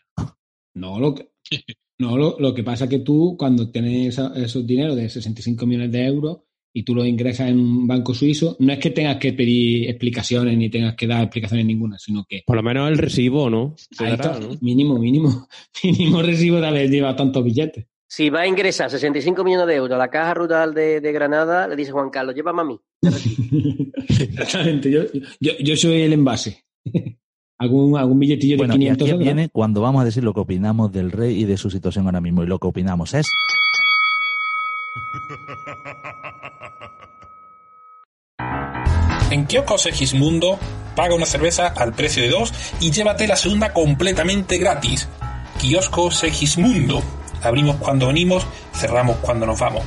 No, 0.74 1.00
lo 1.00 1.14
que, 1.14 1.30
no 2.00 2.18
lo, 2.18 2.38
lo 2.40 2.54
que 2.56 2.64
pasa 2.64 2.86
es 2.86 2.90
que 2.90 3.00
tú, 3.00 3.36
cuando 3.38 3.70
tienes 3.72 4.18
esos 4.18 4.66
dineros 4.66 4.96
de 4.96 5.10
65 5.10 5.66
millones 5.68 5.92
de 5.92 6.06
euros 6.08 6.40
y 6.74 6.84
tú 6.84 6.96
los 6.96 7.06
ingresas 7.06 7.50
en 7.50 7.60
un 7.60 7.88
banco 7.88 8.14
suizo, 8.14 8.56
no 8.60 8.72
es 8.74 8.80
que 8.80 8.92
tengas 8.92 9.18
que 9.18 9.34
pedir 9.34 9.90
explicaciones 9.90 10.58
ni 10.58 10.70
tengas 10.70 10.96
que 10.96 11.08
dar 11.08 11.24
explicaciones 11.24 11.66
ninguna, 11.66 11.98
sino 12.00 12.26
que 12.28 12.44
Por 12.46 12.56
lo 12.56 12.64
menos 12.64 12.90
el 12.90 12.98
recibo, 12.98 13.50
¿no? 13.50 13.76
Se 13.78 14.06
ahí 14.06 14.12
dará, 14.12 14.34
está, 14.36 14.40
¿no? 14.40 14.56
mínimo, 14.62 14.98
mínimo, 14.98 15.48
mínimo 15.84 16.22
recibo 16.22 16.62
de 16.62 16.68
haber 16.68 16.90
llevado 16.90 17.16
tantos 17.16 17.44
billetes. 17.44 17.86
Si 18.08 18.30
va 18.30 18.42
a 18.42 18.48
ingresar 18.48 18.90
65 18.90 19.44
millones 19.44 19.68
de 19.68 19.76
euros 19.76 19.96
a 19.96 19.98
la 19.98 20.10
caja 20.10 20.34
rural 20.34 20.74
de, 20.74 21.00
de 21.00 21.12
Granada, 21.14 21.68
le 21.68 21.78
dice 21.78 21.92
Juan 21.92 22.10
Carlos, 22.10 22.36
llévame 22.36 22.62
a 22.62 22.66
mí. 22.66 22.80
Exactamente, 24.10 24.92
yo, 24.92 25.04
yo, 25.40 25.52
yo 25.60 25.76
soy 25.78 26.02
el 26.02 26.14
envase. 26.14 26.64
algún, 27.58 27.98
algún 27.98 28.20
billetillo 28.20 28.58
Bueno, 28.58 28.74
de 28.74 28.80
y 28.80 28.82
500 28.84 29.06
aquí 29.06 29.12
euros. 29.12 29.26
viene 29.26 29.50
cuando 29.50 29.82
vamos 29.82 30.02
a 30.02 30.06
decir 30.06 30.24
lo 30.24 30.34
que 30.34 30.40
opinamos 30.42 30.92
del 30.92 31.12
rey 31.12 31.42
y 31.42 31.46
de 31.46 31.58
su 31.58 31.70
situación 31.70 32.06
ahora 32.06 32.22
mismo. 32.22 32.44
Y 32.44 32.48
lo 32.48 32.60
que 32.60 32.68
opinamos 32.68 33.14
es... 33.14 33.28
En 39.32 39.46
Kiosco 39.46 39.78
Segismundo, 39.78 40.60
paga 40.94 41.16
una 41.16 41.26
cerveza 41.26 41.68
al 41.68 41.94
precio 41.94 42.22
de 42.22 42.30
dos 42.30 42.54
y 42.82 42.92
llévate 42.92 43.28
la 43.28 43.38
segunda 43.38 43.72
completamente 43.72 44.58
gratis. 44.58 45.08
Kiosco 45.58 46.12
Segismundo. 46.12 47.02
Abrimos 47.42 47.78
cuando 47.78 48.08
venimos, 48.08 48.46
cerramos 48.74 49.16
cuando 49.22 49.46
nos 49.46 49.58
vamos. 49.58 49.86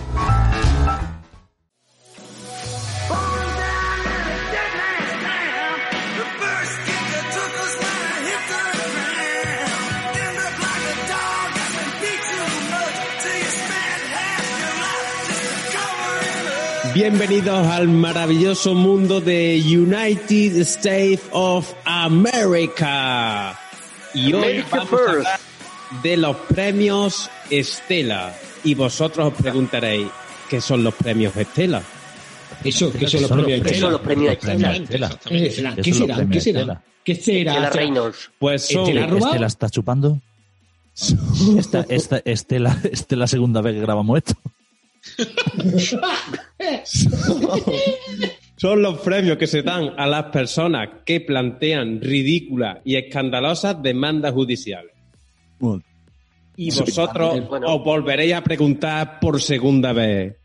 Bienvenidos 16.95 17.67
al 17.67 17.89
maravilloso 17.89 18.73
mundo 18.73 19.21
de 19.21 19.61
United 19.67 20.57
States 20.61 21.21
of 21.33 21.75
America. 21.85 23.59
Y 24.15 24.33
hoy 24.33 24.43
America 24.45 24.69
vamos 24.71 24.93
a 24.93 24.97
first. 24.97 25.09
hablar 25.09 25.41
de 26.05 26.17
los 26.17 26.37
premios 26.37 27.31
Estela. 27.51 28.33
Y 28.63 28.75
vosotros 28.75 29.33
os 29.33 29.35
preguntaréis, 29.35 30.07
¿qué 30.49 30.61
son 30.61 30.85
los 30.85 30.95
premios 30.95 31.37
Estela? 31.37 31.83
Eso, 32.63 32.93
que 32.93 33.09
son 33.09 33.23
los 33.23 33.31
premios 33.33 33.77
son 33.77 33.91
los 33.91 34.01
Estela. 34.01 34.77
Estela. 34.77 35.19
¿Qué 35.25 35.83
¿Qué 35.83 35.93
son 35.93 36.07
premios 36.07 36.45
¿Qué? 36.45 36.51
Estela. 36.51 36.83
¿Qué 37.03 37.15
será? 37.17 37.53
Estela 37.55 37.55
O 37.55 37.61
sea, 37.61 37.71
Reynolds. 37.71 38.31
Pues 38.39 38.69
son... 38.69 38.89
Estela? 38.89 39.19
¿Estela 39.19 39.47
está 39.49 39.69
chupando? 39.69 40.21
Esta, 41.59 41.85
esta, 41.89 42.19
Estela, 42.19 42.79
esta 42.85 43.15
es 43.17 43.19
la 43.19 43.27
segunda 43.27 43.61
vez 43.61 43.75
que 43.75 43.81
grabamos 43.81 44.19
esto. 44.19 44.35
Son 48.57 48.81
los 48.83 48.99
premios 49.01 49.37
que 49.37 49.47
se 49.47 49.63
dan 49.63 49.93
a 49.97 50.07
las 50.07 50.25
personas 50.27 50.89
que 51.05 51.21
plantean 51.21 52.01
ridículas 52.01 52.79
y 52.85 52.97
escandalosas 52.97 53.83
demandas 53.83 54.33
judiciales. 54.33 54.93
Bueno, 55.59 55.83
Y 56.57 56.71
vosotros 56.71 57.49
Bueno. 57.49 57.67
os 57.75 57.85
volveréis 57.85 58.35
a 58.35 58.43
preguntar 58.45 59.19
por 59.21 59.43
segunda 59.43 59.93
vez 59.93 60.37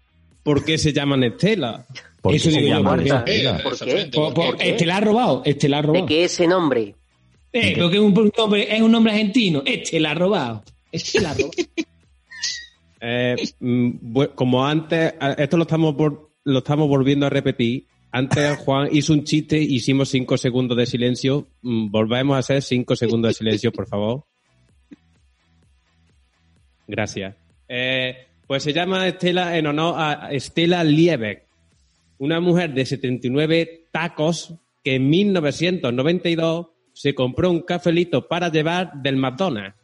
por 0.43 0.65
qué 0.65 0.77
se 0.77 0.91
llaman 0.91 1.23
Estela. 1.23 1.85
¿por 2.21 2.31
qué 2.31 2.37
Eso 2.37 2.49
se 2.51 2.57
digo 2.57 2.69
yo, 2.69 2.75
llama 2.77 2.89
¿por 2.95 3.03
qué? 3.03 3.09
Estela? 3.09 3.57
Eh, 3.57 3.63
¿Por 3.63 3.77
qué? 3.79 3.91
frente, 3.91 4.17
Por- 4.17 4.33
¿por 4.33 4.45
por- 4.47 4.57
qué? 4.57 4.69
este 4.71 4.85
la 4.85 4.97
ha 4.97 5.01
robado, 5.01 5.41
este 5.45 5.69
la 5.69 5.77
ha 5.77 5.81
¿De 5.81 5.87
robado. 5.87 6.05
qué 6.07 6.23
ese 6.23 6.47
nombre? 6.47 6.95
Eh, 7.53 7.75
porque 7.79 7.95
es 7.97 8.01
un 8.01 8.31
nombre, 8.37 8.75
es 8.75 8.81
un 8.81 8.91
nombre 8.91 9.13
argentino. 9.13 9.61
Este 9.65 9.99
la 9.99 10.11
ha 10.11 10.15
robado. 10.15 10.63
Este 10.91 11.21
la 11.21 11.31
ha 11.31 11.33
robado. 11.35 11.51
Eh, 13.01 13.35
mm, 13.59 14.23
como 14.35 14.65
antes, 14.65 15.13
esto 15.37 15.57
lo 15.57 15.63
estamos, 15.63 15.95
lo 16.43 16.57
estamos 16.59 16.87
volviendo 16.87 17.25
a 17.25 17.29
repetir. 17.29 17.85
Antes 18.11 18.57
Juan 18.65 18.89
hizo 18.91 19.13
un 19.13 19.23
chiste, 19.23 19.57
hicimos 19.57 20.09
cinco 20.09 20.37
segundos 20.37 20.77
de 20.77 20.85
silencio. 20.85 21.47
Mm, 21.61 21.91
Volvemos 21.91 22.35
a 22.35 22.39
hacer 22.39 22.61
cinco 22.61 22.95
segundos 22.95 23.29
de 23.29 23.33
silencio, 23.33 23.71
por 23.71 23.87
favor. 23.87 24.23
Gracias. 26.87 27.35
Eh, 27.67 28.27
pues 28.47 28.63
se 28.63 28.73
llama 28.73 29.07
Estela 29.07 29.57
en 29.57 29.67
honor 29.67 29.93
a 29.97 30.31
Estela 30.31 30.83
Liebeck, 30.83 31.43
una 32.17 32.39
mujer 32.39 32.73
de 32.73 32.83
79 32.83 33.85
tacos 33.91 34.55
que 34.83 34.95
en 34.95 35.07
1992 35.07 36.67
se 36.93 37.13
compró 37.13 37.51
un 37.51 37.61
cafelito 37.61 38.27
para 38.27 38.49
llevar 38.49 38.93
del 39.03 39.17
McDonald's. 39.17 39.75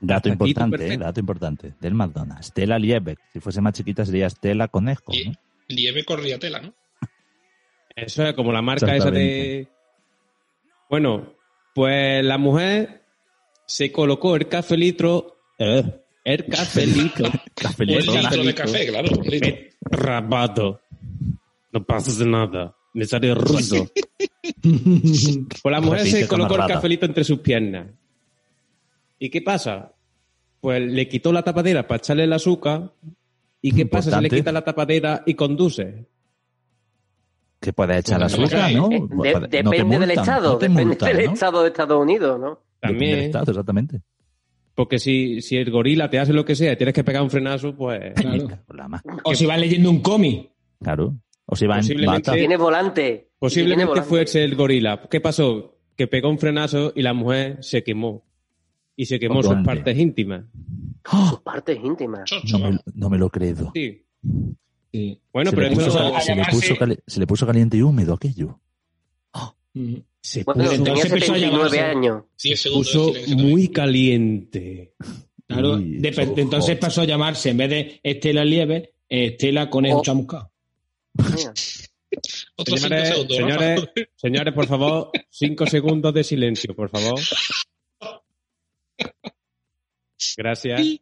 Dato 0.00 0.16
Hasta 0.16 0.28
importante, 0.30 0.94
eh, 0.94 0.96
dato 0.96 1.20
importante. 1.20 1.74
Del 1.78 1.94
McDonald's. 1.94 2.46
Stella 2.46 2.78
Liebeck. 2.78 3.18
Si 3.32 3.40
fuese 3.40 3.60
más 3.60 3.74
chiquita 3.74 4.04
sería 4.04 4.30
Stella 4.30 4.68
Conejo, 4.68 5.12
¿no? 5.26 5.32
Lieve 5.68 6.04
corría 6.04 6.38
tela, 6.38 6.60
¿no? 6.60 6.74
Eso 7.94 8.24
es 8.24 8.34
como 8.34 8.50
la 8.52 8.62
marca 8.62 8.96
esa 8.96 9.10
de... 9.10 9.68
Bueno, 10.88 11.34
pues 11.74 12.24
la 12.24 12.38
mujer 12.38 13.02
se 13.66 13.92
colocó 13.92 14.36
el 14.36 14.48
cafelito... 14.48 15.36
eh, 15.58 15.84
el 16.24 16.46
cafelito... 16.46 17.24
Un 17.24 17.30
Cafelito. 17.54 18.12
litro 18.12 18.44
de 18.44 18.54
café, 18.54 18.86
claro. 18.86 19.08
litro. 19.22 19.56
rabato. 19.82 20.80
No 21.72 21.84
pasa 21.84 22.24
nada. 22.24 22.74
Me 22.94 23.04
sale 23.04 23.34
ruso. 23.34 23.86
Pues 24.62 25.72
la 25.72 25.80
mujer 25.80 26.06
se 26.06 26.26
colocó 26.26 26.56
el 26.56 26.66
cafelito 26.66 27.06
entre 27.06 27.24
sus 27.24 27.38
piernas. 27.40 27.86
¿Y 29.20 29.30
qué 29.30 29.40
pasa? 29.42 29.92
Pues 30.60 30.82
le 30.82 31.06
quitó 31.06 31.32
la 31.32 31.42
tapadera 31.44 31.86
para 31.86 31.98
echarle 31.98 32.24
el 32.24 32.32
azúcar. 32.32 32.92
¿Y 33.62 33.72
qué 33.72 33.86
pasa 33.86 34.16
si 34.16 34.22
le 34.22 34.30
quita 34.30 34.50
la 34.50 34.62
tapadera 34.64 35.22
y 35.26 35.34
conduce? 35.34 36.06
Que 37.60 37.72
puede 37.74 37.98
echar 37.98 38.18
la 38.20 38.26
Bueno, 38.28 38.44
azúcar. 38.44 38.72
¿no? 38.72 38.90
Eh, 38.90 39.00
de- 39.00 39.16
Puede- 39.16 39.32
no 39.40 39.48
te 39.48 39.56
depende 39.76 39.98
del 39.98 40.10
estado, 40.12 40.52
no 40.54 40.58
depende 40.58 40.84
multan, 40.86 41.16
del 41.16 41.26
¿no? 41.26 41.32
estado 41.34 41.62
de 41.62 41.68
Estados 41.68 42.00
Unidos, 42.02 42.40
¿no? 42.40 42.48
Depende 42.48 42.60
del 42.80 42.80
También. 42.80 43.18
estado, 43.20 43.50
exactamente. 43.52 44.00
Porque 44.74 44.98
si, 44.98 45.42
si 45.42 45.56
el 45.58 45.70
gorila 45.70 46.08
te 46.08 46.18
hace 46.18 46.32
lo 46.32 46.42
que 46.46 46.54
sea 46.56 46.72
y 46.72 46.76
tienes 46.76 46.94
que 46.94 47.04
pegar 47.04 47.22
un 47.22 47.28
frenazo, 47.30 47.76
pues 47.76 48.14
Claro. 48.14 48.48
Ma- 48.88 49.02
O 49.24 49.34
si 49.34 49.44
vas 49.44 49.60
leyendo 49.60 49.90
un 49.90 50.00
cómic. 50.00 50.50
Claro. 50.82 51.14
O 51.44 51.54
si 51.54 51.66
va 51.66 51.74
en 51.74 51.80
Posiblemente-. 51.82 52.32
Tiene 52.32 52.56
volante. 52.56 53.02
Tiene 53.02 53.26
posiblemente 53.38 53.84
volante. 53.88 54.08
fuese 54.08 54.42
el 54.44 54.54
gorila. 54.56 55.02
¿Qué 55.10 55.20
pasó? 55.20 55.76
Que 55.96 56.06
pegó 56.06 56.30
un 56.30 56.38
frenazo 56.38 56.92
y 56.96 57.02
la 57.02 57.12
mujer 57.12 57.58
se 57.60 57.82
quemó. 57.84 58.24
Y 59.00 59.06
se 59.06 59.18
quemó 59.18 59.42
sus 59.42 59.54
partes 59.64 59.96
íntimas. 59.98 60.44
Sus 61.10 61.40
partes 61.40 61.78
íntimas. 61.82 62.30
No 62.52 62.58
me, 62.58 62.78
no 62.94 63.08
me 63.08 63.16
lo 63.16 63.30
creo. 63.30 63.72
Sí. 63.74 64.04
Sí. 64.92 65.18
Bueno, 65.32 65.50
se, 65.50 65.56
pero 65.56 65.68
le 65.70 65.74
puso, 65.74 65.88
eso 65.88 66.14
a 66.16 66.20
se 66.20 66.34
le 66.34 66.44
puso 66.44 66.74
cali- 66.76 66.98
se 67.06 67.20
le 67.20 67.26
puso 67.26 67.46
caliente 67.46 67.76
y 67.78 67.82
húmedo 67.82 68.12
aquello. 68.12 68.60
Mm. 69.72 69.94
se 70.20 70.42
Bueno, 70.44 70.64
Pues 70.64 70.70
tenía 70.70 70.76
entonces 70.76 71.12
empezó 71.12 71.32
a 71.32 71.36
79 71.36 71.76
llamarse- 71.78 71.80
años. 71.80 72.22
10 72.42 72.60
segundos 72.60 72.92
de 73.14 73.20
puso 73.20 73.36
muy 73.38 73.68
caliente. 73.68 74.94
Claro, 75.46 75.78
de- 75.78 76.32
entonces 76.36 76.76
pasó 76.76 77.00
a 77.00 77.04
llamarse, 77.06 77.50
en 77.50 77.56
vez 77.56 77.70
de 77.70 78.00
Estela 78.02 78.44
Lieber, 78.44 78.92
Estela 79.08 79.70
Conejo 79.70 80.00
Oh. 80.00 80.02
Chamuscado. 80.02 80.52
Mira. 81.14 81.52
Otros 82.56 82.80
5 82.80 82.88
Señores, 82.88 83.08
segundos. 83.08 83.36
señores, 83.36 83.80
Rafa. 83.80 83.92
señores, 84.16 84.54
por 84.54 84.66
favor, 84.66 85.10
cinco 85.30 85.66
segundos 85.66 86.12
de 86.12 86.24
silencio, 86.24 86.74
por 86.74 86.90
favor. 86.90 87.18
Gracias. 90.36 91.00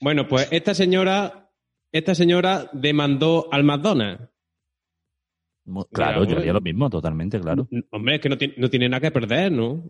Bueno, 0.00 0.26
pues 0.28 0.48
esta 0.50 0.74
señora, 0.74 1.50
esta 1.92 2.14
señora 2.14 2.70
demandó 2.72 3.48
al 3.52 3.64
McDonald's. 3.64 4.28
Claro, 5.92 6.24
yo 6.24 6.38
haría 6.38 6.52
lo 6.52 6.60
mismo, 6.60 6.90
totalmente, 6.90 7.40
claro. 7.40 7.68
Hombre, 7.90 8.16
es 8.16 8.20
que 8.20 8.28
no 8.28 8.36
tiene, 8.36 8.54
no 8.56 8.68
tiene 8.68 8.88
nada 8.88 9.00
que 9.00 9.12
perder, 9.12 9.52
¿no? 9.52 9.84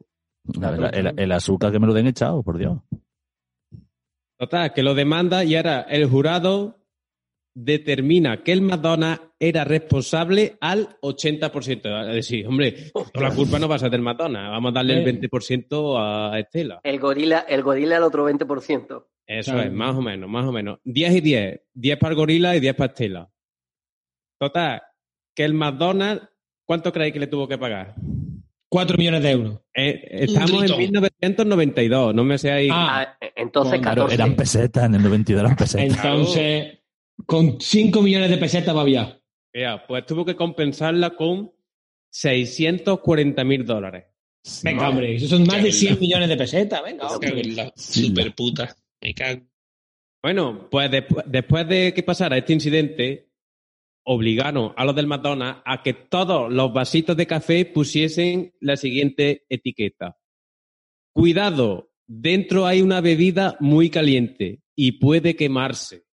La 0.61 0.71
verdad, 0.71 0.91
el, 0.95 1.19
el 1.19 1.33
azúcar 1.33 1.73
que 1.73 1.79
me 1.79 1.87
lo 1.87 1.95
den 1.95 2.09
echado, 2.09 2.43
por 2.43 2.59
Dios. 2.59 2.79
Total, 4.39 4.73
que 4.75 4.83
lo 4.83 4.95
demanda 4.95 5.45
y 5.45 5.55
ahora 5.55 5.83
el 5.83 6.07
jurado 6.11 6.82
determina 7.55 8.43
que 8.43 8.53
el 8.53 8.63
McDonald's 8.63 9.23
era 9.39 9.65
responsable 9.65 10.57
al 10.61 10.97
80%. 11.01 12.09
Es 12.09 12.15
decir, 12.15 12.47
hombre, 12.47 12.91
la 13.15 13.31
culpa 13.35 13.59
no 13.59 13.69
va 13.69 13.77
a 13.77 13.79
ser 13.79 13.91
del 13.91 14.01
McDonald's, 14.03 14.51
vamos 14.51 14.71
a 14.71 14.75
darle 14.75 15.03
el 15.03 15.21
20% 15.21 15.97
a 15.99 16.39
Estela. 16.39 16.81
El 16.83 16.99
gorila, 16.99 17.41
el 17.49 17.63
gorila 17.63 17.97
al 17.99 18.03
otro 18.05 18.29
20%. 18.29 19.07
Eso 19.27 19.53
Claro. 19.53 19.69
es, 19.69 19.73
más 19.73 19.95
o 19.97 20.03
menos, 20.03 20.29
más 20.29 20.45
o 20.47 20.53
menos. 20.53 20.79
10 20.85 21.15
y 21.17 21.21
10. 21.21 21.61
10 21.75 21.97
para 21.99 22.11
el 22.11 22.17
gorila 22.17 22.57
y 22.57 22.61
10 22.61 22.75
para 22.75 22.93
Estela. 22.93 23.31
Total, 24.39 24.83
que 25.35 25.45
el 25.45 25.55
McDonald's, 25.55 26.29
¿cuánto 26.67 26.93
creéis 26.93 27.13
que 27.13 27.21
le 27.21 27.27
tuvo 27.29 27.47
que 27.47 27.59
pagar? 27.59 27.95
4 28.69 28.97
millones 28.97 29.23
de 29.23 29.31
euros. 29.31 29.61
Eh, 29.75 30.01
estamos 30.11 30.51
en 30.53 30.59
gritón. 30.61 30.79
1992, 30.79 32.15
no 32.15 32.25
me 32.25 32.39
seáis... 32.39 32.71
Ah, 32.73 33.03
Ah, 33.03 33.17
entonces 33.37 33.71
Bueno, 33.73 33.83
Claro, 33.83 34.03
14. 34.05 34.15
eran 34.15 34.35
pesetas, 34.37 34.85
en 34.87 34.95
el 34.95 35.03
92 35.03 35.45
eran 35.45 35.57
pesetas. 35.57 35.97
entonces, 36.05 36.79
con 37.27 37.61
5 37.61 38.03
millones 38.03 38.31
de 38.31 38.37
pesetas 38.39 38.75
va 38.75 38.81
a 38.81 38.85
pues 39.87 40.07
tuvo 40.07 40.25
que 40.25 40.35
compensarla 40.37 41.11
con 41.11 41.53
640 42.11 43.45
mil 43.45 43.65
dólares. 43.65 44.05
Venga, 44.63 44.89
hombre, 44.89 45.15
eso 45.15 45.29
son 45.29 45.45
más 45.47 45.59
de 45.63 45.69
Qué 45.69 45.73
100 45.73 45.91
verdad. 45.93 46.01
millones 46.01 46.29
de 46.29 46.37
pesetas. 46.37 46.83
Venga, 46.83 47.07
hombre. 47.09 47.73
super 47.77 48.35
puta. 48.35 48.77
Me 49.01 49.15
cago. 49.15 49.43
Bueno, 50.23 50.69
pues 50.71 50.91
despu- 50.91 51.25
después 51.27 51.69
de 51.69 51.93
que 51.95 52.03
pasara 52.03 52.39
este 52.39 52.53
incidente, 52.53 53.29
obligaron 54.05 54.73
a 54.77 54.85
los 54.85 54.95
del 54.97 55.07
McDonald's 55.07 55.63
a 55.65 55.83
que 55.83 55.95
todos 55.95 56.53
los 56.53 56.73
vasitos 56.73 57.17
de 57.17 57.27
café 57.27 57.65
pusiesen 57.67 58.55
la 58.61 58.77
siguiente 58.77 59.45
etiqueta. 59.49 60.17
Cuidado, 61.13 61.91
dentro 62.07 62.67
hay 62.67 62.83
una 62.83 63.01
bebida 63.01 63.57
muy 63.61 63.91
caliente 63.91 64.61
y 64.75 64.93
puede 64.93 65.37
quemarse. 65.37 66.05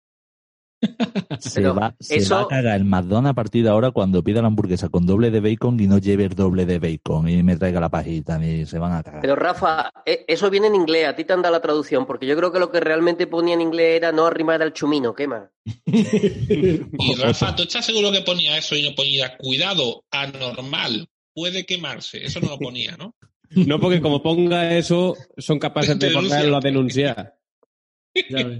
Se, 1.39 1.61
va, 1.67 1.93
se 1.99 2.17
eso- 2.17 2.35
va 2.35 2.41
a 2.41 2.47
cagar 2.47 2.77
el 2.77 2.85
McDonald's 2.85 3.31
a 3.31 3.33
partir 3.33 3.63
de 3.63 3.69
ahora 3.69 3.91
cuando 3.91 4.23
pida 4.23 4.41
la 4.41 4.47
hamburguesa 4.47 4.89
con 4.89 5.05
doble 5.05 5.29
de 5.29 5.39
bacon 5.41 5.79
y 5.79 5.87
no 5.87 5.97
lleve 5.97 6.23
el 6.25 6.35
doble 6.35 6.65
de 6.65 6.79
bacon 6.79 7.27
y 7.27 7.43
me 7.43 7.57
traiga 7.57 7.79
la 7.81 7.89
pajita 7.89 8.43
y 8.43 8.65
se 8.65 8.79
van 8.79 8.93
a 8.93 9.03
cagar. 9.03 9.21
Pero 9.21 9.35
Rafa, 9.35 9.91
e- 10.05 10.23
eso 10.27 10.49
viene 10.49 10.67
en 10.67 10.75
inglés, 10.75 11.07
a 11.07 11.15
ti 11.15 11.25
te 11.25 11.33
han 11.33 11.41
dado 11.41 11.53
la 11.53 11.61
traducción, 11.61 12.05
porque 12.05 12.25
yo 12.27 12.35
creo 12.37 12.51
que 12.51 12.59
lo 12.59 12.71
que 12.71 12.79
realmente 12.79 13.27
ponía 13.27 13.53
en 13.55 13.61
inglés 13.61 13.97
era 13.97 14.11
no 14.11 14.25
arrimar 14.25 14.61
al 14.61 14.73
chumino, 14.73 15.13
¿qué 15.13 15.27
más? 15.27 15.49
Y 15.85 17.15
Rafa, 17.15 17.55
¿tú 17.55 17.63
estás 17.63 17.85
seguro 17.85 18.11
que 18.11 18.21
ponía 18.21 18.57
eso 18.57 18.75
y 18.75 18.83
no 18.83 18.95
ponía 18.95 19.35
cuidado, 19.37 20.03
anormal, 20.11 21.07
puede 21.33 21.65
quemarse? 21.65 22.25
Eso 22.25 22.39
no 22.39 22.49
lo 22.49 22.57
ponía, 22.59 22.95
¿no? 22.97 23.15
No 23.51 23.79
porque 23.79 23.99
como 24.01 24.21
ponga 24.21 24.77
eso, 24.77 25.15
son 25.37 25.59
capaces 25.59 25.97
de 25.99 26.13
volverlo 26.13 26.57
a 26.57 26.59
denunciar. 26.61 27.35
Ya 28.29 28.43
ves. 28.43 28.59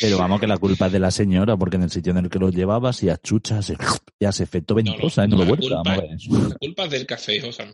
Pero 0.00 0.18
vamos 0.18 0.40
que 0.40 0.46
la 0.46 0.58
culpa 0.58 0.86
es 0.86 0.92
de 0.92 0.98
la 0.98 1.10
señora 1.10 1.56
porque 1.56 1.76
en 1.76 1.84
el 1.84 1.90
sitio 1.90 2.12
en 2.12 2.18
el 2.18 2.28
que 2.30 2.38
lo 2.38 2.50
llevaba 2.50 2.92
si 2.92 3.08
achucha 3.08 3.58
hace, 3.58 3.76
y 4.18 4.24
hace 4.24 4.42
efecto 4.44 4.74
ventosa 4.74 5.24
y 5.24 5.28
no 5.28 5.36
lo 5.36 5.42
la 5.44 5.48
vuelta. 5.48 5.66
culpa, 5.76 5.82
Vamos 5.84 5.98
a 5.98 6.00
ver 6.02 6.14
eso. 6.14 6.48
la 6.50 6.56
culpa 6.56 6.84
es 6.84 6.90
del 6.90 7.06
café, 7.06 7.40
José. 7.40 7.64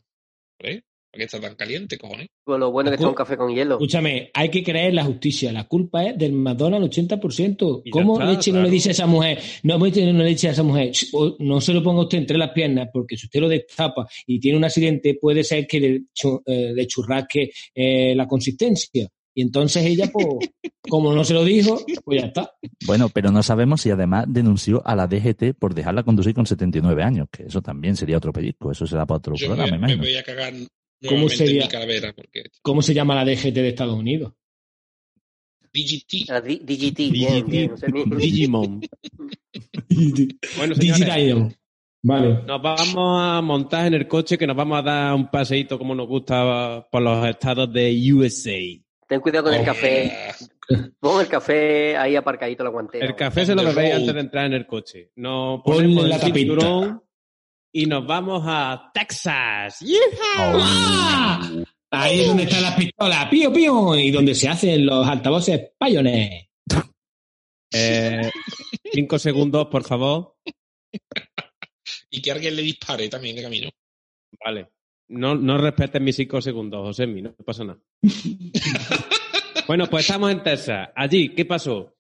¿Eh? 0.60 0.82
¿Por 1.12 1.18
qué 1.18 1.24
está 1.24 1.40
tan 1.40 1.56
caliente, 1.56 1.98
cojones? 1.98 2.28
Pues 2.44 2.60
lo 2.60 2.70
bueno 2.70 2.88
que 2.90 2.94
está 2.94 3.08
un 3.08 3.14
café 3.14 3.36
con 3.36 3.52
hielo. 3.52 3.74
Escúchame, 3.74 4.30
hay 4.32 4.48
que 4.48 4.62
creer 4.62 4.90
en 4.90 4.94
la 4.94 5.04
justicia. 5.04 5.50
La 5.50 5.66
culpa 5.66 6.04
es 6.04 6.16
del 6.16 6.32
McDonald's 6.32 6.96
al 6.98 7.06
80%. 7.18 7.82
Y 7.84 7.88
ya 7.88 7.90
¿Cómo 7.90 8.12
está, 8.12 8.26
leche 8.30 8.50
no 8.52 8.56
claro. 8.58 8.66
le 8.68 8.70
dice 8.72 8.90
a 8.90 8.92
esa 8.92 9.06
mujer? 9.06 9.38
No, 9.64 9.76
no 9.78 9.84
le 9.86 10.28
dice 10.28 10.48
a 10.48 10.52
esa 10.52 10.62
mujer, 10.62 10.92
"Ch, 10.92 11.08
o 11.14 11.34
no 11.40 11.60
se 11.60 11.72
lo 11.74 11.82
ponga 11.82 12.02
usted 12.02 12.18
entre 12.18 12.38
las 12.38 12.50
piernas 12.50 12.90
porque 12.92 13.16
si 13.16 13.26
usted 13.26 13.40
lo 13.40 13.48
destapa 13.48 14.06
y 14.24 14.38
tiene 14.38 14.56
un 14.58 14.64
accidente 14.64 15.18
puede 15.20 15.42
ser 15.42 15.66
que 15.66 15.80
le, 15.80 16.02
eh, 16.46 16.72
le 16.76 16.86
churrasque 16.86 17.50
eh, 17.74 18.14
la 18.14 18.28
consistencia. 18.28 19.08
Y 19.40 19.42
entonces 19.42 19.86
ella, 19.86 20.10
pues, 20.12 20.26
como 20.86 21.14
no 21.14 21.24
se 21.24 21.32
lo 21.32 21.44
dijo, 21.44 21.80
pues 22.04 22.20
ya 22.20 22.26
está. 22.26 22.52
Bueno, 22.86 23.08
pero 23.08 23.30
no 23.32 23.42
sabemos 23.42 23.80
si 23.80 23.90
además 23.90 24.26
denunció 24.28 24.82
a 24.86 24.94
la 24.94 25.06
DGT 25.06 25.54
por 25.58 25.72
dejarla 25.74 26.02
conducir 26.02 26.34
con 26.34 26.44
79 26.44 27.02
años, 27.02 27.28
que 27.32 27.44
eso 27.44 27.62
también 27.62 27.96
sería 27.96 28.18
otro 28.18 28.34
pellizco, 28.34 28.70
eso 28.70 28.86
será 28.86 29.06
para 29.06 29.16
otro 29.16 29.34
Yo 29.36 29.46
programa, 29.46 29.70
me 29.70 29.78
me 29.78 29.78
imagino. 29.94 30.02
voy 30.02 30.16
a 30.16 30.22
cagar 30.22 30.52
nuevamente 31.00 31.36
sería? 31.36 31.60
en 31.62 31.66
mi 31.66 31.70
calavera 31.70 32.12
porque 32.12 32.42
¿Cómo 32.60 32.82
se 32.82 32.92
llama 32.92 33.14
la 33.14 33.24
DGT 33.24 33.54
de 33.54 33.68
Estados 33.68 33.98
Unidos? 33.98 34.34
DGT. 35.72 36.28
La 36.28 36.40
di- 36.42 36.58
DGT, 36.58 37.10
bien, 37.10 37.46
bien. 37.46 37.72
o 37.72 37.76
sea, 37.78 37.88
ni- 37.88 38.04
Digimon. 38.16 38.80
Bueno, 40.58 40.74
señores, 40.74 40.78
Digital. 40.78 41.56
Vale. 42.02 42.42
Nos 42.46 42.62
vamos 42.62 43.20
a 43.22 43.40
montar 43.42 43.86
en 43.86 43.94
el 43.94 44.08
coche 44.08 44.36
que 44.38 44.46
nos 44.46 44.56
vamos 44.56 44.78
a 44.78 44.82
dar 44.82 45.14
un 45.14 45.30
paseíto 45.30 45.78
como 45.78 45.94
nos 45.94 46.08
gusta 46.08 46.86
por 46.90 47.00
los 47.02 47.26
estados 47.26 47.72
de 47.72 48.12
USA. 48.12 48.50
Ten 49.10 49.20
cuidado 49.20 49.46
con 49.46 49.54
el 49.54 49.62
Oh. 49.62 49.64
café. 49.64 50.12
Pon 51.00 51.20
el 51.20 51.26
café 51.26 51.96
ahí 51.96 52.14
aparcadito 52.14 52.62
la 52.62 52.70
guantera. 52.70 53.04
El 53.04 53.16
café 53.16 53.44
se 53.44 53.56
lo 53.56 53.64
bebéis 53.64 53.94
antes 53.94 54.14
de 54.14 54.20
entrar 54.20 54.46
en 54.46 54.52
el 54.52 54.68
coche. 54.68 55.10
Nos 55.16 55.62
ponemos 55.64 56.06
la 56.08 56.14
el 56.14 56.32
cinturón 56.32 57.02
y 57.72 57.86
nos 57.86 58.06
vamos 58.06 58.44
a 58.46 58.88
Texas. 58.94 59.80
¡Ah! 60.38 61.42
Ahí 61.90 62.20
es 62.20 62.28
donde 62.28 62.44
están 62.44 62.62
las 62.62 62.76
pistolas, 62.76 63.26
pío, 63.28 63.52
pío, 63.52 63.96
y 63.96 64.12
donde 64.12 64.32
se 64.32 64.48
hacen 64.48 64.86
los 64.86 65.04
altavoces 65.04 65.72
payones. 65.76 66.46
Eh, 67.72 68.30
cinco 68.92 69.18
segundos, 69.18 69.66
por 69.66 69.82
favor. 69.82 70.36
Y 72.10 72.22
que 72.22 72.30
alguien 72.30 72.54
le 72.54 72.62
dispare 72.62 73.08
también 73.08 73.34
de 73.34 73.42
camino. 73.42 73.70
Vale. 74.44 74.68
No, 75.10 75.34
no 75.34 75.58
respetes 75.58 76.00
mis 76.00 76.16
cinco 76.16 76.40
segundos, 76.40 76.80
Josemi, 76.86 77.22
no 77.22 77.32
pasa 77.44 77.64
nada. 77.64 77.80
bueno, 79.66 79.86
pues 79.88 80.04
estamos 80.06 80.30
en 80.30 80.42
Texas. 80.42 80.88
Allí, 80.94 81.30
¿qué 81.34 81.44
pasó? 81.44 81.94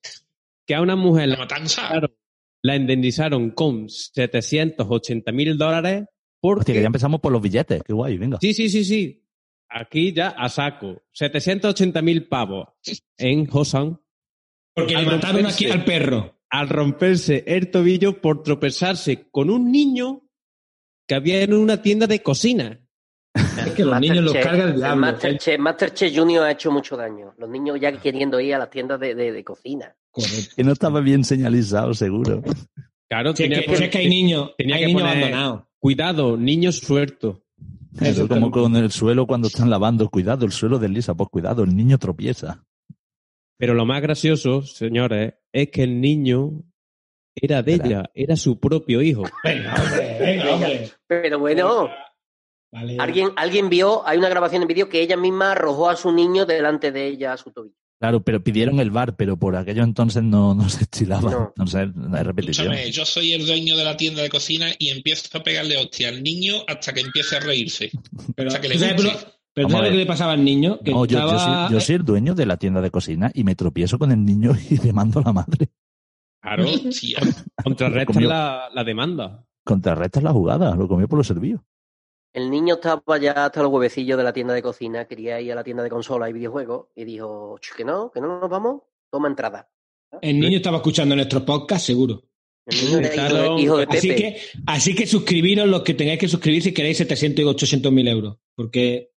Que 0.66 0.74
a 0.74 0.80
una 0.82 0.96
mujer 0.96 1.28
La 1.28 1.34
la, 1.34 1.40
matanza. 1.40 1.82
indemnizaron- 1.88 2.14
la 2.62 2.76
indemnizaron 2.76 3.50
con 3.52 3.88
780 3.88 5.32
mil 5.32 5.56
dólares 5.56 6.04
porque... 6.40 6.60
Hostia, 6.60 6.74
que 6.74 6.80
ya 6.82 6.86
empezamos 6.86 7.20
por 7.20 7.32
los 7.32 7.40
billetes. 7.42 7.82
Qué 7.82 7.92
guay, 7.92 8.18
venga. 8.18 8.38
Sí, 8.40 8.52
sí, 8.54 8.68
sí, 8.68 8.84
sí. 8.84 9.24
Aquí 9.68 10.12
ya 10.12 10.28
a 10.28 10.48
saco. 10.48 11.02
780 11.12 12.02
mil 12.02 12.28
pavos 12.28 12.68
en 13.16 13.48
Hosan 13.50 14.00
Porque 14.74 14.94
le 14.96 15.06
mataron 15.06 15.46
aquí 15.46 15.66
al 15.70 15.84
perro. 15.84 16.38
al 16.50 16.68
romperse 16.68 17.44
el 17.46 17.70
tobillo 17.70 18.20
por 18.20 18.42
tropezarse 18.42 19.28
con 19.30 19.48
un 19.50 19.70
niño 19.72 20.28
que 21.08 21.14
había 21.14 21.42
en 21.42 21.54
una 21.54 21.82
tienda 21.82 22.06
de 22.06 22.22
cocina. 22.22 22.80
Es 23.34 23.72
que 23.74 23.84
los 23.84 24.00
niños 24.00 24.24
los 24.24 24.34
carga 24.34 24.64
el 24.64 24.76
diablo. 24.76 24.96
Masterchef, 24.96 25.58
Masterchef 25.58 26.16
Junior 26.16 26.44
ha 26.44 26.50
hecho 26.52 26.70
mucho 26.72 26.96
daño. 26.96 27.34
Los 27.38 27.48
niños 27.48 27.78
ya 27.80 27.92
queriendo 27.92 28.40
ir 28.40 28.54
a 28.54 28.58
las 28.58 28.70
tiendas 28.70 28.98
de, 29.00 29.14
de- 29.14 29.32
de 29.32 29.44
cocina. 29.44 29.94
Correcto. 30.10 30.54
Que 30.56 30.64
no 30.64 30.72
estaba 30.72 31.00
bien 31.00 31.22
señalizado, 31.24 31.94
seguro. 31.94 32.42
Claro, 33.08 33.34
Si 33.36 33.44
es 33.44 33.48
tenía 33.50 33.64
que, 33.64 33.84
es 33.84 33.90
que 33.90 33.98
hay 33.98 34.08
niños, 34.08 34.50
tenía 34.58 34.76
hay 34.76 34.80
que 34.82 34.86
niños 34.88 35.02
poner- 35.02 35.16
abandonados. 35.18 35.62
Cuidado, 35.78 36.36
niños 36.36 36.78
sueltos. 36.78 37.38
Eso 38.00 38.28
como 38.28 38.50
con 38.50 38.74
el 38.76 38.90
suelo 38.90 39.26
cuando 39.26 39.48
están 39.48 39.70
lavando. 39.70 40.08
Cuidado, 40.08 40.44
el 40.46 40.52
suelo 40.52 40.78
desliza. 40.78 41.14
Pues 41.14 41.28
cuidado, 41.28 41.62
el 41.64 41.74
niño 41.76 41.98
tropieza. 41.98 42.64
Pero 43.58 43.74
lo 43.74 43.84
más 43.84 44.00
gracioso, 44.02 44.62
señores, 44.62 45.34
es 45.52 45.70
que 45.70 45.82
el 45.82 46.00
niño 46.00 46.62
era 47.34 47.62
de 47.62 47.74
Era. 47.74 47.86
ella, 47.86 48.10
era 48.14 48.36
su 48.36 48.58
propio 48.58 49.02
hijo. 49.02 49.22
Venga, 49.44 49.74
hombre, 49.74 50.16
venga, 50.20 50.54
hombre. 50.54 50.90
Pero 51.06 51.38
bueno, 51.38 51.90
Vale. 52.72 52.96
alguien, 53.00 53.30
alguien 53.36 53.68
vio, 53.68 54.06
hay 54.06 54.18
una 54.18 54.28
grabación 54.28 54.62
en 54.62 54.68
vídeo 54.68 54.88
que 54.88 55.02
ella 55.02 55.16
misma 55.16 55.52
arrojó 55.52 55.88
a 55.90 55.96
su 55.96 56.12
niño 56.12 56.46
delante 56.46 56.92
de 56.92 57.06
ella 57.08 57.32
a 57.32 57.36
su 57.36 57.50
tobillo. 57.50 57.74
Claro, 57.98 58.22
pero 58.22 58.42
pidieron 58.42 58.80
el 58.80 58.90
bar, 58.90 59.14
pero 59.16 59.36
por 59.36 59.56
aquello 59.56 59.82
entonces 59.82 60.22
no, 60.22 60.54
no 60.54 60.68
se 60.70 60.84
estilaba. 60.84 61.30
No. 61.30 61.46
Entonces, 61.48 61.94
no 61.94 62.16
hay 62.16 62.22
repetición. 62.22 62.68
Escúchame, 62.72 62.90
yo 62.92 63.04
soy 63.04 63.32
el 63.34 63.44
dueño 63.46 63.76
de 63.76 63.84
la 63.84 63.96
tienda 63.96 64.22
de 64.22 64.30
cocina 64.30 64.68
y 64.78 64.88
empiezo 64.88 65.36
a 65.36 65.42
pegarle 65.42 65.76
hostia 65.76 66.08
al 66.08 66.22
niño 66.22 66.54
hasta 66.66 66.94
que 66.94 67.00
empiece 67.00 67.36
a 67.36 67.40
reírse. 67.40 67.90
Pero, 68.36 68.48
hasta 68.48 68.60
que 68.60 68.68
le 68.68 68.74
¿tú 68.76 68.80
sabes, 68.80 68.94
pero- 69.02 69.10
pero 69.52 69.66
Vamos 69.66 69.74
a 69.74 69.78
¿sabes 69.78 69.90
lo 69.90 69.94
que 69.96 69.98
le 70.04 70.06
pasaba 70.06 70.32
al 70.32 70.44
niño? 70.44 70.78
Que 70.82 70.92
No, 70.92 71.04
yo, 71.04 71.18
yo 71.18 71.24
estaba... 71.34 71.66
soy, 71.66 71.74
yo 71.74 71.80
soy 71.80 71.94
el 71.96 72.04
dueño 72.04 72.34
de 72.34 72.46
la 72.46 72.56
tienda 72.56 72.80
de 72.80 72.90
cocina 72.90 73.30
y 73.34 73.42
me 73.44 73.54
tropiezo 73.56 73.98
con 73.98 74.12
el 74.12 74.24
niño 74.24 74.52
y 74.70 74.76
demando 74.82 75.18
a 75.20 75.22
la 75.24 75.32
madre. 75.34 75.68
Claro, 76.40 76.64
Hostia. 76.70 77.18
contrarrestan 77.64 78.14
Comió. 78.14 78.28
la, 78.30 78.68
la 78.72 78.84
demanda. 78.84 79.44
Contrarrestas 79.64 80.22
la 80.22 80.32
jugada, 80.32 80.74
lo 80.74 80.88
comió 80.88 81.06
por 81.06 81.18
los 81.18 81.26
servidos. 81.26 81.60
El 82.32 82.50
niño 82.50 82.74
estaba 82.74 83.18
ya 83.18 83.46
hasta 83.46 83.62
los 83.62 83.72
huevecillos 83.72 84.16
de 84.16 84.24
la 84.24 84.32
tienda 84.32 84.54
de 84.54 84.62
cocina, 84.62 85.06
quería 85.06 85.40
ir 85.40 85.52
a 85.52 85.56
la 85.56 85.64
tienda 85.64 85.82
de 85.82 85.90
consolas 85.90 86.30
y 86.30 86.32
videojuegos 86.32 86.86
y 86.94 87.04
dijo, 87.04 87.58
"Ch, 87.60 87.74
que 87.76 87.84
no, 87.84 88.10
que 88.10 88.20
no 88.20 88.40
nos 88.40 88.48
vamos, 88.48 88.82
toma 89.10 89.28
entrada. 89.28 89.68
El 90.20 90.38
niño 90.38 90.56
estaba 90.58 90.76
escuchando 90.78 91.14
nuestro 91.16 91.44
podcast, 91.44 91.86
seguro. 91.86 92.22
El 92.66 92.76
niño 92.84 92.98
era 92.98 93.08
hijo 93.08 93.22
de, 93.22 93.28
Claro, 93.30 93.58
hijo 93.58 93.76
de 93.78 93.86
Así 93.88 94.14
que, 94.14 94.40
así 94.66 94.94
que 94.94 95.06
suscribiros 95.06 95.66
los 95.68 95.82
que 95.82 95.94
tengáis 95.94 96.18
que 96.20 96.28
suscribir 96.28 96.62
si 96.62 96.72
queréis 96.72 96.98
700 96.98 97.44
y 97.44 97.48
800 97.48 97.92
mil 97.92 98.06
euros, 98.06 98.36
porque 98.54 99.12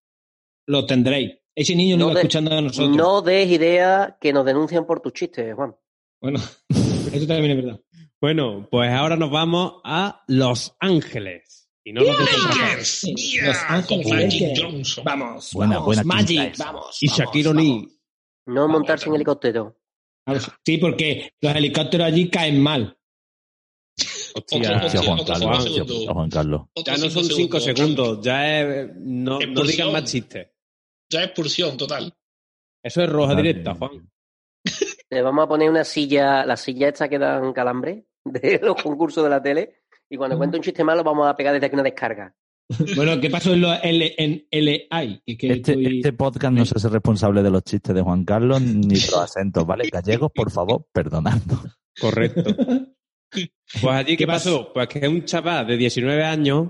lo 0.67 0.85
tendréis. 0.85 1.33
Ese 1.55 1.75
niño 1.75 1.97
no, 1.97 2.05
No 2.05 2.11
iba 2.11 2.15
de- 2.15 2.21
escuchando 2.21 2.51
a 2.55 2.61
nosotros. 2.61 2.95
No 2.95 3.21
des 3.21 3.47
idea 3.49 4.17
que 4.19 4.33
nos 4.33 4.45
denuncian 4.45 4.85
por 4.87 5.01
tus 5.01 5.13
chistes, 5.13 5.53
Juan. 5.53 5.75
Bueno, 6.19 6.39
eso 7.13 7.27
también 7.27 7.51
es 7.57 7.63
verdad. 7.63 7.79
Bueno, 8.19 8.67
pues 8.71 8.89
ahora 8.91 9.17
nos 9.17 9.29
vamos 9.29 9.81
a 9.83 10.23
Los 10.27 10.75
Ángeles. 10.79 11.62
Y 11.85 11.93
no. 11.93 12.01
Lakers, 12.03 12.87
Sí, 12.87 13.13
yeah, 13.15 13.47
Los 13.47 13.57
Ángeles 13.67 14.07
Magic. 14.07 14.57
Johnson. 14.61 15.03
Vamos, 15.03 15.51
Buena, 15.53 15.75
vamos, 15.75 15.85
buena 15.85 16.03
Magic, 16.03 16.57
vamos. 16.57 16.97
Y 17.01 17.07
vamos, 17.07 17.19
Shaquille 17.19 17.47
vamos. 17.49 17.61
O'Neal. 17.63 17.87
No 18.47 18.67
montarse 18.67 19.09
en 19.09 19.15
helicóptero. 19.15 19.77
Vamos. 20.25 20.51
Sí, 20.65 20.77
porque 20.77 21.31
los 21.41 21.55
helicópteros 21.55 22.07
allí 22.07 22.29
caen 22.29 22.61
mal. 22.61 22.97
Hostia, 24.35 24.59
otro, 24.75 24.85
Hostia, 24.87 25.01
Juan 25.03 25.19
otro 25.19 25.33
Carlos. 25.35 25.59
hostia. 25.79 26.13
Juan 26.13 26.29
Ya 26.85 26.97
no 26.97 27.09
son 27.09 27.25
cinco 27.25 27.59
segundos, 27.59 28.19
ya 28.21 28.61
es. 28.61 28.89
No, 28.95 29.39
no 29.39 29.63
digan 29.63 29.91
más 29.91 30.05
chistes. 30.05 30.47
Ya 31.11 31.23
expulsión 31.23 31.77
total. 31.77 32.11
Eso 32.83 33.03
es 33.03 33.09
roja 33.09 33.35
directa. 33.35 33.75
Juan. 33.75 34.09
Le 35.09 35.21
vamos 35.21 35.45
a 35.45 35.47
poner 35.47 35.69
una 35.69 35.83
silla, 35.83 36.45
la 36.45 36.57
silla 36.57 36.87
esta 36.87 37.07
que 37.07 37.19
dan 37.19 37.53
calambre 37.53 38.07
de 38.25 38.59
los 38.63 38.81
concursos 38.81 39.23
de 39.23 39.29
la 39.29 39.41
tele. 39.43 39.82
Y 40.09 40.17
cuando 40.17 40.37
cuente 40.37 40.57
un 40.57 40.63
chiste 40.63 40.83
malo, 40.83 41.03
vamos 41.03 41.27
a 41.27 41.35
pegar 41.35 41.53
desde 41.53 41.65
aquí 41.67 41.75
una 41.75 41.83
descarga. 41.83 42.33
Bueno, 42.95 43.19
¿qué 43.19 43.29
pasó 43.29 43.53
en, 43.53 43.61
los 43.61 43.77
L, 43.83 44.15
en 44.17 44.47
LI? 44.49 45.21
Que, 45.25 45.37
que 45.37 45.47
Este, 45.53 45.71
estoy- 45.73 45.97
este 45.97 46.13
podcast 46.13 46.53
no 46.53 46.65
se 46.65 46.75
hace 46.77 46.89
responsable 46.89 47.43
de 47.43 47.51
los 47.51 47.63
chistes 47.63 47.93
de 47.93 48.01
Juan 48.01 48.23
Carlos 48.25 48.61
ni 48.61 48.95
de 48.95 49.05
los 49.11 49.17
acentos, 49.17 49.65
¿vale? 49.65 49.89
Gallegos, 49.91 50.31
por 50.33 50.49
favor, 50.49 50.85
perdonadnos. 50.91 51.59
Correcto. 51.99 52.43
Pues 53.81 53.95
allí, 53.95 54.11
¿qué 54.11 54.17
¿Qué 54.17 54.27
pasó? 54.27 54.71
Pues 54.71 54.87
que 54.87 55.07
un 55.07 55.25
chaval 55.25 55.65
de 55.65 55.75
19 55.75 56.23
años 56.23 56.67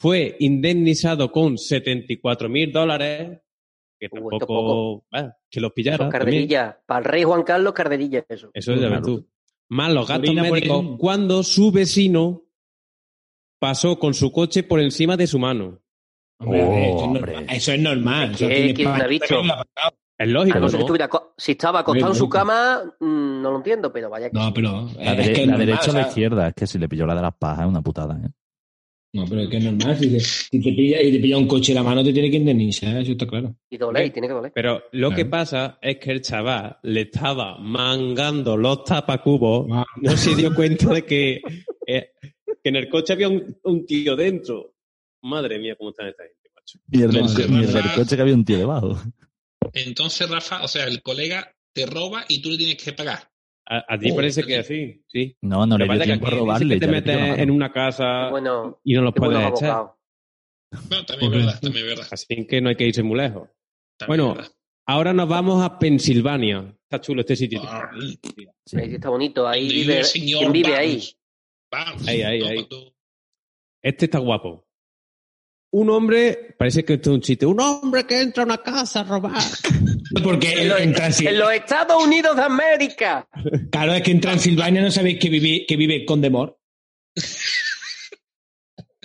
fue 0.00 0.36
indemnizado 0.40 1.30
con 1.30 1.56
74 1.56 2.48
mil 2.48 2.72
dólares, 2.72 3.38
que 4.00 4.08
tampoco, 4.08 5.04
bueno, 5.10 5.32
que 5.48 5.60
los 5.60 5.72
también. 5.72 6.10
carderilla. 6.10 6.80
Para 6.84 6.98
el 6.98 7.04
rey 7.04 7.22
Juan 7.22 7.44
Carlos, 7.44 7.72
carderilla 7.72 8.24
eso. 8.28 8.50
Eso 8.52 8.74
ya 8.74 8.88
ves 8.88 9.02
tú. 9.02 9.28
Más 9.68 9.92
los 9.92 10.08
gastos 10.08 10.34
médicos 10.34 10.96
cuando 10.98 11.42
su 11.44 11.70
vecino 11.70 12.43
pasó 13.64 13.98
con 13.98 14.12
su 14.12 14.30
coche 14.30 14.62
por 14.62 14.78
encima 14.78 15.16
de 15.16 15.26
su 15.26 15.38
mano. 15.38 15.80
Hombre, 16.38 16.60
eso, 16.60 16.70
es 16.74 16.92
Oh, 17.02 17.06
normal. 17.12 17.34
hombre. 17.36 17.56
Eso 17.56 17.72
es 17.72 17.80
normal. 17.80 18.30
Es 18.32 18.38
que- 18.74 18.86
ha 18.86 19.08
dicho. 19.08 19.40
Es 20.18 20.28
lógico, 20.28 21.34
si 21.38 21.52
estaba 21.52 21.80
acostado 21.80 22.12
en 22.12 22.18
su 22.18 22.28
cama, 22.28 22.82
mm, 23.00 23.42
no 23.42 23.50
lo 23.50 23.56
entiendo, 23.56 23.90
pero 23.92 24.10
vaya 24.10 24.28
que 24.28 24.36
No, 24.36 24.46
sí. 24.48 24.52
pero. 24.54 24.88
La, 24.98 25.12
es 25.14 25.18
dere- 25.18 25.24
que 25.24 25.32
es 25.32 25.38
la 25.38 25.46
normal, 25.46 25.66
derecha 25.66 25.90
o 25.90 25.94
la 25.94 26.00
izquierda, 26.02 26.48
es 26.48 26.54
que 26.54 26.66
si 26.66 26.78
le 26.78 26.88
pilló 26.88 27.06
la 27.06 27.14
de 27.14 27.22
las 27.22 27.34
pajas 27.36 27.60
es 27.64 27.68
una 27.70 27.80
putada, 27.82 28.20
¿eh? 28.22 28.28
No, 29.14 29.24
pero 29.28 29.40
es 29.42 29.48
que 29.48 29.56
es 29.58 29.64
normal. 29.64 29.96
Si 29.96 30.10
te, 30.10 30.20
si 30.20 30.60
te 30.60 30.72
pilla, 30.72 31.00
y 31.00 31.12
te 31.12 31.18
pilla 31.20 31.38
un 31.38 31.46
coche 31.48 31.72
en 31.72 31.76
la 31.76 31.82
mano, 31.84 32.02
te 32.04 32.12
tiene 32.12 32.30
que 32.30 32.36
indemnizar. 32.36 32.96
Eso 33.00 33.12
está 33.12 33.26
claro. 33.26 33.54
Y 33.70 33.76
doler, 33.78 34.06
y 34.06 34.10
tiene 34.10 34.26
que 34.28 34.34
doler. 34.34 34.52
Pero 34.54 34.82
lo 34.92 35.10
que 35.12 35.24
pasa 35.24 35.78
es 35.80 35.96
que 35.98 36.10
el 36.10 36.20
chaval 36.20 36.78
le 36.82 37.02
estaba 37.02 37.56
mangando 37.58 38.56
los 38.56 38.84
tapacubos, 38.84 39.66
Wow. 39.68 39.84
no 40.02 40.16
se 40.16 40.34
dio 40.34 40.52
cuenta 40.54 40.92
de 40.92 41.04
que, 41.04 41.40
eh, 41.86 42.10
que 42.62 42.68
en 42.70 42.76
el 42.76 42.88
coche 42.88 43.12
había 43.12 43.28
un, 43.28 43.58
un 43.62 43.86
tío 43.86 44.16
dentro. 44.16 44.74
Madre 45.22 45.58
mía, 45.58 45.74
cómo 45.76 45.90
están 45.90 46.08
esta 46.08 46.22
gente, 46.24 46.50
macho. 46.54 46.78
Y 46.90 47.00
y 47.00 47.02
el 47.02 47.92
coche 47.94 48.16
que 48.16 48.22
había 48.22 48.34
un 48.34 48.44
tío 48.44 48.58
debajo. 48.58 48.98
Entonces, 49.72 50.28
Rafa, 50.28 50.62
o 50.62 50.68
sea, 50.68 50.84
el 50.86 51.02
colega 51.02 51.54
te 51.72 51.86
roba 51.86 52.24
y 52.28 52.40
tú 52.42 52.50
le 52.50 52.56
tienes 52.58 52.76
que 52.82 52.92
pagar. 52.92 53.30
A, 53.66 53.94
a 53.94 53.98
ti 53.98 54.10
Oh, 54.10 54.16
parece 54.16 54.42
que 54.44 54.58
así, 54.58 55.02
sí. 55.08 55.36
No, 55.40 55.66
no 55.66 55.78
le 55.78 55.86
dio 55.88 56.00
tiempo 56.02 56.26
a 56.26 56.30
robarle. 56.30 56.74
que 56.74 56.80
te 56.80 56.92
metes 56.92 57.38
en 57.38 57.50
una 57.50 57.72
casa 57.72 58.28
Bueno, 58.30 58.78
y 58.84 58.92
no 58.94 59.02
los 59.02 59.14
puedes 59.14 59.38
echar. 59.48 59.86
Bueno, 60.88 61.06
también 61.06 61.32
es 61.32 61.38
verdad, 61.46 61.60
también 61.60 61.84
es 61.86 61.90
verdad. 61.96 62.08
Así 62.10 62.46
que 62.46 62.60
no 62.60 62.68
hay 62.68 62.76
que 62.76 62.86
irse 62.86 63.02
muy 63.02 63.16
lejos. 63.18 63.48
también 63.96 64.06
Bueno, 64.26 64.34
verdad. 64.34 64.52
ahora 64.86 65.12
nos 65.14 65.28
vamos 65.28 65.64
a 65.64 65.78
Pensilvania. 65.78 66.76
Está 66.82 67.00
chulo 67.00 67.20
este 67.22 67.36
sitio. 67.36 67.62
Ah, 67.64 67.90
Sí. 67.96 68.18
Sí 68.66 68.76
está 68.80 69.08
bonito. 69.08 69.48
Ahí 69.48 69.68
vive. 69.68 69.98
el 70.00 70.04
señor 70.04 70.40
¿Quién 70.40 70.52
vive 70.52 70.74
ahí? 70.76 71.02
Ahí, 72.06 72.22
ahí. 72.22 72.68
Este 73.82 74.04
está 74.06 74.18
guapo. 74.18 74.66
Un 75.72 75.90
hombre, 75.90 76.54
parece 76.58 76.84
que 76.84 76.94
esto 76.94 77.10
es 77.10 77.14
un 77.16 77.20
chiste, 77.20 77.46
un 77.46 77.60
hombre 77.60 78.06
que 78.06 78.20
entra 78.20 78.44
a 78.44 78.46
una 78.46 78.58
casa 78.62 79.00
a 79.00 79.04
robar. 79.04 79.42
Porque 80.22 80.52
En 80.52 80.68
los, 80.68 80.80
en 80.80 80.94
Transil- 80.94 81.28
en 81.28 81.38
los 81.38 81.52
Estados 81.52 82.02
Unidos 82.04 82.36
de 82.36 82.42
América. 82.42 83.26
claro, 83.72 83.92
es 83.94 84.02
que 84.02 84.12
en 84.12 84.20
Transilvania 84.20 84.82
no 84.82 84.90
sabéis 84.90 85.18
que 85.18 85.28
vive, 85.28 85.66
que 85.66 85.76
vive 85.76 86.04
Condemor. 86.04 86.58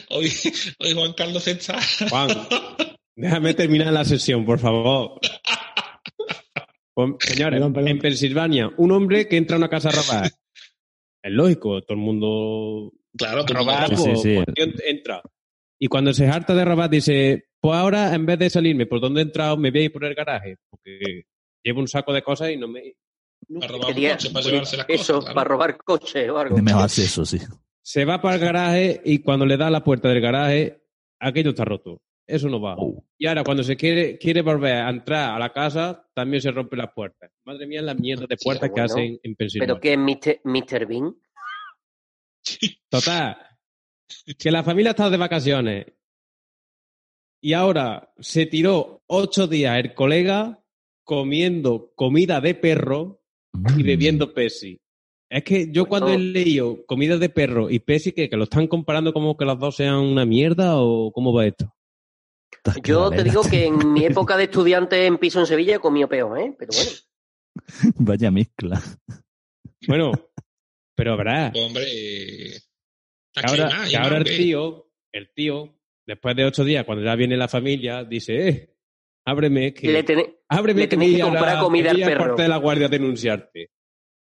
Hoy, 0.09 0.31
hoy 0.79 0.93
Juan 0.93 1.13
Carlos 1.13 1.47
está. 1.47 1.79
Juan, 2.09 2.29
déjame 3.15 3.53
terminar 3.53 3.91
la 3.93 4.05
sesión, 4.05 4.45
por 4.45 4.59
favor. 4.59 5.19
Pues, 6.91 7.11
señores, 7.19 7.59
Perdón, 7.59 7.71
perdón. 7.71 7.87
en 7.91 7.99
Pensilvania, 7.99 8.71
un 8.75 8.91
hombre 8.91 9.25
que 9.29 9.37
entra 9.37 9.55
a 9.55 9.57
una 9.59 9.69
casa 9.69 9.87
a 9.87 9.91
robar. 9.93 10.31
Es 11.23 11.31
lógico, 11.31 11.81
todo 11.81 11.97
el 11.97 12.03
mundo 12.03 12.91
Claro, 13.17 13.43
tú 13.45 13.53
robar, 13.53 13.91
no 13.91 13.97
Sí, 13.97 14.03
pues, 14.09 14.21
sí. 14.21 14.35
pues, 14.35 14.47
tío, 14.55 14.65
entra. 14.87 15.21
Y 15.79 15.87
cuando 15.87 16.13
se 16.13 16.27
harta 16.27 16.53
de 16.53 16.65
robar, 16.65 16.89
dice, 16.89 17.45
pues 17.61 17.75
ahora, 17.77 18.13
en 18.13 18.25
vez 18.25 18.39
de 18.39 18.49
salirme 18.49 18.85
por 18.85 19.01
donde 19.01 19.21
he 19.21 19.23
entrado, 19.23 19.57
me 19.57 19.71
voy 19.71 19.81
a 19.81 19.83
ir 19.85 19.91
por 19.91 20.05
el 20.05 20.13
garaje. 20.15 20.57
Porque 20.69 21.23
llevo 21.63 21.79
un 21.81 21.87
saco 21.87 22.13
de 22.13 22.21
cosas 22.21 22.51
y 22.51 22.57
no 22.57 22.67
me... 22.67 22.93
no- 23.47 23.59
Para 23.59 23.73
robar 23.73 23.87
un 23.89 23.93
Quería- 23.95 24.11
coche, 24.11 24.29
para 24.31 24.45
llevarse 24.45 24.77
las 24.77 24.85
Eso, 24.89 25.13
cosas. 25.15 25.19
claro. 25.25 25.35
para 25.35 25.47
robar 25.49 25.77
coche 25.77 26.29
o 26.29 26.37
algo. 26.37 26.57
Mejor 26.57 26.83
hacer 26.83 27.05
eso, 27.05 27.25
sí. 27.25 27.39
Se 27.81 28.05
va 28.05 28.21
para 28.21 28.35
el 28.35 28.41
garaje 28.41 29.01
y 29.03 29.19
cuando 29.19 29.45
le 29.45 29.57
da 29.57 29.67
a 29.67 29.71
la 29.71 29.83
puerta 29.83 30.09
del 30.09 30.21
garaje, 30.21 30.83
aquello 31.19 31.49
está 31.51 31.65
roto. 31.65 32.01
Eso 32.29 32.47
no 32.47 32.61
va. 32.61 32.75
Oh. 32.77 33.03
Y 33.17 33.25
ahora, 33.25 33.43
cuando 33.43 33.63
se 33.63 33.75
quiere, 33.75 34.19
quiere 34.19 34.43
volver 34.43 34.73
a 34.73 34.89
entrar 34.89 35.35
a 35.35 35.39
la 35.39 35.51
casa, 35.51 36.07
también 36.13 36.41
se 36.41 36.51
rompe 36.51 36.77
las 36.77 36.93
puertas. 36.93 37.31
Madre 37.43 37.65
mía, 37.65 37.81
la 37.81 37.95
mierda 37.95 38.27
de 38.27 38.37
puertas 38.37 38.69
que 38.69 38.73
bueno. 38.73 38.85
hacen 38.85 39.19
en 39.23 39.35
pensión. 39.35 39.61
¿Pero 39.61 39.79
qué 39.79 39.93
es 39.93 40.39
Mr. 40.43 40.85
Bean? 40.85 41.15
Total. 42.89 43.35
Que 44.37 44.51
la 44.51 44.63
familia 44.63 44.91
está 44.91 45.09
de 45.09 45.17
vacaciones. 45.17 45.87
Y 47.41 47.53
ahora 47.53 48.13
se 48.19 48.45
tiró 48.45 49.01
ocho 49.07 49.47
días 49.47 49.79
el 49.79 49.95
colega 49.95 50.63
comiendo 51.03 51.91
comida 51.95 52.41
de 52.41 52.53
perro 52.53 53.23
y 53.75 53.81
bebiendo 53.81 54.33
Pepsi. 54.33 54.79
Es 55.31 55.43
que 55.43 55.71
yo 55.71 55.85
cuando 55.85 56.09
he 56.09 56.19
leído 56.19 56.85
comida 56.85 57.17
de 57.17 57.29
perro 57.29 57.69
y 57.69 57.79
Pepsi, 57.79 58.11
que, 58.11 58.29
que 58.29 58.37
lo 58.37 58.43
están 58.43 58.67
comparando 58.67 59.13
como 59.13 59.35
que 59.35 59.45
las 59.45 59.57
dos 59.57 59.75
sean 59.75 59.95
una 59.95 60.25
mierda 60.25 60.79
o 60.79 61.11
cómo 61.11 61.33
va 61.33 61.47
esto. 61.47 61.73
Yo 62.83 63.09
te 63.09 63.23
digo 63.23 63.41
que 63.43 63.65
en 63.65 63.77
mi 63.93 64.05
época 64.05 64.37
de 64.37 64.43
estudiante 64.45 65.05
en 65.05 65.17
piso 65.17 65.39
en 65.39 65.45
Sevilla 65.45 65.75
he 65.75 65.79
comido 65.79 66.07
peor, 66.09 66.39
¿eh? 66.39 66.55
Pero 66.57 66.71
bueno. 66.73 66.91
Vaya 67.99 68.31
mezcla. 68.31 68.81
Bueno, 69.87 70.11
pero 70.95 71.17
verás, 71.17 71.51
Pues, 71.51 71.65
hombre, 71.65 71.85
ahora, 73.35 73.69
que 73.89 73.97
ahora 73.97 74.17
el 74.17 74.23
tío, 74.25 74.91
el 75.11 75.33
tío, 75.33 75.79
después 76.05 76.35
de 76.35 76.45
ocho 76.45 76.63
días, 76.63 76.85
cuando 76.85 77.03
ya 77.03 77.15
viene 77.15 77.37
la 77.37 77.47
familia, 77.47 78.03
dice, 78.03 78.47
eh, 78.49 78.75
ábreme 79.25 79.73
que... 79.73 79.87
Le, 79.91 80.03
tené- 80.05 80.35
Ábreme 80.49 80.81
le 80.81 80.89
que 80.89 80.97
que 80.97 81.21
a 81.21 81.25
comprar 81.25 81.55
la- 81.55 81.59
comida 81.61 81.91
al 81.91 81.97
perro. 81.99 82.17
cuartel 82.25 82.43
de 82.45 82.49
la 82.49 82.57
guardia 82.57 82.85
a 82.87 82.89
denunciarte. 82.89 83.71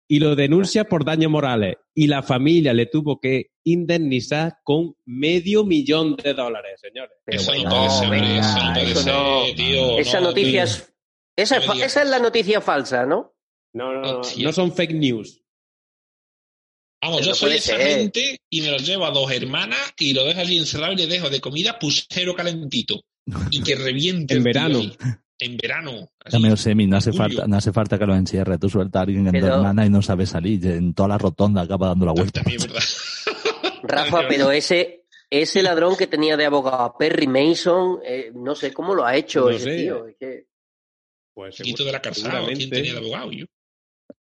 Y 0.10 0.20
lo 0.20 0.36
denuncia 0.36 0.86
por 0.86 1.04
daños 1.04 1.30
morales. 1.32 1.76
Y 1.94 2.08
la 2.08 2.24
familia 2.24 2.74
le 2.74 2.86
tuvo 2.86 3.20
que 3.20 3.48
indemnizar 3.66 4.58
con 4.64 4.96
medio 5.06 5.66
millón 5.66 6.16
de 6.16 6.34
dólares, 6.34 6.80
señores. 6.82 7.12
Pero 7.26 7.42
Eso 7.42 7.52
bueno, 7.52 7.70
no 7.70 7.76
puede 7.76 7.90
ser, 7.90 8.04
hombre, 8.04 8.22
venga, 8.22 8.40
eso 8.40 8.58
no 8.64 8.74
puede 8.74 8.92
eso 8.92 9.02
ser, 9.02 9.14
no. 9.14 9.44
tío. 9.56 10.00
Esa 10.00 10.20
no, 10.22 10.28
noticia 10.28 10.52
tío. 10.52 10.74
es... 10.74 10.94
Esa, 11.36 11.58
es 11.58 11.70
esa 11.84 12.02
es 12.02 12.10
la 12.10 12.20
noticia 12.20 12.62
falsa, 12.62 13.06
¿no? 13.06 13.36
No, 13.74 13.94
no, 13.94 14.02
no, 14.02 14.22
no 14.22 14.54
son 14.54 14.74
fake 14.74 14.94
news. 14.96 15.44
Vamos, 17.02 17.20
Pero 17.20 17.30
yo 17.30 17.36
soy 17.36 17.52
esa 17.54 17.78
ser. 17.78 18.00
gente 18.00 18.40
y 18.50 18.62
me 18.62 18.72
lo 18.72 18.78
llevo 18.78 19.06
a 19.06 19.12
dos 19.12 19.32
hermanas 19.32 19.94
y 20.00 20.14
lo 20.14 20.24
dejo 20.26 20.40
allí 20.40 20.58
encerrado 20.58 20.94
y 20.94 20.96
le 20.96 21.06
dejo 21.08 21.30
de 21.30 21.40
comida 21.40 21.78
pusero 21.78 22.34
calentito. 22.34 23.02
Y 23.52 23.62
que 23.62 23.76
reviente. 23.76 24.34
En 24.34 24.40
tío 24.40 24.46
verano. 24.46 24.80
En 25.40 25.56
verano. 25.58 26.10
así. 26.26 26.32
Dame 26.36 26.52
o 26.52 26.58
semi, 26.58 26.88
no 26.88 26.98
hace 26.98 27.12
Julio. 27.12 27.24
falta, 27.28 27.48
no 27.48 27.58
hace 27.58 27.72
falta 27.72 28.00
que 28.00 28.06
lo 28.06 28.16
encierre. 28.16 28.58
Tú 28.58 28.70
sueltas 28.70 29.00
a 29.00 29.04
alguien 29.04 29.28
en 29.28 29.34
tu 29.34 29.40
Pero- 29.40 29.56
hermana 29.56 29.86
y 29.86 29.90
no 29.90 30.02
sabe 30.02 30.26
salir. 30.26 30.66
En 30.68 30.94
toda 30.94 31.10
la 31.10 31.18
rotonda 31.18 31.62
acaba 31.62 31.88
dando 31.90 32.06
la 32.08 32.12
vuelta. 32.14 32.42
También 32.42 32.62
verdad. 32.62 32.82
Rafa, 33.84 34.28
pero 34.28 34.52
ese, 34.52 35.06
ese 35.30 35.62
ladrón 35.62 35.96
que 35.96 36.08
tenía 36.08 36.36
de 36.38 36.46
abogado 36.46 36.82
a 36.84 36.98
Perry 36.98 37.28
Mason, 37.28 38.00
eh, 38.04 38.32
no 38.34 38.56
sé 38.56 38.74
cómo 38.74 38.96
lo 38.96 39.06
ha 39.06 39.16
hecho 39.16 39.42
No 39.42 39.50
ese 39.52 39.64
sé. 39.64 39.78
tío. 39.78 40.08
es 40.08 40.16
que- 40.20 40.48
Pues 41.34 41.56
Chiquito 41.56 41.84
de 41.86 41.92
la 41.92 42.02
calzada, 42.02 42.46
¿quién 42.48 42.70
tenía 42.70 42.94
de 42.94 43.00
abogado? 43.00 43.32
Yo. 43.32 43.46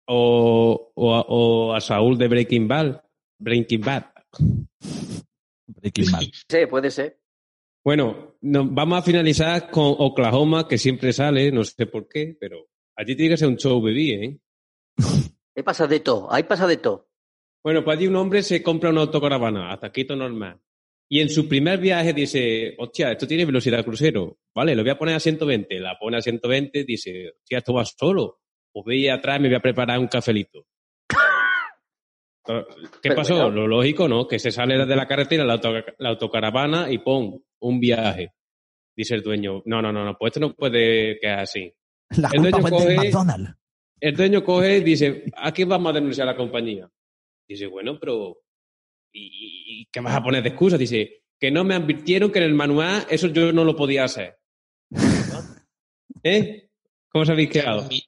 O, 0.06 0.92
o, 0.94 1.14
a- 1.14 1.24
o 1.28 1.72
a 1.74 1.80
Saúl 1.80 2.18
de 2.18 2.28
Breaking 2.28 2.68
Bad. 2.68 3.00
Breaking 3.38 3.80
Bad. 3.80 4.04
Breaking 5.66 6.10
Bad. 6.12 6.20
Sí, 6.50 6.66
puede 6.68 6.90
ser. 6.90 7.19
Bueno, 7.82 8.36
nos 8.42 8.72
vamos 8.72 8.98
a 8.98 9.02
finalizar 9.02 9.70
con 9.70 9.94
Oklahoma, 9.98 10.68
que 10.68 10.76
siempre 10.76 11.12
sale, 11.12 11.50
no 11.50 11.64
sé 11.64 11.86
por 11.86 12.08
qué, 12.08 12.36
pero 12.38 12.68
allí 12.96 13.16
tiene 13.16 13.30
que 13.30 13.36
ser 13.38 13.48
un 13.48 13.56
show 13.56 13.80
bebé, 13.80 14.24
¿eh? 14.24 14.38
Ahí 15.56 15.62
pasa 15.62 15.86
de 15.86 16.00
todo, 16.00 16.32
ahí 16.32 16.44
pasa 16.44 16.66
de 16.66 16.76
todo. 16.76 17.10
Bueno, 17.62 17.84
pues 17.84 17.98
allí 17.98 18.06
un 18.06 18.16
hombre 18.16 18.42
se 18.42 18.62
compra 18.62 18.90
una 18.90 19.02
autocaravana, 19.02 19.72
hasta 19.72 19.92
Quito 19.92 20.14
normal. 20.16 20.58
Y 21.12 21.20
en 21.20 21.28
su 21.28 21.48
primer 21.48 21.80
viaje 21.80 22.12
dice, 22.12 22.76
hostia, 22.78 23.10
esto 23.10 23.26
tiene 23.26 23.44
velocidad 23.44 23.84
crucero. 23.84 24.38
Vale, 24.54 24.76
lo 24.76 24.82
voy 24.82 24.92
a 24.92 24.98
poner 24.98 25.16
a 25.16 25.20
120. 25.20 25.80
La 25.80 25.98
pone 25.98 26.16
a 26.16 26.22
120, 26.22 26.84
dice, 26.84 27.32
hostia, 27.36 27.58
esto 27.58 27.74
va 27.74 27.84
solo. 27.84 28.38
Pues 28.72 28.84
voy 28.84 29.08
atrás, 29.08 29.40
me 29.40 29.48
voy 29.48 29.56
a 29.56 29.60
preparar 29.60 29.98
un 29.98 30.06
cafelito. 30.06 30.66
¿Qué 33.02 33.12
pasó? 33.12 33.50
Lo 33.50 33.66
lógico, 33.66 34.08
¿no? 34.08 34.26
Que 34.26 34.38
se 34.38 34.50
sale 34.50 34.84
de 34.86 34.96
la 34.96 35.06
carretera 35.06 35.44
la, 35.44 35.54
auto- 35.54 35.84
la 35.98 36.08
autocaravana 36.10 36.90
y 36.90 36.98
pon 36.98 37.42
un 37.60 37.80
viaje. 37.80 38.32
Dice 38.96 39.14
el 39.14 39.22
dueño, 39.22 39.62
no, 39.66 39.80
no, 39.82 39.92
no, 39.92 40.04
no, 40.04 40.16
pues 40.18 40.30
esto 40.30 40.40
no 40.40 40.54
puede 40.54 41.18
quedar 41.20 41.40
así. 41.40 41.72
La 42.16 42.28
El 42.32 42.42
dueño 42.42 42.58
coge- 42.58 42.96
McDonald's. 42.96 43.54
El 44.00 44.16
dueño 44.16 44.42
coge 44.44 44.78
y 44.78 44.80
dice, 44.82 45.24
¿a 45.36 45.52
quién 45.52 45.68
vamos 45.68 45.90
a 45.90 45.94
denunciar 45.94 46.26
a 46.28 46.32
la 46.32 46.36
compañía? 46.36 46.90
Dice, 47.48 47.66
bueno, 47.66 47.98
pero 48.00 48.38
¿y, 49.12 49.22
y- 49.26 49.80
y 49.82 49.86
qué 49.92 50.00
vas 50.00 50.14
a 50.16 50.22
poner 50.22 50.42
de 50.42 50.48
excusa? 50.50 50.76
Dice, 50.78 51.22
que 51.38 51.50
no 51.50 51.64
me 51.64 51.74
advirtieron 51.74 52.30
que 52.32 52.38
en 52.38 52.44
el 52.46 52.54
manual 52.54 53.04
eso 53.10 53.28
yo 53.28 53.52
no 53.52 53.64
lo 53.64 53.76
podía 53.76 54.04
hacer. 54.04 54.38
¿Eh? 56.22 56.68
¿Cómo 57.10 57.22
os 57.22 57.30
habéis 57.30 57.50
quedado? 57.50 57.82
Me, 57.88 58.00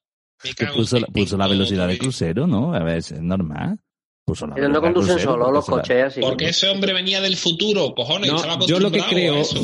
me 0.45 0.51
Que 0.51 0.65
cago 0.67 0.77
puso, 0.77 0.99
puso 1.13 1.37
la 1.37 1.49
velocidad 1.49 1.89
de 1.89 1.99
crucero, 1.99 2.47
¿no? 2.47 2.75
A 2.75 2.83
ver, 2.83 2.99
es 2.99 3.13
normal. 3.21 3.79
Puso 4.25 4.47
la 4.47 4.55
Pero 4.55 4.69
no 4.69 4.81
conducen 4.81 5.15
crucero, 5.15 5.33
solo 5.33 5.51
los 5.51 5.65
se 5.67 5.71
coches 5.73 6.05
así. 6.05 6.21
Porque 6.21 6.45
ese 6.51 6.69
hombre 6.69 6.93
venía 6.93 7.21
del 7.21 7.37
futuro, 7.37 7.93
cojones. 7.95 8.31
No, 8.31 8.37
estaba 8.37 8.65
yo 8.67 8.79
lo 8.79 8.91
que 8.91 9.01
creo- 9.01 9.35
eso. 9.35 9.59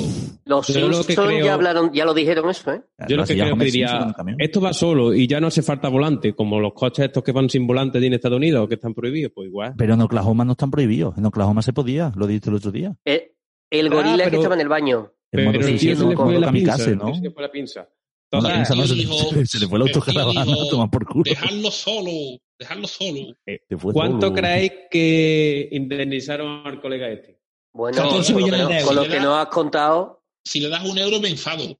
Los 0.44 0.66
que 0.66 0.72
Simpsons 0.72 1.06
creo- 1.28 1.44
ya 1.44 1.54
hablaron, 1.54 1.92
ya 1.92 2.04
lo 2.04 2.12
dijeron 2.14 2.50
eso, 2.50 2.72
¿eh? 2.72 2.82
Yo 3.08 3.16
lo 3.16 3.24
que 3.24 3.34
creo 3.34 3.56
que 3.56 3.64
diría, 3.66 4.14
esto 4.38 4.60
va 4.60 4.72
solo 4.72 5.14
y 5.14 5.28
ya 5.28 5.40
no 5.40 5.46
hace 5.46 5.62
falta 5.62 5.88
volante, 5.88 6.34
como 6.34 6.58
los 6.58 6.72
coches 6.72 7.04
estos 7.04 7.22
que 7.22 7.30
van 7.32 7.48
sin 7.48 7.66
volante 7.68 8.04
en 8.04 8.14
Estados 8.14 8.38
Unidos, 8.38 8.66
que 8.68 8.74
están 8.74 8.94
prohibidos, 8.94 9.30
pues 9.34 9.48
igual. 9.48 9.74
Pero 9.78 9.94
en 9.94 10.00
Oklahoma 10.00 10.44
no 10.44 10.52
están 10.52 10.70
prohibidos. 10.72 11.16
En 11.18 11.26
Oklahoma 11.26 11.62
se 11.62 11.72
podía, 11.72 12.12
lo 12.16 12.26
dijiste 12.26 12.50
el 12.50 12.56
otro 12.56 12.72
día. 12.72 12.96
Eh, 13.04 13.34
El 13.70 13.88
Ah, 13.92 13.94
gorila 13.96 14.16
que 14.24 14.30
pero- 14.30 14.36
estaba 14.38 14.54
en 14.54 14.60
el 14.62 14.68
baño. 14.68 15.12
En 15.30 15.40
Pero 15.40 15.44
modo 15.52 15.60
el 15.60 15.66
tío 15.66 15.78
sí, 15.78 15.96
se 15.96 16.02
no, 16.02 16.08
le 16.10 16.16
fue 16.16 16.40
la 16.40 16.50
pinza. 16.50 16.90
¿no? 16.96 17.14
Se 17.14 17.20
le 17.20 17.30
fue 17.30 17.42
la 17.42 17.50
pinza. 17.52 17.88
No, 18.30 18.40
Total, 18.40 18.56
pinza 18.56 18.74
no, 18.74 18.86
se, 18.86 18.94
dijo- 18.94 19.16
se 19.46 19.58
le 19.58 19.68
fue 19.68 19.78
la 19.78 19.84
autocaravana 19.86 20.44
dijo, 20.44 20.62
a 20.62 20.68
tomar 20.68 20.90
por 20.90 21.06
culo. 21.06 21.24
Dejarlo 21.24 21.70
solo, 21.70 22.10
dejarlo 22.58 22.86
solo. 22.86 23.34
Fue 23.78 23.92
¿Cuánto 23.92 24.26
solo. 24.28 24.34
creéis 24.34 24.72
que 24.90 25.68
indemnizaron 25.72 26.66
al 26.66 26.80
colega 26.80 27.08
este? 27.08 27.38
Bueno, 27.72 27.96
14 27.96 28.32
con 28.34 28.42
lo 28.42 28.48
no- 28.58 28.84
con 28.84 28.96
lo 28.96 29.08
que 29.08 29.20
nos 29.20 29.38
has 29.38 29.46
contado, 29.48 30.22
Si 30.44 30.60
le 30.60 30.68
das 30.68 30.84
un 30.84 30.98
euro, 30.98 31.20
me 31.20 31.28
enfado. 31.28 31.78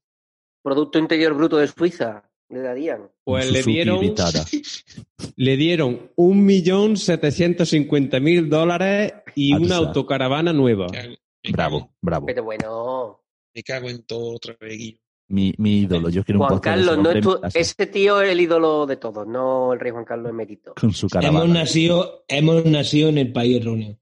Producto 0.63 0.99
Interior 0.99 1.33
Bruto 1.33 1.57
de 1.57 1.67
Suiza, 1.67 2.29
le 2.49 2.59
darían. 2.61 3.09
Pues 3.23 3.51
le 3.51 3.63
dieron, 3.63 3.99
Vitara. 3.99 4.43
le 5.35 5.57
dieron 5.57 6.11
un 6.15 6.45
millón 6.45 6.97
setecientos 6.97 7.69
cincuenta 7.69 8.19
mil 8.19 8.49
dólares 8.49 9.13
y 9.35 9.53
Ah, 9.53 9.57
una 9.59 9.75
autocaravana 9.77 10.51
nueva. 10.53 10.87
Me 10.87 10.97
cago- 10.97 11.17
me 11.43 11.51
Bravo, 11.51 11.93
bravo. 12.01 12.25
Pero 12.25 12.43
bueno, 12.43 13.21
Me 13.55 13.63
cago 13.63 13.89
en 13.89 14.03
todo 14.03 14.35
otra 14.35 14.55
vez, 14.59 14.77
Guillo. 14.77 14.99
Mi, 15.29 15.53
mi 15.57 15.81
ídolo. 15.81 16.09
Yo 16.09 16.23
quiero 16.23 16.41
un 16.41 16.47
Juan 16.47 16.59
Carlos, 16.59 16.97
no 16.97 17.11
es 17.11 17.21
tu- 17.21 17.39
ese 17.53 17.85
tío 17.87 18.19
es 18.21 18.31
el 18.31 18.41
ídolo 18.41 18.85
de 18.85 18.97
todos, 18.97 19.27
no 19.27 19.71
el 19.73 19.79
rey 19.79 19.91
Juan 19.91 20.03
Carlos 20.05 20.29
emérito. 20.31 20.73
Con 20.79 20.91
su 20.91 21.05
Hemos 21.05 21.13
caravana. 21.13 21.53
nacido, 21.53 22.25
hemos 22.27 22.65
nacido 22.65 23.09
en 23.09 23.17
el 23.19 23.31
país 23.31 23.61
erróneo. 23.61 23.97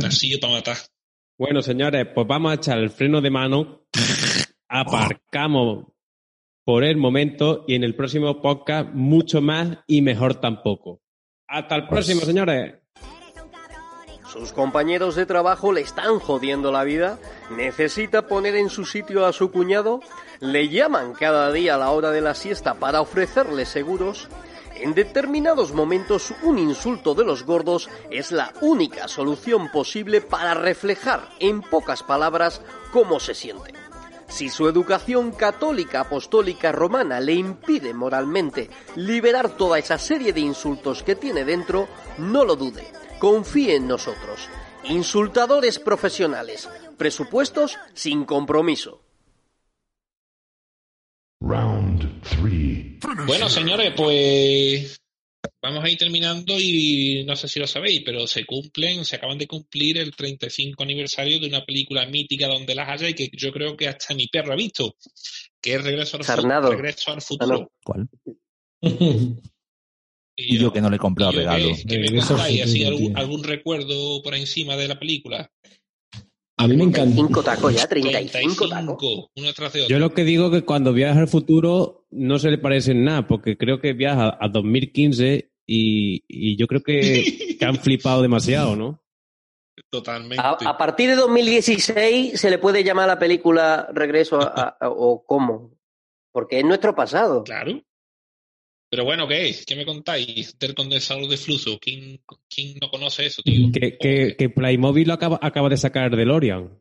Nacido 0.00 0.38
para 0.40 0.54
matar. 0.54 0.76
Bueno, 1.38 1.62
señores, 1.62 2.06
pues 2.14 2.26
vamos 2.26 2.50
a 2.50 2.54
echar 2.56 2.78
el 2.78 2.90
freno 2.90 3.20
de 3.20 3.30
mano, 3.30 3.86
aparcamos 4.68 5.86
por 6.64 6.84
el 6.84 6.96
momento 6.96 7.64
y 7.66 7.74
en 7.74 7.84
el 7.84 7.94
próximo 7.94 8.42
podcast 8.42 8.90
mucho 8.92 9.40
más 9.40 9.78
y 9.86 10.02
mejor 10.02 10.34
tampoco. 10.40 11.00
Hasta 11.48 11.76
el 11.76 11.82
Pues- 11.82 11.90
próximo, 12.06 12.20
señores. 12.22 12.74
Sus 14.32 14.52
compañeros 14.52 15.14
de 15.14 15.24
trabajo 15.24 15.72
le 15.72 15.80
están 15.80 16.18
jodiendo 16.18 16.70
la 16.70 16.84
vida, 16.84 17.18
necesita 17.50 18.26
poner 18.26 18.56
en 18.56 18.68
su 18.68 18.84
sitio 18.84 19.24
a 19.24 19.32
su 19.32 19.50
cuñado, 19.50 20.00
le 20.40 20.68
llaman 20.68 21.14
cada 21.14 21.50
día 21.50 21.76
a 21.76 21.78
la 21.78 21.90
hora 21.92 22.10
de 22.10 22.20
la 22.20 22.34
siesta 22.34 22.74
para 22.74 23.00
ofrecerle 23.00 23.64
seguros. 23.64 24.28
En 24.74 24.92
determinados 24.92 25.72
momentos 25.72 26.34
un 26.42 26.58
insulto 26.58 27.14
de 27.14 27.24
los 27.24 27.44
gordos 27.44 27.88
es 28.10 28.30
la 28.30 28.52
única 28.60 29.08
solución 29.08 29.70
posible 29.70 30.20
para 30.20 30.52
reflejar 30.52 31.30
en 31.40 31.62
pocas 31.62 32.02
palabras 32.02 32.60
cómo 32.92 33.20
se 33.20 33.34
siente. 33.34 33.72
Si 34.28 34.50
su 34.50 34.68
educación 34.68 35.32
católica 35.32 36.00
apostólica 36.00 36.70
romana 36.70 37.18
le 37.18 37.32
impide 37.32 37.94
moralmente 37.94 38.68
liberar 38.94 39.48
toda 39.48 39.78
esa 39.78 39.96
serie 39.96 40.34
de 40.34 40.40
insultos 40.40 41.02
que 41.02 41.16
tiene 41.16 41.46
dentro, 41.46 41.88
no 42.18 42.44
lo 42.44 42.54
dude, 42.54 42.86
confíe 43.18 43.76
en 43.76 43.88
nosotros. 43.88 44.48
Insultadores 44.84 45.78
profesionales, 45.78 46.68
presupuestos 46.96 47.76
sin 47.94 48.24
compromiso. 48.24 49.02
Round 51.40 52.20
3. 52.22 53.26
Bueno, 53.26 53.48
señores, 53.48 53.92
pues 53.96 55.00
vamos 55.62 55.84
a 55.84 55.88
ir 55.88 55.96
terminando 55.98 56.54
y 56.58 57.24
no 57.26 57.36
sé 57.36 57.46
si 57.48 57.60
lo 57.60 57.66
sabéis, 57.66 58.02
pero 58.04 58.26
se 58.26 58.44
cumplen, 58.44 59.04
se 59.04 59.16
acaban 59.16 59.38
de 59.38 59.46
cumplir 59.46 59.98
el 59.98 60.14
35 60.16 60.82
aniversario 60.82 61.38
de 61.38 61.46
una 61.46 61.64
película 61.64 62.06
mítica 62.06 62.48
donde 62.48 62.74
las 62.74 62.88
haya 62.88 63.08
y 63.08 63.14
que 63.14 63.30
yo 63.32 63.52
creo 63.52 63.76
que 63.76 63.86
hasta 63.88 64.14
mi 64.14 64.26
perro 64.26 64.52
ha 64.52 64.56
visto, 64.56 64.96
que 65.60 65.74
es 65.74 65.84
Regreso 65.84 66.16
al, 66.16 66.24
fu- 66.24 66.26
Sarnado. 66.26 66.70
Regreso 66.72 67.12
al 67.12 67.22
futuro. 67.22 67.70
¿Cuál? 67.84 68.08
Y 70.40 70.56
yo 70.58 70.72
que 70.72 70.80
no 70.80 70.88
le 70.88 70.96
he 70.96 70.98
comprado 71.00 71.32
¿Y 71.32 71.34
yo 71.34 71.40
regalo. 71.40 71.68
contáis? 72.28 72.62
¿Así 72.62 72.84
algún, 72.84 73.42
recuerdo 73.44 74.22
por 74.22 74.34
encima 74.34 74.76
de 74.76 74.86
la 74.88 74.98
película? 74.98 75.50
A 76.60 76.66
mí 76.66 76.76
me 76.76 76.84
encanta. 76.84 77.14
35 77.14 77.42
tacos 77.42 77.74
ya, 77.74 77.86
35 77.88 78.68
tacos. 78.68 78.98
35, 78.98 79.30
uno 79.36 79.52
tras 79.52 79.72
de 79.72 79.82
otro. 79.82 79.90
Yo 79.94 79.98
lo 79.98 80.12
que 80.14 80.24
digo 80.24 80.50
que 80.50 80.62
cuando 80.64 80.92
viaja 80.92 81.20
al 81.20 81.28
futuro 81.28 82.06
no 82.10 82.38
se 82.38 82.50
le 82.50 82.58
parece 82.58 82.92
en 82.92 83.04
nada, 83.04 83.26
porque 83.26 83.56
creo 83.56 83.80
que 83.80 83.92
viaja 83.92 84.36
a 84.40 84.48
2015 84.48 85.50
y, 85.66 86.22
y 86.28 86.56
yo 86.56 86.66
creo 86.66 86.82
que, 86.82 87.56
que 87.58 87.64
han 87.64 87.76
flipado 87.76 88.22
demasiado, 88.22 88.74
¿no? 88.76 89.02
Totalmente. 89.90 90.40
A, 90.42 90.50
a 90.50 90.78
partir 90.78 91.10
de 91.10 91.16
2016 91.16 92.40
se 92.40 92.50
le 92.50 92.58
puede 92.58 92.82
llamar 92.84 93.04
a 93.04 93.14
la 93.14 93.18
película 93.18 93.88
Regreso 93.92 94.40
a, 94.40 94.44
a- 94.46 94.76
a- 94.86 94.88
o 94.90 95.24
cómo. 95.24 95.70
Porque 96.32 96.58
es 96.58 96.64
nuestro 96.64 96.94
pasado. 96.94 97.42
Claro. 97.44 97.80
Pero 98.90 99.04
bueno, 99.04 99.28
¿qué 99.28 99.48
es? 99.48 99.66
¿Qué 99.66 99.76
me 99.76 99.84
contáis 99.84 100.58
del 100.58 100.74
condensador 100.74 101.28
de 101.28 101.36
flujo? 101.36 101.78
¿Quién, 101.78 102.20
quién 102.48 102.78
no 102.80 102.90
conoce 102.90 103.26
eso, 103.26 103.42
tío? 103.42 103.70
Que, 103.72 103.98
que, 103.98 104.34
que 104.36 104.48
Playmobil 104.48 105.06
lo 105.06 105.14
acaba, 105.14 105.38
acaba 105.42 105.68
de 105.68 105.76
sacar 105.76 106.16
DeLorean. 106.16 106.80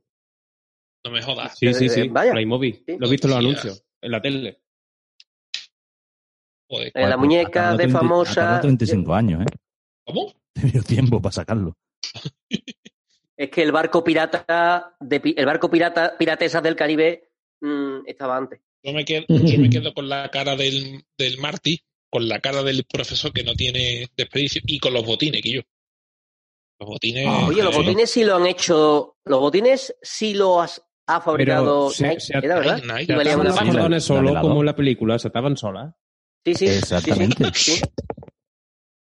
No 1.03 1.11
me 1.11 1.21
jodas. 1.21 1.57
Sí, 1.57 1.73
sí, 1.73 1.89
sí. 1.89 2.01
Eh, 2.01 2.09
vaya. 2.09 2.31
Playmobil. 2.31 2.83
Sí. 2.85 2.95
Lo 2.97 3.07
he 3.07 3.11
visto 3.11 3.27
en 3.27 3.31
los 3.31 3.39
anuncios, 3.39 3.83
en 4.01 4.11
la 4.11 4.21
tele. 4.21 4.61
Joder. 6.69 6.91
Eh, 6.95 7.07
la 7.07 7.17
muñeca 7.17 7.51
Tardó 7.51 7.77
de 7.77 7.83
30 7.83 7.99
famosa. 7.99 8.35
tardó 8.35 8.61
35 8.61 9.13
años, 9.13 9.41
¿eh? 9.41 9.57
¿Cómo? 10.05 10.33
Te 10.53 10.81
tiempo 10.81 11.21
para 11.21 11.33
sacarlo. 11.33 11.77
Es 13.37 13.51
que 13.51 13.61
el 13.61 13.71
barco 13.71 14.03
pirata, 14.03 14.95
de, 14.99 15.21
el 15.37 15.45
barco 15.45 15.69
pirata, 15.69 16.17
piratesas 16.17 16.63
del 16.63 16.75
Caribe 16.75 17.29
mm, 17.61 17.99
estaba 18.07 18.35
antes. 18.35 18.59
Yo 18.81 18.93
me 18.93 19.05
quedo, 19.05 19.25
yo 19.29 19.59
me 19.59 19.69
quedo 19.69 19.93
con 19.93 20.09
la 20.09 20.29
cara 20.31 20.55
del, 20.55 21.03
del 21.15 21.37
Marty, 21.37 21.79
con 22.09 22.27
la 22.27 22.39
cara 22.39 22.63
del 22.63 22.83
profesor 22.85 23.31
que 23.33 23.43
no 23.43 23.53
tiene 23.53 24.07
desperdicio 24.15 24.61
y 24.65 24.79
con 24.79 24.93
los 24.93 25.05
botines, 25.05 25.41
que 25.41 25.51
yo. 25.51 25.61
Los 26.79 26.89
botines. 26.89 27.25
Ah, 27.27 27.45
Oye, 27.47 27.63
los 27.63 27.73
eh, 27.75 27.77
botines 27.79 28.09
sí 28.11 28.23
lo 28.23 28.35
han 28.35 28.45
hecho. 28.47 29.17
Los 29.25 29.39
botines 29.39 29.95
sí 30.01 30.33
los 30.35 30.81
ha 31.07 31.21
fabricado 31.21 31.89
se- 31.89 32.07
Nike, 32.07 32.19
se- 32.19 32.37
¿era 32.37 32.55
verdad? 32.59 32.81
Nike, 32.83 33.05
Se 33.07 33.13
ataban 33.13 33.45
pasta. 33.47 33.65
cordones 33.71 34.03
solo, 34.03 34.41
como 34.41 34.59
en 34.59 34.65
la 34.65 34.75
película, 34.75 35.17
se 35.19 35.27
ataban 35.29 35.57
solas. 35.57 35.93
Sí, 36.45 36.53
sí. 36.53 36.67
sí, 36.67 36.73
sí. 36.73 36.77
Exactamente. 36.79 37.51
Sí, 37.53 37.81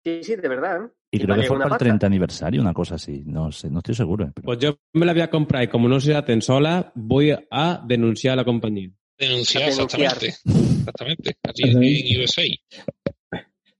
sí, 0.04 0.24
sí, 0.24 0.36
de 0.36 0.48
verdad. 0.48 0.84
¿eh? 0.84 0.88
Y 1.10 1.16
Y 1.16 1.20
creo 1.24 1.36
que 1.36 1.42
fue 1.42 1.56
para 1.56 1.64
el 1.64 1.70
pasta. 1.70 1.84
30 1.84 2.06
aniversario, 2.06 2.60
una 2.60 2.72
cosa 2.74 2.94
así. 2.96 3.22
No 3.26 3.50
sé, 3.50 3.70
no 3.70 3.78
estoy 3.78 3.94
seguro. 3.94 4.26
¿eh? 4.26 4.30
Pero- 4.34 4.44
Pues 4.46 4.58
yo 4.58 4.78
me 4.94 5.04
la 5.06 5.12
voy 5.12 5.22
a 5.22 5.30
comprar 5.30 5.62
y 5.64 5.68
como 5.68 5.88
no 5.88 6.00
se 6.00 6.14
aten 6.14 6.40
solas, 6.42 6.86
voy 6.94 7.34
a 7.50 7.82
denunciar 7.86 8.34
a 8.34 8.36
la 8.36 8.44
compañía. 8.44 8.90
Denunciar, 9.18 9.68
exactamente. 9.68 10.26
Exactamente. 10.28 11.30
Exactamente. 11.30 12.12
en 12.14 12.20
USA. 12.22 12.42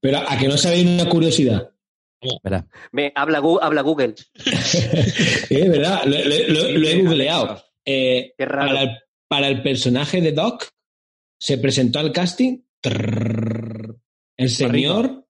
Pero 0.00 0.18
a 0.28 0.38
que 0.38 0.48
no 0.48 0.56
sabéis 0.56 0.86
una 0.86 1.08
curiosidad. 1.08 1.70
Ve, 2.92 3.12
habla, 3.14 3.40
habla 3.62 3.80
Google. 3.82 4.14
Es 4.44 5.68
verdad, 5.68 6.02
lo, 6.04 6.18
lo- 6.18 6.48
lo- 6.72 6.78
lo 6.78 6.88
he 6.88 7.02
googleado. 7.02 7.62
Eh, 7.84 8.34
Qué 8.36 8.44
raro. 8.44 8.68
para, 8.68 8.82
el, 8.82 8.90
para 9.28 9.48
el 9.48 9.62
personaje 9.62 10.20
de 10.20 10.32
Doc 10.32 10.68
se 11.40 11.58
presentó 11.58 12.00
al 12.00 12.12
casting 12.12 12.58
el 12.82 14.50
señor. 14.50 15.24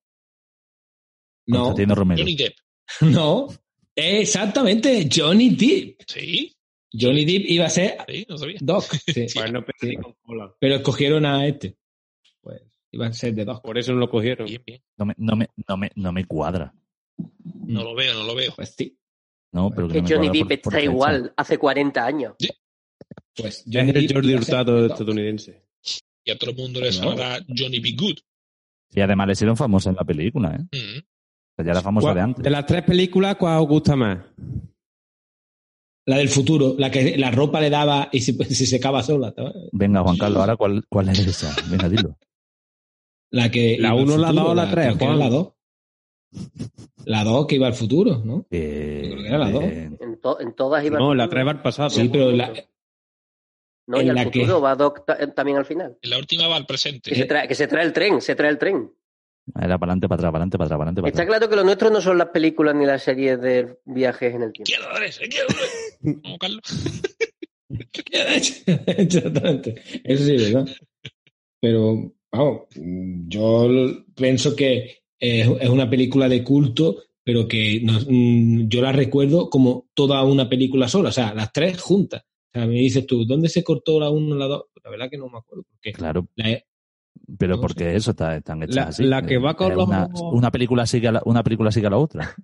No, 1.46 1.74
Romero. 1.94 2.18
Johnny 2.20 2.36
Depp. 2.36 2.54
no, 3.02 3.48
exactamente, 3.94 5.08
Johnny 5.14 5.50
Depp. 5.50 6.00
Sí, 6.06 6.54
Johnny 6.92 7.24
Depp 7.24 7.44
iba 7.50 7.66
a 7.66 7.70
ser 7.70 7.96
sí, 8.08 8.26
no 8.28 8.38
sabía. 8.38 8.58
Doc, 8.60 8.84
sí. 9.06 9.26
Pues 9.34 9.52
no 9.52 9.64
pedí 9.64 9.96
con 9.96 10.14
cola. 10.22 10.54
pero 10.58 10.76
escogieron 10.76 11.26
a 11.26 11.46
este. 11.46 11.76
Pues 12.40 12.62
iba 12.92 13.06
a 13.06 13.12
ser 13.12 13.34
de 13.34 13.44
Doc. 13.44 13.62
Por 13.62 13.76
eso 13.78 13.92
no 13.92 13.98
lo 13.98 14.08
cogieron. 14.10 14.46
Bien, 14.46 14.62
bien. 14.66 14.82
No 14.96 15.04
me, 15.06 15.14
no, 15.18 15.36
me, 15.36 15.48
no, 15.68 15.76
me, 15.76 15.90
no 15.96 16.12
me 16.12 16.24
cuadra. 16.24 16.74
No 17.66 17.82
lo 17.84 17.94
veo, 17.94 18.14
no 18.14 18.24
lo 18.24 18.34
veo. 18.34 18.52
Pues 18.56 18.74
sí. 18.76 18.96
No, 19.52 19.70
pero 19.70 19.88
que 19.88 20.02
Que 20.02 20.14
Johnny 20.14 20.28
Depp 20.28 20.38
por- 20.40 20.46
por 20.48 20.52
está 20.52 20.70
fecha. 20.72 20.82
igual, 20.84 21.32
hace 21.36 21.58
40 21.58 22.04
años. 22.06 22.34
Pues 23.36 23.64
Es 23.66 23.74
el 23.74 23.92
Depp 23.92 24.12
Jordi 24.14 24.34
Hurtado 24.34 24.86
estadounidense. 24.86 25.64
Y 26.24 26.30
a 26.30 26.38
todo 26.38 26.50
el 26.50 26.56
mundo 26.56 26.80
le 26.80 26.86
No. 26.88 26.92
sonará 26.92 27.38
Johnny 27.48 27.78
B. 27.80 27.92
Good. 27.98 28.18
Y 28.90 29.00
además 29.00 29.26
le 29.26 29.32
hicieron 29.34 29.56
famosa 29.56 29.90
en 29.90 29.96
la 29.96 30.04
película, 30.04 30.54
¿eh? 30.56 30.62
Mm. 30.76 30.98
O 30.98 31.54
sea, 31.56 31.64
ya 31.64 31.70
era 31.72 31.80
famosa 31.82 32.14
de 32.14 32.20
antes. 32.20 32.42
De 32.42 32.50
las 32.50 32.64
tres 32.66 32.82
películas, 32.84 33.36
¿cuál 33.36 33.58
os 33.60 33.68
gusta 33.68 33.96
más? 33.96 34.18
La 36.08 36.16
del 36.16 36.30
futuro, 36.30 36.74
la 36.78 36.90
que 36.90 37.18
la 37.18 37.30
ropa 37.30 37.60
le 37.60 37.68
daba 37.68 38.08
y 38.10 38.20
se, 38.22 38.32
se 38.54 38.64
secaba 38.66 39.02
sola. 39.02 39.34
Venga, 39.72 40.02
Juan 40.02 40.16
Carlos, 40.16 40.40
ahora 40.40 40.56
cuál, 40.56 40.84
cuál 40.88 41.08
es 41.10 41.18
esa. 41.18 41.54
Venga, 41.68 41.88
dilo. 41.88 42.16
La 43.30 43.50
que 43.50 43.76
La 43.78 43.88
iba 43.88 43.96
al 43.98 44.04
uno, 44.04 44.16
la 44.16 44.28
futuro, 44.28 44.44
dos, 44.46 44.56
la 44.56 44.70
tres, 44.70 44.86
creo 44.86 44.98
que 44.98 45.04
era 45.04 45.14
Juan. 45.14 45.18
La 45.18 45.28
2. 45.28 45.48
La 47.04 47.24
2 47.24 47.46
que 47.46 47.54
iba 47.56 47.66
al 47.66 47.74
futuro, 47.74 48.22
¿no? 48.24 48.46
Eh, 48.50 49.02
Yo 49.04 49.10
creo 49.12 49.22
que 49.22 49.28
era 49.28 49.38
la 49.38 49.50
dos. 49.50 49.64
eh, 49.64 49.90
En, 50.00 50.20
to- 50.20 50.40
en 50.40 50.54
todas 50.54 50.84
iba 50.84 50.98
No, 50.98 51.10
al 51.12 51.16
la 51.18 51.24
futuro. 51.24 51.36
tres 51.36 51.46
va 51.46 51.50
al 51.50 51.62
pasado. 51.62 51.90
Sí, 51.90 52.08
pero 52.10 52.30
la, 52.32 52.52
No, 53.86 53.98
y 53.98 54.04
en 54.04 54.08
al 54.10 54.14
la 54.14 54.30
que- 54.30 54.40
futuro 54.40 54.60
va 54.62 54.76
Doc 54.76 55.04
eh, 55.18 55.26
también 55.28 55.58
al 55.58 55.64
final. 55.66 55.98
En 56.00 56.10
la 56.10 56.18
última 56.18 56.48
va 56.48 56.56
al 56.56 56.66
Que 56.66 56.76
se, 56.78 56.90
presente. 56.90 57.24
trae, 57.26 57.46
que 57.48 57.54
se 57.54 57.66
trae 57.66 57.84
el 57.84 57.92
tren, 57.92 58.20
se 58.22 58.34
trae 58.34 58.50
el 58.50 58.56
tren. 58.58 58.90
era 59.56 59.78
para 59.78 59.92
adelante, 59.92 60.08
para 60.08 60.20
atrás, 60.20 60.32
para 60.32 60.38
adelante, 60.38 60.56
para 60.58 60.66
atrás, 60.66 60.78
para 60.78 60.90
adelante, 60.90 61.08
Está 61.10 61.26
claro 61.26 61.48
que 61.50 61.56
lo 61.56 61.64
nuestro 61.64 61.90
no 61.90 62.00
son 62.00 62.16
las 62.18 62.28
películas 62.28 62.74
ni 62.74 62.84
las 62.86 63.02
series 63.02 63.40
de 63.40 63.78
viajes 63.84 64.34
en 64.34 64.42
el 64.42 64.52
tiempo. 64.52 64.70
Quiero 64.74 64.84
dar 64.92 65.02
ese, 65.02 65.28
quiero 65.28 65.46
dar 65.48 65.56
ese. 65.64 65.87
Vamos, 66.00 66.38
Carlos. 66.40 66.62
Exactamente. 68.86 69.74
Eso 70.04 70.24
sí, 70.24 70.36
¿verdad? 70.36 70.68
Pero, 71.60 72.12
vamos, 72.30 72.62
yo 72.74 73.68
pienso 74.14 74.54
que 74.56 74.98
es, 75.18 75.46
una 75.68 75.90
película 75.90 76.28
de 76.28 76.42
culto, 76.44 77.02
pero 77.24 77.48
que 77.48 77.80
no- 77.82 77.98
mm, 78.08 78.68
yo 78.68 78.80
la 78.80 78.92
recuerdo 78.92 79.50
como 79.50 79.88
toda 79.94 80.22
una 80.24 80.48
película 80.48 80.88
sola, 80.88 81.08
o 81.10 81.12
sea, 81.12 81.34
las 81.34 81.52
tres 81.52 81.80
juntas. 81.80 82.22
O 82.22 82.58
sea, 82.58 82.66
me 82.66 82.74
dices 82.74 83.06
tú, 83.06 83.26
¿dónde 83.26 83.48
se 83.48 83.62
cortó 83.62 84.00
la 84.00 84.08
1 84.10 84.34
y 84.34 84.38
la 84.38 84.46
2? 84.46 84.64
La 84.84 84.90
verdad 84.90 85.10
que 85.10 85.18
no 85.18 85.28
me 85.28 85.38
acuerdo. 85.38 85.64
Porque 85.68 85.92
Claro, 85.92 86.26
la- 86.36 86.62
pero 87.36 87.56
no 87.56 87.60
porque 87.60 87.94
eso 87.94 88.12
está, 88.12 88.36
están 88.36 88.62
hechas 88.62 88.74
La- 88.76 88.82
así. 88.84 89.04
la 89.04 89.26
que 89.26 89.36
va 89.38 89.54
con 89.54 89.72
Eh, 89.72 89.76
los- 89.76 89.86
una, 89.88 90.08
una 90.30 90.50
película 90.50 90.86
sigue 90.86 91.08
a 91.08 91.12
la, 91.12 91.22
una 91.26 91.42
película 91.42 91.70
sigue 91.70 91.88
a 91.88 91.90
la 91.90 91.98
otra. 91.98 92.34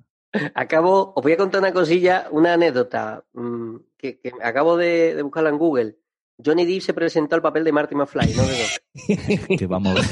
Acabo, 0.54 1.12
os 1.14 1.22
voy 1.22 1.32
a 1.32 1.36
contar 1.36 1.60
una 1.60 1.72
cosilla, 1.72 2.28
una 2.30 2.54
anécdota 2.54 3.24
mm, 3.32 3.76
que, 3.96 4.20
que 4.20 4.32
acabo 4.42 4.76
de, 4.76 5.14
de 5.14 5.22
buscarla 5.22 5.50
en 5.50 5.58
Google. 5.58 5.96
Johnny 6.44 6.64
Depp 6.64 6.82
se 6.82 6.94
presentó 6.94 7.36
al 7.36 7.42
papel 7.42 7.64
de 7.64 7.72
Marty 7.72 7.94
McFly, 7.94 8.34
no 8.34 8.42
de 8.46 9.56
que 9.56 9.66
vamos 9.68 9.92
a 9.92 10.00
ver. 10.00 10.04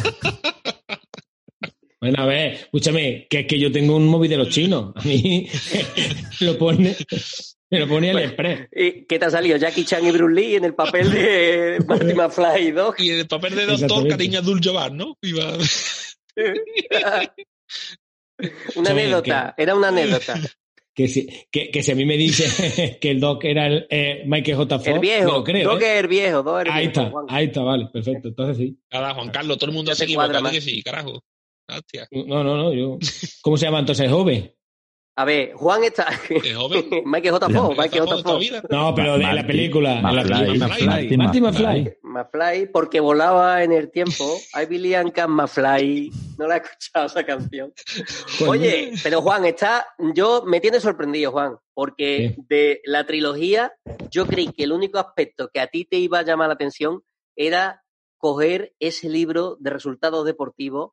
Bueno, 2.00 2.22
a 2.22 2.26
ver, 2.26 2.54
escúchame, 2.54 3.26
que 3.30 3.40
es 3.40 3.46
que 3.46 3.60
yo 3.60 3.70
tengo 3.70 3.96
un 3.96 4.06
móvil 4.06 4.30
de 4.30 4.36
los 4.36 4.48
chinos. 4.48 4.92
A 4.96 5.02
mí 5.02 5.48
lo 6.40 6.58
pone, 6.58 6.96
me 7.70 7.78
lo 7.78 7.88
pone 7.88 8.10
el 8.10 8.18
express. 8.18 8.68
¿Y 8.72 9.04
¿Qué 9.04 9.18
te 9.20 9.24
ha 9.24 9.30
salido? 9.30 9.56
Jackie 9.56 9.84
Chan 9.84 10.04
y 10.04 10.10
Bruce 10.10 10.34
Lee 10.34 10.56
en 10.56 10.64
el 10.64 10.74
papel 10.74 11.12
de 11.12 11.78
Marty 11.86 12.14
McFly 12.14 12.66
y 12.66 12.70
Doc. 12.72 12.98
Y 12.98 13.10
el 13.10 13.28
papel 13.28 13.54
de 13.54 13.66
doctor. 13.66 14.08
Cariño 14.08 14.40
Abdul-Jabbar, 14.40 14.92
¿no? 14.92 15.16
Iba... 15.22 15.56
una 18.76 18.90
anécdota, 18.90 19.54
era 19.56 19.74
una 19.74 19.88
anécdota. 19.88 20.38
Que 20.94 21.08
si, 21.08 21.26
que, 21.50 21.70
que 21.70 21.82
si 21.82 21.90
a 21.90 21.94
mí 21.94 22.04
me 22.04 22.18
dice 22.18 22.98
que 23.00 23.10
el 23.12 23.18
doc 23.18 23.42
era 23.46 23.66
el 23.66 23.86
eh, 23.88 24.24
Michael 24.26 24.58
J. 24.58 24.78
Fox, 24.78 24.88
El 24.88 24.98
viejo, 24.98 25.32
lo 25.32 25.42
creo. 25.42 25.70
Doc 25.70 25.80
¿eh? 25.80 25.94
es 25.94 26.00
el 26.00 26.06
viejo, 26.06 26.42
Doc 26.42 26.58
es 26.60 26.66
el 26.66 26.70
Ahí 26.70 26.86
viejo, 26.88 27.00
está, 27.00 27.10
Juan. 27.10 27.26
ahí 27.30 27.44
está, 27.46 27.62
vale, 27.62 27.86
perfecto. 27.90 28.28
Entonces 28.28 28.56
sí. 28.58 28.78
Nada, 28.92 29.14
Juan 29.14 29.30
Carlos, 29.30 29.56
todo 29.56 29.70
el 29.70 29.74
mundo 29.74 29.90
Ya 29.90 29.94
se 29.94 30.06
te 30.06 30.12
cuadra 30.14 30.40
equivoca, 30.40 30.42
más. 30.42 30.52
di 30.52 30.58
que 30.58 30.76
sí, 30.76 30.82
carajo. 30.82 31.24
Hostia. 31.66 32.06
No, 32.10 32.44
no, 32.44 32.58
no, 32.58 32.74
yo. 32.74 32.98
¿Cómo 33.40 33.56
se 33.56 33.64
llama 33.64 33.78
entonces 33.78 34.10
joven? 34.10 34.54
A 35.14 35.26
ver, 35.26 35.52
Juan 35.52 35.84
está. 35.84 36.06
¿Es 36.30 36.54
joven? 36.54 36.86
Michael 37.04 37.32
J. 37.32 37.48
Fox, 37.50 37.78
Michael 37.78 38.06
J. 38.06 38.22
Fox. 38.22 38.62
No, 38.70 38.94
pero 38.94 39.12
de 39.12 39.18
la 39.18 39.32
Marty, 39.34 39.46
película. 39.46 39.98
en 39.98 40.02
la 40.16 40.22
película. 40.22 40.68
Marty 40.68 41.16
Marty 41.18 41.40
McFly. 41.40 41.98
McFly. 42.02 42.66
Porque 42.72 43.00
volaba 43.00 43.62
en 43.62 43.72
el 43.72 43.90
tiempo. 43.90 44.38
I 44.54 44.64
believe 44.64 45.06
I 45.06 45.10
can 45.10 45.30
McFly. 45.30 46.10
No 46.38 46.46
la 46.48 46.56
he 46.56 46.60
escuchado 46.60 47.06
esa 47.06 47.24
canción. 47.24 47.74
Oye, 48.46 48.92
pero 49.02 49.20
Juan, 49.20 49.44
está, 49.44 49.86
yo 50.14 50.44
me 50.46 50.60
tiene 50.60 50.80
sorprendido, 50.80 51.30
Juan, 51.30 51.56
porque 51.74 52.34
de 52.48 52.80
la 52.84 53.04
trilogía 53.04 53.74
yo 54.10 54.26
creí 54.26 54.48
que 54.48 54.64
el 54.64 54.72
único 54.72 54.98
aspecto 54.98 55.50
que 55.52 55.60
a 55.60 55.66
ti 55.66 55.84
te 55.84 55.96
iba 55.98 56.20
a 56.20 56.22
llamar 56.22 56.48
la 56.48 56.54
atención 56.54 57.02
era 57.36 57.82
coger 58.16 58.72
ese 58.80 59.10
libro 59.10 59.56
de 59.60 59.70
resultados 59.70 60.24
deportivos 60.24 60.92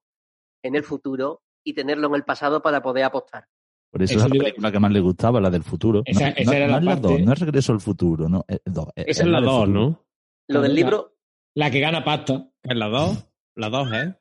en 0.62 0.76
el 0.76 0.84
futuro 0.84 1.42
y 1.64 1.74
tenerlo 1.74 2.08
en 2.08 2.16
el 2.16 2.26
pasado 2.26 2.62
para 2.62 2.82
poder 2.82 3.06
apostar. 3.06 3.46
Por 3.92 4.04
eso 4.04 4.14
Eso 4.14 4.24
es 4.26 4.30
la 4.30 4.34
digo- 4.34 4.44
película 4.44 4.72
que 4.72 4.80
más 4.80 4.92
le 4.92 5.00
gustaba, 5.00 5.42
la 5.42 5.50
del 5.50 5.64
futuro. 5.64 6.04
Esa- 6.06 6.28
no, 6.30 6.34
esa 6.38 6.52
no- 6.52 6.58
era 6.58 6.66
no 6.68 6.72
la 6.74 6.78
es 6.80 6.84
la 6.86 6.92
parte- 6.92 7.08
dos, 7.08 7.22
no 7.22 7.34
es 7.34 7.40
Regreso 7.40 7.72
al 7.74 7.80
futuro, 7.82 8.30
no. 8.30 8.46
es 8.48 8.60
dos, 8.66 8.88
es- 8.96 9.08
Esa 9.08 9.24
es 9.24 9.30
la 9.30 9.42
2, 9.42 9.60
futuro. 9.66 9.80
¿no? 9.80 10.06
Lo 10.48 10.62
del 10.62 10.72
La- 10.72 10.76
libro, 10.76 11.16
La 11.56 11.72
que 11.72 11.80
gana 11.80 12.04
pasta. 12.04 12.48
Es 12.64 12.78
la 12.78 12.88
2. 12.88 13.26
La 13.56 13.70
2, 13.70 13.92
¿eh? 13.94 14.14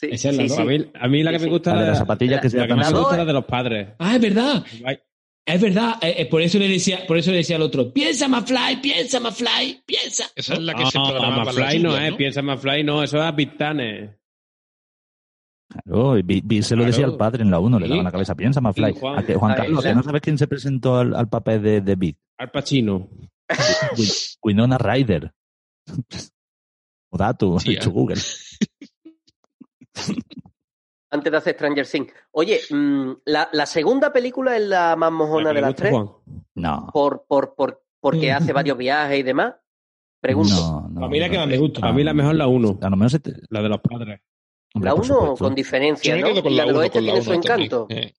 Sí, 0.00 0.08
Esa 0.10 0.30
es 0.30 0.36
la 0.36 0.42
sí, 0.44 0.48
dos. 0.48 0.56
sí. 0.56 0.62
A 0.62 0.64
mí, 0.64 0.90
a 0.94 1.08
mí 1.08 1.22
la 1.22 1.30
que 1.30 1.38
Sí, 1.38 1.44
me 1.44 1.48
sí. 1.48 1.52
gusta 1.52 1.74
La 1.74 1.82
de 1.82 1.88
las 1.88 1.98
zapatillas 1.98 2.40
que 2.40 2.50
se 2.50 2.58
la 2.58 2.66
que 2.66 2.74
más 2.74 2.92
me 2.92 2.98
gusta 2.98 3.14
es 3.14 3.18
la 3.18 3.24
de 3.26 3.32
los 3.32 3.44
padres. 3.44 3.88
Ah, 3.98 4.16
es 4.16 4.20
verdad. 4.22 4.64
Ay, 4.84 4.98
Es 5.46 5.60
verdad. 5.60 5.96
Eh, 6.00 6.14
eh, 6.22 6.26
por 6.26 6.40
eso 6.40 6.58
le 6.58 6.66
decía, 6.68 7.00
por 7.06 7.18
eso 7.18 7.30
le 7.30 7.36
decía 7.36 7.56
al 7.56 7.62
otro, 7.62 7.92
piensa 7.92 8.26
McFly, 8.28 8.80
piensa 8.80 9.20
McFly, 9.20 9.82
piensa. 9.84 10.24
Esa 10.34 10.54
es 10.54 10.60
la 10.60 10.72
que 10.74 10.84
No, 10.84 10.90
se 10.90 10.98
programaba 10.98 11.44
para 11.44 11.52
McFly 11.52 11.78
los 11.80 11.92
no 11.92 12.00
es, 12.00 12.14
piensa 12.14 12.40
McFly 12.42 12.82
no, 12.82 13.02
eso 13.02 13.22
es 13.22 13.36
Vistane. 13.36 14.16
Claro, 15.68 16.18
y 16.18 16.22
Vi- 16.22 16.42
Vi 16.44 16.62
se 16.62 16.74
lo 16.76 16.80
Claro. 16.82 16.92
decía 16.92 17.06
al 17.06 17.16
padre 17.16 17.42
en 17.42 17.50
la 17.50 17.58
1, 17.58 17.78
le 17.78 17.86
Sí. 17.86 17.90
daban 17.90 18.04
la 18.04 18.12
cabeza, 18.12 18.34
piensa 18.34 18.60
más 18.60 18.74
fly. 18.74 18.92
Sí, 18.92 19.00
Juan. 19.00 19.18
¿A 19.18 19.26
que, 19.26 19.34
Juan 19.34 19.54
Carlos, 19.56 19.78
¿a 19.80 19.82
que 19.82 19.88
la- 19.88 19.94
no 19.94 20.02
sabes 20.02 20.20
quién 20.22 20.38
se 20.38 20.46
presentó 20.46 20.96
al, 20.96 21.14
al 21.14 21.28
papel 21.28 21.62
de, 21.62 21.80
de 21.80 21.94
Big? 21.96 22.16
Al 22.38 22.50
Pacino. 22.50 23.08
Win- 23.96 24.36
Winona 24.42 24.78
Ryder. 24.78 25.32
O 27.10 27.16
dato, 27.18 27.58
Sí, 27.60 27.74
hecho 27.74 27.90
ah. 27.90 27.92
Google. 27.92 28.20
Antes 31.10 31.30
de 31.30 31.38
hacer 31.38 31.54
Stranger 31.54 31.86
Things. 31.86 32.12
Oye, 32.32 32.60
mm, 32.70 33.12
la, 33.26 33.48
la 33.52 33.66
segunda 33.66 34.12
película 34.12 34.56
es 34.56 34.62
la 34.66 34.96
más 34.96 35.12
mojona 35.12 35.44
¿La 35.44 35.50
que 35.50 35.54
de 35.54 35.60
las 35.62 35.74
tres. 35.76 35.92
Juan? 35.92 36.08
No, 36.56 36.88
Por, 36.92 37.24
por, 37.28 37.54
por, 37.54 37.84
porque 38.00 38.32
hace 38.32 38.52
varios 38.52 38.76
viajes 38.76 39.20
y 39.20 39.22
demás. 39.22 39.54
Pregunto. 40.20 40.54
no, 40.54 40.88
no. 40.88 41.06
A 41.06 41.08
mí 41.08 41.20
la 41.20 41.28
que 41.28 41.38
más 41.38 41.46
me 41.46 41.58
gusta. 41.58 41.86
A 41.86 41.92
mí 41.92 42.02
la 42.02 42.14
mejor 42.14 42.34
la 42.34 42.46
1, 42.48 42.78
A 42.82 42.90
lo 42.90 42.96
mejor 42.96 43.10
se 43.10 43.20
te... 43.20 43.32
la 43.50 43.62
de 43.62 43.68
los 43.68 43.80
padres. 43.80 44.20
Hombre, 44.74 44.90
la 44.90 44.96
por 44.96 45.04
1 45.04 45.14
supuesto. 45.14 45.44
con 45.44 45.54
diferencia, 45.54 46.16
¿no? 46.16 46.42
con 46.42 46.52
Y 46.52 46.56
la 46.56 46.64
la 46.64 46.64
del 46.66 46.72
1 46.74 46.80
oeste 46.80 47.00
la 47.00 47.04
tiene 47.06 47.22
su 47.22 47.30
1 47.30 47.40
también. 47.40 47.66
encanto. 47.66 47.86
Eh, 47.90 48.14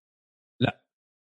La, 0.59 0.81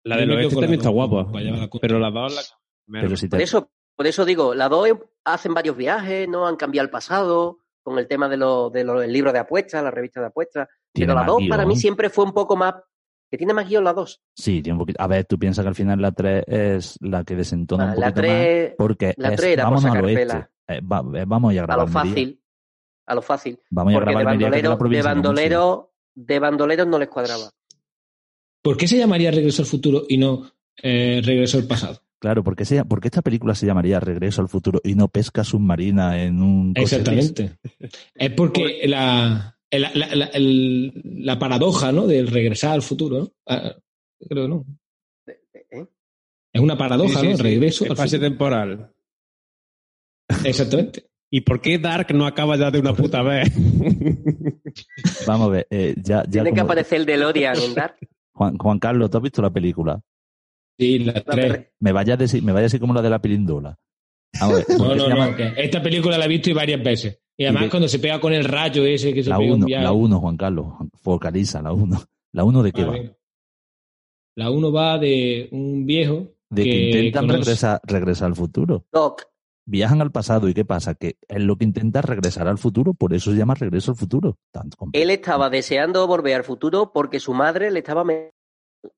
la 0.04 0.16
del 0.18 0.30
oeste 0.32 0.54
la 0.54 0.60
también 0.60 0.80
está 0.80 0.90
guapa. 0.90 1.40
la. 1.40 1.68
Pero 1.80 1.98
las 1.98 2.12
dos 2.14 2.34
la. 2.34 3.00
Pero 3.00 3.16
si 3.16 3.28
te... 3.28 3.36
Por 3.36 3.40
eso, 3.42 3.70
por 3.96 4.06
eso 4.06 4.24
digo, 4.24 4.54
las 4.54 4.68
dos 4.70 4.88
hacen 5.24 5.54
varios 5.54 5.76
viajes, 5.76 6.28
no 6.28 6.46
han 6.46 6.56
cambiado 6.56 6.84
el 6.84 6.90
pasado, 6.90 7.58
con 7.82 7.98
el 7.98 8.06
tema 8.06 8.28
de 8.28 8.36
los 8.36 8.70
de 8.72 8.84
los- 8.84 9.00
del 9.00 9.12
libro 9.12 9.32
de 9.32 9.38
apuestas, 9.38 9.82
la 9.82 9.90
revista 9.90 10.20
de 10.20 10.26
apuestas. 10.26 10.68
Pero 10.92 11.08
la 11.14 11.20
más 11.20 11.26
2 11.26 11.42
para 11.48 11.64
mí 11.66 11.76
siempre 11.76 12.10
fue 12.10 12.24
un 12.24 12.32
poco 12.32 12.56
más. 12.56 12.74
que 13.30 13.38
tiene 13.38 13.52
más 13.54 13.66
guion 13.68 13.82
la 13.82 13.92
2. 13.94 14.20
Sí, 14.36 14.62
tiene 14.62 14.74
un 14.74 14.78
poquito... 14.80 15.02
A 15.02 15.08
ver, 15.08 15.24
tú 15.24 15.36
piensas 15.38 15.64
que 15.64 15.68
al 15.70 15.74
final 15.74 16.00
la 16.00 16.12
3 16.12 16.44
es 16.46 16.98
la 17.00 17.24
que 17.24 17.34
desentona 17.34 17.84
un 17.86 17.90
Ah, 17.90 17.94
la 17.96 18.06
poquito 18.14 18.28
más. 18.28 18.36
3 18.42 18.74
Porque 18.78 19.14
la 19.16 19.28
es, 19.30 19.36
tres 19.36 19.52
era 19.54 19.64
por 19.64 19.72
vámonos 19.72 19.84
al 19.84 19.90
sacar 19.90 20.04
oeste. 20.04 20.48
Eh, 20.68 20.80
va- 20.82 21.18
eh, 21.20 21.24
vamos 21.26 21.50
a 21.50 21.54
ir 21.54 21.58
a 21.60 21.62
a 21.62 21.66
grabar 21.66 21.86
lo 21.86 21.92
fácil. 21.92 22.40
A 23.06 23.14
lo 23.14 23.22
fácil. 23.22 23.58
Vamos 23.70 23.90
a 23.90 23.92
ir 23.92 23.96
a 23.96 24.00
Porque 24.04 24.10
de 24.10 24.14
grabar 24.22 24.24
la 24.24 24.30
bandolero, 24.46 24.88
de 24.88 25.02
bandolero, 25.02 25.92
de 26.14 26.38
bandoleros 26.38 26.86
no 26.86 26.98
les 26.98 27.08
cuadraba. 27.08 27.50
¿Por 28.62 28.76
qué 28.76 28.88
se 28.88 28.96
llamaría 28.96 29.30
Regreso 29.30 29.62
al 29.62 29.66
futuro 29.68 30.04
y 30.08 30.16
no 30.16 30.50
eh, 30.82 31.20
Regreso 31.24 31.58
al 31.58 31.66
pasado? 31.66 32.00
Claro, 32.18 32.42
porque, 32.42 32.64
se, 32.64 32.82
porque 32.86 33.08
esta 33.08 33.20
película 33.20 33.54
se 33.54 33.66
llamaría 33.66 34.00
Regreso 34.00 34.40
al 34.40 34.48
futuro 34.48 34.80
y 34.82 34.94
no 34.94 35.08
Pesca 35.08 35.44
submarina 35.44 36.22
en 36.22 36.40
un? 36.42 36.72
Exactamente. 36.74 37.58
Es 38.14 38.30
porque 38.30 38.80
la, 38.86 39.58
la, 39.70 39.90
la, 39.94 40.14
la- 40.14 40.26
el- 40.32 41.02
la 41.04 41.38
paradoja, 41.38 41.92
¿no? 41.92 42.06
Del 42.06 42.28
regresar 42.28 42.72
al 42.72 42.80
futuro, 42.82 43.18
¿no? 43.18 43.32
Ah, 43.46 43.74
creo 44.26 44.44
que 44.44 44.48
no. 44.48 44.64
¿eh? 45.26 45.86
Es 46.54 46.60
una 46.62 46.78
paradoja, 46.78 47.20
Sí, 47.20 47.26
sí, 47.26 47.30
¿no? 47.32 47.36
sí. 47.36 47.42
Regreso 47.42 47.84
al 47.84 47.90
Espacio 47.90 48.18
futuro. 48.18 48.30
temporal. 48.30 48.90
Exactamente. 50.44 51.06
¿Y 51.36 51.40
por 51.40 51.60
qué 51.60 51.78
Dark 51.80 52.14
no 52.14 52.26
acaba 52.26 52.56
ya 52.56 52.70
de 52.70 52.78
una 52.78 52.94
puta 52.94 53.20
vez? 53.22 53.48
Vamos 55.26 55.48
a 55.48 55.50
ver, 55.50 55.66
eh, 55.68 55.94
ya, 55.96 56.22
ya 56.22 56.30
Tiene 56.30 56.50
que 56.50 56.60
como- 56.60 56.64
aparecer 56.66 57.00
el 57.00 57.06
DeLorean 57.06 57.58
en 57.60 57.74
Dark. 57.74 57.96
Juan, 58.32 58.56
Juan 58.56 58.78
Carlos, 58.78 59.10
¿tú 59.10 59.16
has 59.16 59.22
visto 59.24 59.42
la 59.42 59.50
película? 59.50 60.00
Sí, 60.78 61.00
La 61.00 61.14
tres. 61.24 61.24
perre- 61.52 61.72
Me 61.80 61.90
vaya 61.90 62.14
a 62.14 62.16
decir, 62.16 62.40
me 62.42 62.52
vaya 62.52 62.62
a 62.62 62.68
decir 62.70 62.78
como 62.78 62.94
la 62.94 63.02
de 63.02 63.10
la 63.10 63.20
pilindola. 63.20 63.76
Vamos 64.40 64.54
a 64.54 64.58
ver, 64.58 64.66
¿por 64.66 64.78
No, 64.78 64.94
no, 64.94 65.08
llama 65.08 65.30
no. 65.30 65.36
que 65.36 65.52
esta 65.56 65.82
película 65.82 66.18
la 66.18 66.24
he 66.24 66.28
visto 66.28 66.50
y 66.50 66.52
varias 66.52 66.82
veces. 66.84 67.18
Y 67.36 67.44
además 67.46 67.64
de- 67.64 67.70
cuando 67.70 67.88
se 67.88 67.98
pega 67.98 68.20
con 68.20 68.32
el 68.32 68.44
rayo 68.44 68.84
ese 68.84 69.12
que 69.12 69.24
se 69.24 69.30
La 69.30 69.38
pega 69.38 69.50
un 69.54 69.58
1, 69.58 69.66
viaje. 69.66 69.82
la 69.84 69.92
1, 69.92 70.20
Juan 70.20 70.36
Carlos. 70.36 70.66
Focaliza, 71.02 71.60
la 71.62 71.72
1. 71.72 72.00
¿La 72.32 72.44
1 72.44 72.62
de 72.62 72.70
qué 72.72 72.82
A 72.82 72.86
va? 72.86 72.92
ver. 72.92 73.18
La 74.36 74.50
uno 74.52 74.70
va 74.72 74.98
de 74.98 75.48
un 75.50 75.84
viejo 75.84 76.28
De 76.50 76.62
que, 76.62 76.70
que 76.70 76.90
intentan 77.06 77.26
conoce- 77.26 77.38
regresar, 77.40 77.80
regresar 77.84 78.26
al 78.28 78.36
futuro. 78.36 78.84
Doc. 78.92 79.22
Viajan 79.66 80.02
al 80.02 80.12
pasado 80.12 80.48
y 80.48 80.54
¿qué 80.54 80.64
pasa? 80.64 80.94
Que 80.94 81.16
es 81.26 81.42
lo 81.42 81.56
que 81.56 81.64
intenta 81.64 82.02
regresar 82.02 82.46
al 82.48 82.58
futuro, 82.58 82.92
por 82.92 83.14
eso 83.14 83.30
se 83.30 83.36
llama 83.38 83.54
regreso 83.54 83.92
al 83.92 83.96
futuro. 83.96 84.36
Él 84.92 85.10
estaba 85.10 85.48
deseando 85.48 86.06
volver 86.06 86.34
al 86.34 86.44
futuro 86.44 86.92
porque 86.92 87.18
su 87.20 87.32
madre 87.32 87.70
le 87.70 87.78
estaba. 87.78 88.04
me- 88.04 88.30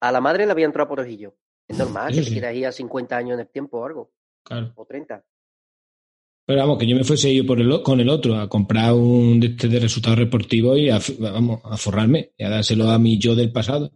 A 0.00 0.10
la 0.10 0.20
madre 0.20 0.44
le 0.46 0.52
había 0.52 0.66
entrado 0.66 0.88
por 0.88 0.98
ojillo. 1.00 1.36
Es 1.68 1.78
normal 1.78 2.10
que 2.12 2.18
te 2.18 2.24
sí. 2.24 2.32
quieras 2.32 2.54
ir 2.54 2.66
a 2.66 2.72
50 2.72 3.16
años 3.16 3.34
en 3.34 3.40
el 3.40 3.48
tiempo 3.48 3.78
o 3.78 3.84
algo. 3.86 4.10
Claro. 4.44 4.72
O 4.76 4.84
30. 4.84 5.24
Pero 6.48 6.60
vamos, 6.60 6.78
que 6.78 6.86
yo 6.86 6.96
me 6.96 7.02
fuese 7.04 7.34
yo 7.34 7.44
por 7.44 7.60
el, 7.60 7.82
con 7.82 7.98
el 8.00 8.08
otro 8.08 8.36
a 8.36 8.48
comprar 8.48 8.92
un 8.92 9.40
de 9.40 9.48
este 9.48 9.68
de 9.68 9.80
resultados 9.80 10.18
reportivos 10.18 10.78
y 10.78 10.90
a, 10.90 10.98
vamos, 11.18 11.60
a 11.64 11.76
forrarme 11.76 12.32
y 12.36 12.44
a 12.44 12.50
dárselo 12.50 12.88
a 12.88 12.98
mi 12.98 13.18
yo 13.18 13.34
del 13.34 13.52
pasado. 13.52 13.92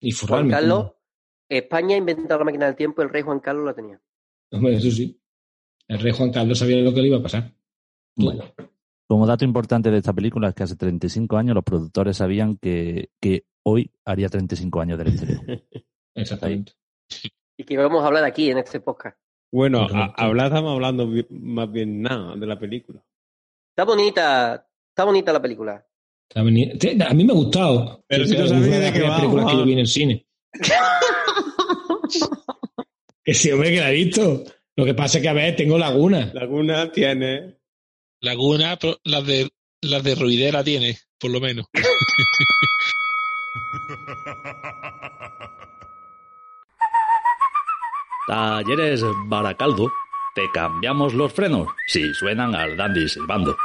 Y 0.00 0.12
Juan 0.12 0.28
forrarme. 0.28 0.50
Carlos, 0.50 0.92
España 1.48 1.94
ha 1.94 1.98
inventado 1.98 2.38
la 2.40 2.44
máquina 2.44 2.66
del 2.66 2.76
tiempo, 2.76 3.02
el 3.02 3.08
rey 3.08 3.22
Juan 3.22 3.40
Carlos 3.40 3.64
la 3.64 3.74
tenía. 3.74 4.00
Hombre, 4.52 4.76
eso 4.76 4.90
sí. 4.92 5.20
El 5.88 6.00
rey 6.00 6.12
Juan 6.12 6.32
Carlos 6.32 6.58
sabía 6.58 6.78
lo 6.78 6.92
que 6.92 7.00
le 7.00 7.08
iba 7.08 7.18
a 7.18 7.22
pasar. 7.22 7.52
Bueno, 8.16 8.44
como 9.06 9.26
dato 9.26 9.44
importante 9.44 9.90
de 9.90 9.98
esta 9.98 10.12
película 10.12 10.48
es 10.48 10.54
que 10.54 10.64
hace 10.64 10.76
35 10.76 11.36
años 11.36 11.54
los 11.54 11.64
productores 11.64 12.16
sabían 12.16 12.56
que, 12.56 13.10
que 13.20 13.44
hoy 13.62 13.92
haría 14.04 14.28
35 14.28 14.80
años 14.80 14.98
del 14.98 15.08
estreno. 15.08 15.42
Exactamente. 16.14 16.72
Y 17.56 17.64
que 17.64 17.76
vamos 17.76 18.02
a 18.02 18.08
hablar 18.08 18.24
aquí 18.24 18.50
en 18.50 18.58
este 18.58 18.80
podcast. 18.80 19.16
Bueno, 19.52 19.86
hablar 20.16 20.48
estamos 20.48 20.72
hablando 20.72 21.08
más 21.30 21.70
bien 21.70 22.02
nada 22.02 22.34
de 22.36 22.46
la 22.46 22.58
película. 22.58 23.00
Está 23.70 23.84
bonita, 23.84 24.66
está 24.88 25.04
bonita 25.04 25.32
la 25.32 25.40
película. 25.40 25.86
Está 26.28 26.40
A 26.40 27.14
mí 27.14 27.24
me 27.24 27.32
ha 27.32 27.36
gustado. 27.36 28.04
Pero 28.08 28.26
si 28.26 28.36
no 28.36 28.48
sabía 28.48 28.80
de 28.80 28.92
qué 28.92 29.02
va, 29.02 29.16
películas 29.16 29.46
que 29.46 29.56
yo 29.56 29.64
vi 29.64 29.72
en 29.74 29.78
el 29.78 29.86
cine. 29.86 30.26
que 33.24 33.34
sí, 33.34 33.52
hombre, 33.52 33.70
que 33.70 33.80
la 33.80 33.92
he 33.92 33.94
visto. 33.94 34.42
Lo 34.76 34.84
que 34.84 34.92
pasa 34.92 35.16
es 35.18 35.22
que, 35.22 35.28
a 35.30 35.32
ver, 35.32 35.56
tengo 35.56 35.78
laguna. 35.78 36.30
Laguna 36.34 36.92
tiene. 36.92 37.56
Laguna, 38.20 38.76
pero 38.78 39.00
las 39.04 39.24
de, 39.24 39.48
las 39.80 40.02
de 40.02 40.14
Ruidera 40.14 40.62
tiene, 40.62 40.98
por 41.18 41.30
lo 41.30 41.40
menos. 41.40 41.64
Talleres 48.26 49.02
Baracaldo, 49.28 49.90
te 50.34 50.42
cambiamos 50.52 51.14
los 51.14 51.32
frenos 51.32 51.68
si 51.86 52.12
suenan 52.12 52.54
al 52.54 52.76
dandy 52.76 53.08
silbando. 53.08 53.56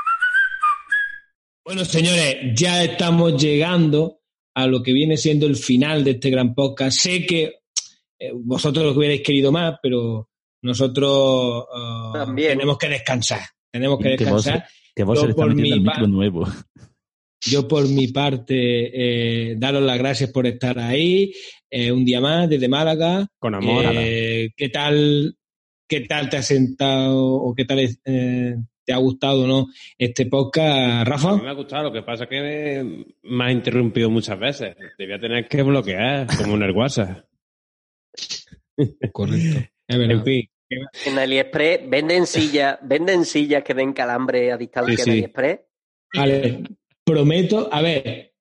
Bueno, 1.66 1.84
señores, 1.84 2.38
ya 2.56 2.84
estamos 2.84 3.42
llegando 3.42 4.22
a 4.56 4.66
lo 4.68 4.82
que 4.82 4.94
viene 4.94 5.18
siendo 5.18 5.46
el 5.46 5.58
final 5.58 6.06
de 6.06 6.12
este 6.12 6.30
gran 6.30 6.56
podcast. 6.56 6.98
Sé 7.00 7.26
que 7.26 7.64
eh, 8.18 8.32
vosotros 8.34 8.86
lo 8.86 8.92
hubierais 8.92 9.22
querido 9.22 9.52
más, 9.52 9.78
pero 9.82 10.31
nosotros 10.62 11.66
También. 12.14 12.50
tenemos 12.58 12.78
que 12.78 12.90
descansar. 12.90 13.42
Tenemos 13.72 14.00
que 14.00 14.16
Que 14.18 14.26
vos, 14.26 14.44
descansar. 14.46 14.70
que 14.96 15.04
vos 15.04 15.22
Yo 15.22 15.36
por 15.36 15.54
mi 15.56 15.80
micro 15.80 16.08
nuevo. 16.08 16.48
Yo, 17.44 17.68
por 17.68 17.88
mi 17.88 18.08
parte, 18.10 18.52
eh, 19.52 19.56
daros 19.58 19.82
las 19.82 19.98
gracias 19.98 20.30
por 20.32 20.46
estar 20.46 20.78
ahí. 20.78 21.32
eh, 21.72 21.92
un 21.92 22.04
día 22.06 22.20
más 22.22 22.48
desde 22.50 22.68
Málaga. 22.68 23.26
Con 23.40 23.56
amor. 23.56 23.84
Eh, 23.88 24.52
¿Qué 24.56 24.70
tal, 24.70 25.36
qué 25.88 26.02
tal 26.02 26.30
te 26.30 26.38
ha 26.38 26.44
sentado 26.44 27.18
o 27.34 27.56
qué 27.56 27.66
tal 27.66 27.80
eh, 27.80 28.56
te 28.86 28.94
ha 28.94 28.98
gustado 28.98 29.48
no 29.48 29.68
este 29.98 30.26
podcast, 30.26 30.78
A 30.78 30.98
mí 31.00 31.04
Rafa? 31.06 31.38
me 31.38 31.50
ha 31.50 31.54
gustado, 31.54 31.84
lo 31.86 31.94
que 31.94 32.02
pasa 32.04 32.26
es 32.26 32.30
que 32.30 33.06
me 33.24 33.44
ha 33.46 33.52
interrumpido 33.52 34.10
muchas 34.10 34.38
veces. 34.38 34.76
Debía 34.98 35.18
tener 35.20 35.48
que 35.48 35.64
bloquear, 35.64 36.28
como 36.38 36.56
en 36.58 36.64
el 36.64 36.72
WhatsApp. 36.72 37.26
Correcto. 39.12 39.60
Es 39.92 39.98
verdad. 39.98 40.18
En 40.18 40.24
fin, 40.24 40.50
En 41.06 41.20
AliExpress 41.20 41.90
venden 41.90 42.26
sillas, 42.26 42.78
venden 42.84 43.26
sillas 43.26 43.64
que 43.64 43.74
den 43.74 43.94
calambre 43.94 44.52
a 44.52 44.58
distancia 44.58 44.96
Sí, 44.96 45.02
en 45.02 45.06
sí. 45.06 45.12
AliExpress. 45.12 45.60
Vale, 46.14 46.64
prometo, 47.04 47.70
a 47.72 47.82
ver, 47.82 48.08
eh, 48.08 48.34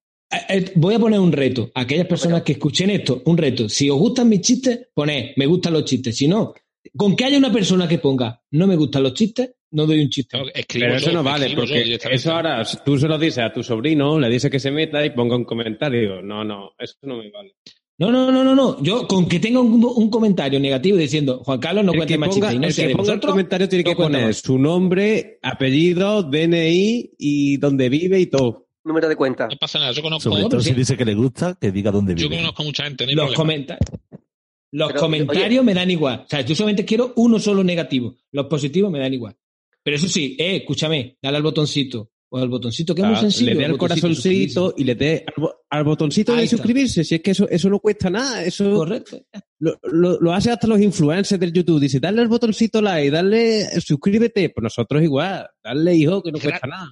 eh, 0.49 0.71
voy 0.75 0.95
a 0.95 0.99
poner 0.99 1.19
un 1.19 1.31
reto. 1.31 1.71
A 1.75 1.81
aquellas 1.81 2.07
personas 2.07 2.41
que 2.43 2.53
escuchen 2.53 2.89
esto, 2.89 3.21
un 3.25 3.37
reto. 3.37 3.67
Si 3.67 3.89
os 3.89 3.97
gustan 3.97 4.29
mis 4.29 4.41
chistes, 4.41 4.87
poned, 4.93 5.33
me 5.35 5.45
gustan 5.45 5.73
los 5.73 5.85
chistes. 5.85 6.15
Si 6.17 6.27
no, 6.27 6.53
con 6.95 7.15
que 7.15 7.25
haya 7.25 7.37
una 7.37 7.51
persona 7.51 7.87
que 7.87 7.99
ponga, 7.99 8.41
no 8.51 8.67
me 8.67 8.75
gustan 8.75 9.03
los 9.03 9.13
chistes, 9.13 9.55
no 9.71 9.85
doy 9.85 10.01
un 10.01 10.09
chiste. 10.09 10.37
No, 10.37 10.45
escribo 10.53 10.85
pero 10.87 10.97
eso 10.97 11.05
yo, 11.07 11.13
no 11.13 11.23
vale, 11.23 11.45
escribo 11.45 11.65
yo 11.65 11.75
porque 11.97 12.15
eso 12.15 12.31
ahora 12.33 12.63
tú 12.85 12.97
se 12.97 13.07
lo 13.07 13.17
dices 13.17 13.39
a 13.43 13.53
tu 13.53 13.63
sobrino, 13.63 14.19
le 14.19 14.29
dices 14.29 14.51
que 14.51 14.59
se 14.59 14.71
meta 14.71 15.05
y 15.05 15.11
ponga 15.11 15.35
un 15.35 15.45
comentario. 15.45 16.21
No, 16.21 16.43
no, 16.43 16.71
eso 16.77 16.95
no 17.03 17.17
me 17.17 17.29
vale. 17.31 17.55
No, 17.97 18.11
no, 18.11 18.31
no, 18.31 18.43
no, 18.43 18.55
no. 18.55 18.81
Yo, 18.81 19.07
con 19.07 19.27
que 19.27 19.39
tenga 19.39 19.59
un, 19.59 19.83
un 19.83 20.09
comentario 20.09 20.59
negativo 20.59 20.97
diciendo, 20.97 21.41
Juan 21.43 21.59
Carlos 21.59 21.85
no 21.85 21.91
el 21.91 21.97
cuente 21.99 22.13
que 22.15 22.17
más 22.17 22.29
chistes 22.29 22.53
y 22.53 22.57
no 22.59 22.67
el 22.67 22.75
que 22.75 22.95
ponga 22.95 23.13
el 23.13 23.19
comentario 23.19 23.69
tiene 23.69 23.83
que 23.83 23.95
poner 23.95 24.25
más. 24.27 24.37
su 24.37 24.57
nombre, 24.57 25.39
apellido, 25.43 26.23
DNI 26.23 27.11
y 27.19 27.57
dónde 27.57 27.89
vive 27.89 28.19
y 28.19 28.25
todo. 28.25 28.67
Número 28.83 29.07
de 29.07 29.15
cuenta. 29.15 29.47
No 29.47 29.57
pasa 29.57 29.77
nada, 29.77 29.91
yo 29.91 30.01
conozco, 30.01 30.31
Sobre 30.31 30.49
todo 30.49 30.61
si 30.61 30.73
dice 30.73 30.97
que 30.97 31.05
le 31.05 31.13
gusta, 31.13 31.55
que 31.61 31.71
diga 31.71 31.91
dónde 31.91 32.15
yo 32.15 32.27
vive. 32.27 32.41
conozco 32.41 32.63
mucha 32.63 32.85
gente, 32.85 33.05
no 33.05 33.25
Los, 33.25 33.35
comentarios 33.35 33.85
los 34.71 34.87
Pero, 34.89 34.99
comentarios 35.01 35.63
me 35.65 35.73
dan 35.73 35.91
igual. 35.91 36.23
O 36.25 36.29
sea, 36.29 36.41
yo 36.41 36.55
solamente 36.55 36.85
quiero 36.85 37.13
uno 37.17 37.39
solo 37.39 37.63
negativo. 37.63 38.15
Los 38.31 38.47
positivos 38.47 38.89
me 38.91 38.99
dan 38.99 39.13
igual. 39.13 39.35
Pero 39.83 39.97
eso 39.97 40.07
sí, 40.07 40.35
eh, 40.39 40.57
escúchame, 40.57 41.17
dale 41.21 41.37
al 41.37 41.43
botoncito 41.43 42.10
o 42.33 42.37
al 42.37 42.47
botoncito, 42.47 42.95
que 42.95 43.01
es 43.01 43.07
muy 43.07 43.17
Ah, 43.17 43.21
sencillo. 43.21 43.51
le 43.51 43.57
dé 43.57 43.65
el 43.65 43.71
al 43.71 43.77
corazoncito 43.77 44.73
y 44.77 44.83
le 44.85 44.95
dé 44.95 45.25
al, 45.27 45.33
bo- 45.43 45.55
al 45.69 45.83
botoncito 45.83 46.31
Ahí 46.31 46.37
de 46.39 46.43
está. 46.45 46.57
suscribirse. 46.57 47.03
Si 47.03 47.15
es 47.15 47.21
que 47.21 47.31
eso, 47.31 47.47
eso 47.49 47.69
no 47.69 47.79
cuesta 47.79 48.09
nada. 48.09 48.43
Eso 48.45 48.73
Correcto. 48.73 49.19
Lo, 49.59 49.77
lo, 49.83 50.19
lo 50.19 50.33
hace 50.33 50.49
hasta 50.49 50.65
los 50.67 50.79
influencers 50.79 51.39
del 51.39 51.51
YouTube. 51.51 51.79
Dice, 51.81 51.99
dale 51.99 52.21
al 52.21 52.29
botoncito 52.29 52.81
like, 52.81 53.11
dale, 53.11 53.65
suscríbete. 53.81 54.49
Pues 54.49 54.63
nosotros 54.63 55.03
igual. 55.03 55.47
Dale, 55.63 55.93
hijo, 55.93 56.23
que 56.23 56.31
no 56.31 56.39
cuesta 56.39 56.67
nada. 56.67 56.91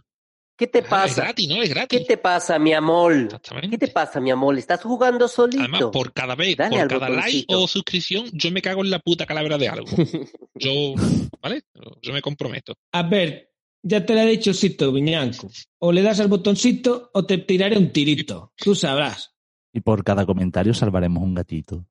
¿Qué 0.58 0.68
te 0.68 0.80
Ah, 0.80 0.82
es 0.82 0.88
pasa? 0.90 1.22
gratis, 1.24 1.48
¿no? 1.48 1.62
Es 1.64 1.70
gratis. 1.70 2.00
¿Qué 2.00 2.06
te 2.06 2.18
pasa, 2.18 2.60
mi 2.60 2.74
amor? 2.74 3.14
Exactamente. 3.14 3.70
¿Qué 3.70 3.78
te 3.78 3.88
pasa, 3.94 4.20
mi 4.20 4.30
amor? 4.30 4.58
¿Estás 4.58 4.82
jugando 4.84 5.30
solito? 5.30 5.60
Además, 5.64 5.84
por 5.94 6.12
cada 6.12 6.36
vez, 6.36 6.58
Dale 6.58 6.80
por 6.80 6.88
cada 6.90 7.10
like 7.10 7.46
o 7.56 7.66
suscripción, 7.66 8.26
yo 8.34 8.52
me 8.52 8.62
cago 8.62 8.84
en 8.84 8.90
la 8.90 9.00
puta 9.00 9.26
calavera 9.26 9.58
de 9.58 9.70
algo. 9.70 9.88
Yo, 10.56 10.94
¿vale? 11.42 11.62
Yo 12.02 12.12
me 12.12 12.22
comprometo. 12.22 12.74
A 12.92 13.04
ver, 13.04 13.49
ya 13.82 14.06
te 14.06 14.14
lo 14.14 14.22
he 14.22 14.26
dicho, 14.26 14.54
Sito 14.54 14.92
Viñanco. 14.92 15.50
O 15.80 15.92
le 15.92 16.02
das 16.02 16.20
al 16.20 16.28
botoncito 16.28 17.10
o 17.14 17.26
te 17.26 17.38
tiraré 17.40 17.78
un 17.78 17.92
tirito. 17.92 18.54
Tú 18.56 18.76
sabrás. 18.76 19.36
Y 19.74 19.82
por 19.82 20.04
cada 20.04 20.26
comentario 20.26 20.74
salvaremos 20.74 21.24
un 21.24 21.36
gatito. 21.36 21.86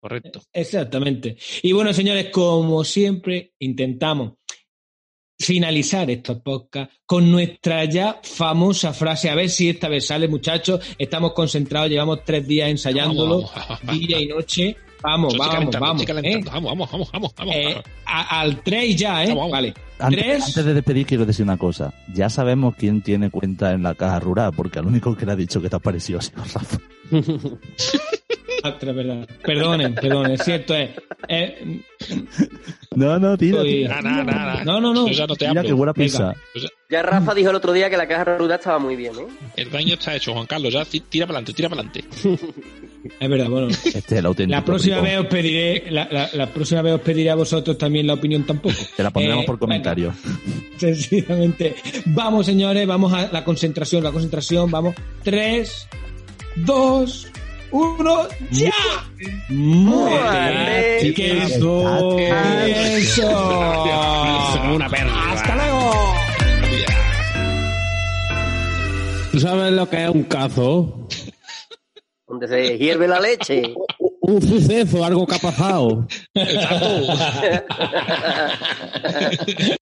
Correcto. 0.00 0.42
Exactamente. 0.52 1.36
Y 1.62 1.72
bueno, 1.72 1.92
señores, 1.92 2.30
como 2.30 2.82
siempre, 2.84 3.54
intentamos 3.60 4.34
finalizar 5.38 6.10
estos 6.10 6.40
podcasts 6.40 7.00
con 7.06 7.30
nuestra 7.30 7.84
ya 7.84 8.20
famosa 8.22 8.92
frase. 8.92 9.30
A 9.30 9.34
ver 9.34 9.48
si 9.48 9.68
esta 9.68 9.88
vez 9.88 10.06
sale, 10.06 10.28
muchachos. 10.28 10.80
Estamos 10.98 11.32
concentrados, 11.32 11.90
llevamos 11.90 12.24
tres 12.24 12.46
días 12.46 12.68
ensayándolo, 12.68 13.42
Vamos, 13.42 13.54
vamos, 13.54 13.80
vamos, 13.84 14.00
día 14.00 14.20
y 14.20 14.26
noche. 14.26 14.76
Vamos, 15.02 15.36
vamos, 15.36 15.54
calentando, 15.54 15.86
vamos. 15.86 16.02
¿eh? 16.08 16.40
Vamos, 16.44 16.70
vamos, 16.70 16.90
vamos, 16.92 17.10
vamos, 17.12 17.34
vamos. 17.36 17.54
Eh, 17.56 17.82
a- 18.06 18.40
al 18.40 18.62
3 18.62 18.96
ya, 18.96 19.24
¿eh? 19.24 19.28
Vamos, 19.28 19.36
vamos. 19.38 19.52
Vale. 19.52 19.74
Antes, 19.98 20.20
Tres. 20.24 20.44
antes 20.48 20.64
de 20.64 20.74
despedir, 20.74 21.06
quiero 21.06 21.26
decir 21.26 21.44
una 21.44 21.56
cosa. 21.56 21.92
Ya 22.12 22.28
sabemos 22.28 22.74
quién 22.76 23.02
tiene 23.02 23.30
cuenta 23.30 23.72
en 23.72 23.82
la 23.82 23.94
caja 23.94 24.18
rural, 24.20 24.52
porque 24.56 24.78
al 24.78 24.86
único 24.86 25.16
que 25.16 25.26
le 25.26 25.32
ha 25.32 25.36
dicho 25.36 25.60
que 25.62 25.68
te 25.68 25.76
ha 25.76 25.78
parecido 25.78 26.18
ha 26.18 26.22
sido 26.22 26.42
Rafa. 26.42 26.78
Otra, 28.64 28.92
verdad. 28.92 29.28
Perdonen, 29.44 29.94
perdonen, 29.94 30.32
es 30.32 30.42
cierto, 30.44 30.74
es. 30.74 30.90
eh, 31.28 31.80
No, 32.94 33.18
no, 33.18 33.36
tira. 33.36 33.62
Tira. 33.62 34.00
No, 34.64 34.80
no, 34.80 34.92
no. 34.94 35.06
Yo 35.08 35.12
ya 35.14 35.26
no 35.26 35.34
te 35.34 35.48
Mira 35.48 35.62
qué 35.62 35.72
buena 35.72 35.92
pizza. 35.92 36.34
Yo 36.54 36.62
ya- 36.90 37.02
Rafa 37.02 37.34
dijo 37.34 37.48
el 37.50 37.56
otro 37.56 37.72
día 37.72 37.88
que 37.88 37.96
la 37.96 38.06
caja 38.06 38.24
rural 38.36 38.58
estaba 38.58 38.78
muy 38.78 38.96
bien, 38.96 39.14
¿eh? 39.14 39.26
el 39.56 39.70
daño 39.70 39.94
está 39.94 40.14
hecho, 40.14 40.34
Juan 40.34 40.46
Carlos. 40.46 40.72
Ya 40.74 40.84
ti- 40.84 41.00
tira 41.00 41.26
para 41.26 41.38
adelante, 41.38 41.54
tira 41.54 41.68
para 41.70 41.80
adelante. 41.82 42.04
Es 43.18 43.28
verdad, 43.30 43.48
bueno. 43.48 43.68
Este 43.68 43.98
es 43.98 44.12
el 44.12 44.26
auténtico. 44.26 44.58
La 44.60 44.64
próxima 44.64 45.00
vez 45.00 45.18
os 45.18 45.26
pediré, 45.26 45.90
la, 45.90 46.06
la- 46.10 46.28
la 46.34 46.46
próxima 46.48 46.82
vez 46.82 46.92
os 46.94 47.00
pediré 47.00 47.30
a 47.30 47.34
vosotros 47.34 47.78
también 47.78 48.06
la 48.06 48.12
opinión 48.14 48.44
tampoco. 48.44 48.76
Te 48.96 49.02
la 49.02 49.10
pondremos 49.10 49.42
Eh, 49.44 49.46
por 49.46 49.58
comentario. 49.58 50.12
Sencillamente. 50.76 51.74
Vamos, 52.06 52.44
señores, 52.46 52.86
vamos 52.86 53.12
a 53.12 53.32
la 53.32 53.42
concentración, 53.42 54.04
la 54.04 54.12
concentración, 54.12 54.70
vamos. 54.70 54.94
Tres, 55.22 55.88
dos, 56.56 57.26
uno, 57.72 58.28
¡ya! 58.50 58.70
Muerte. 59.48 61.12
¡Qué 61.14 61.44
eso! 61.44 62.18
¡Eso! 62.18 63.28
Una 64.74 64.88
perra. 64.88 65.32
¡Hasta 65.32 65.56
luego! 65.56 66.14
¿Tú 69.32 69.40
sabes 69.40 69.72
lo 69.72 69.88
que 69.88 70.04
es 70.04 70.10
un 70.10 70.24
cazo? 70.24 71.08
Donde 72.28 72.48
se 72.48 72.78
hierve 72.78 73.08
la 73.08 73.18
leche. 73.18 73.74
Un 74.20 74.40
suceso, 74.40 75.04
algo 75.04 75.26
que 75.26 75.34
ha 75.34 75.38
pasado. 75.38 76.06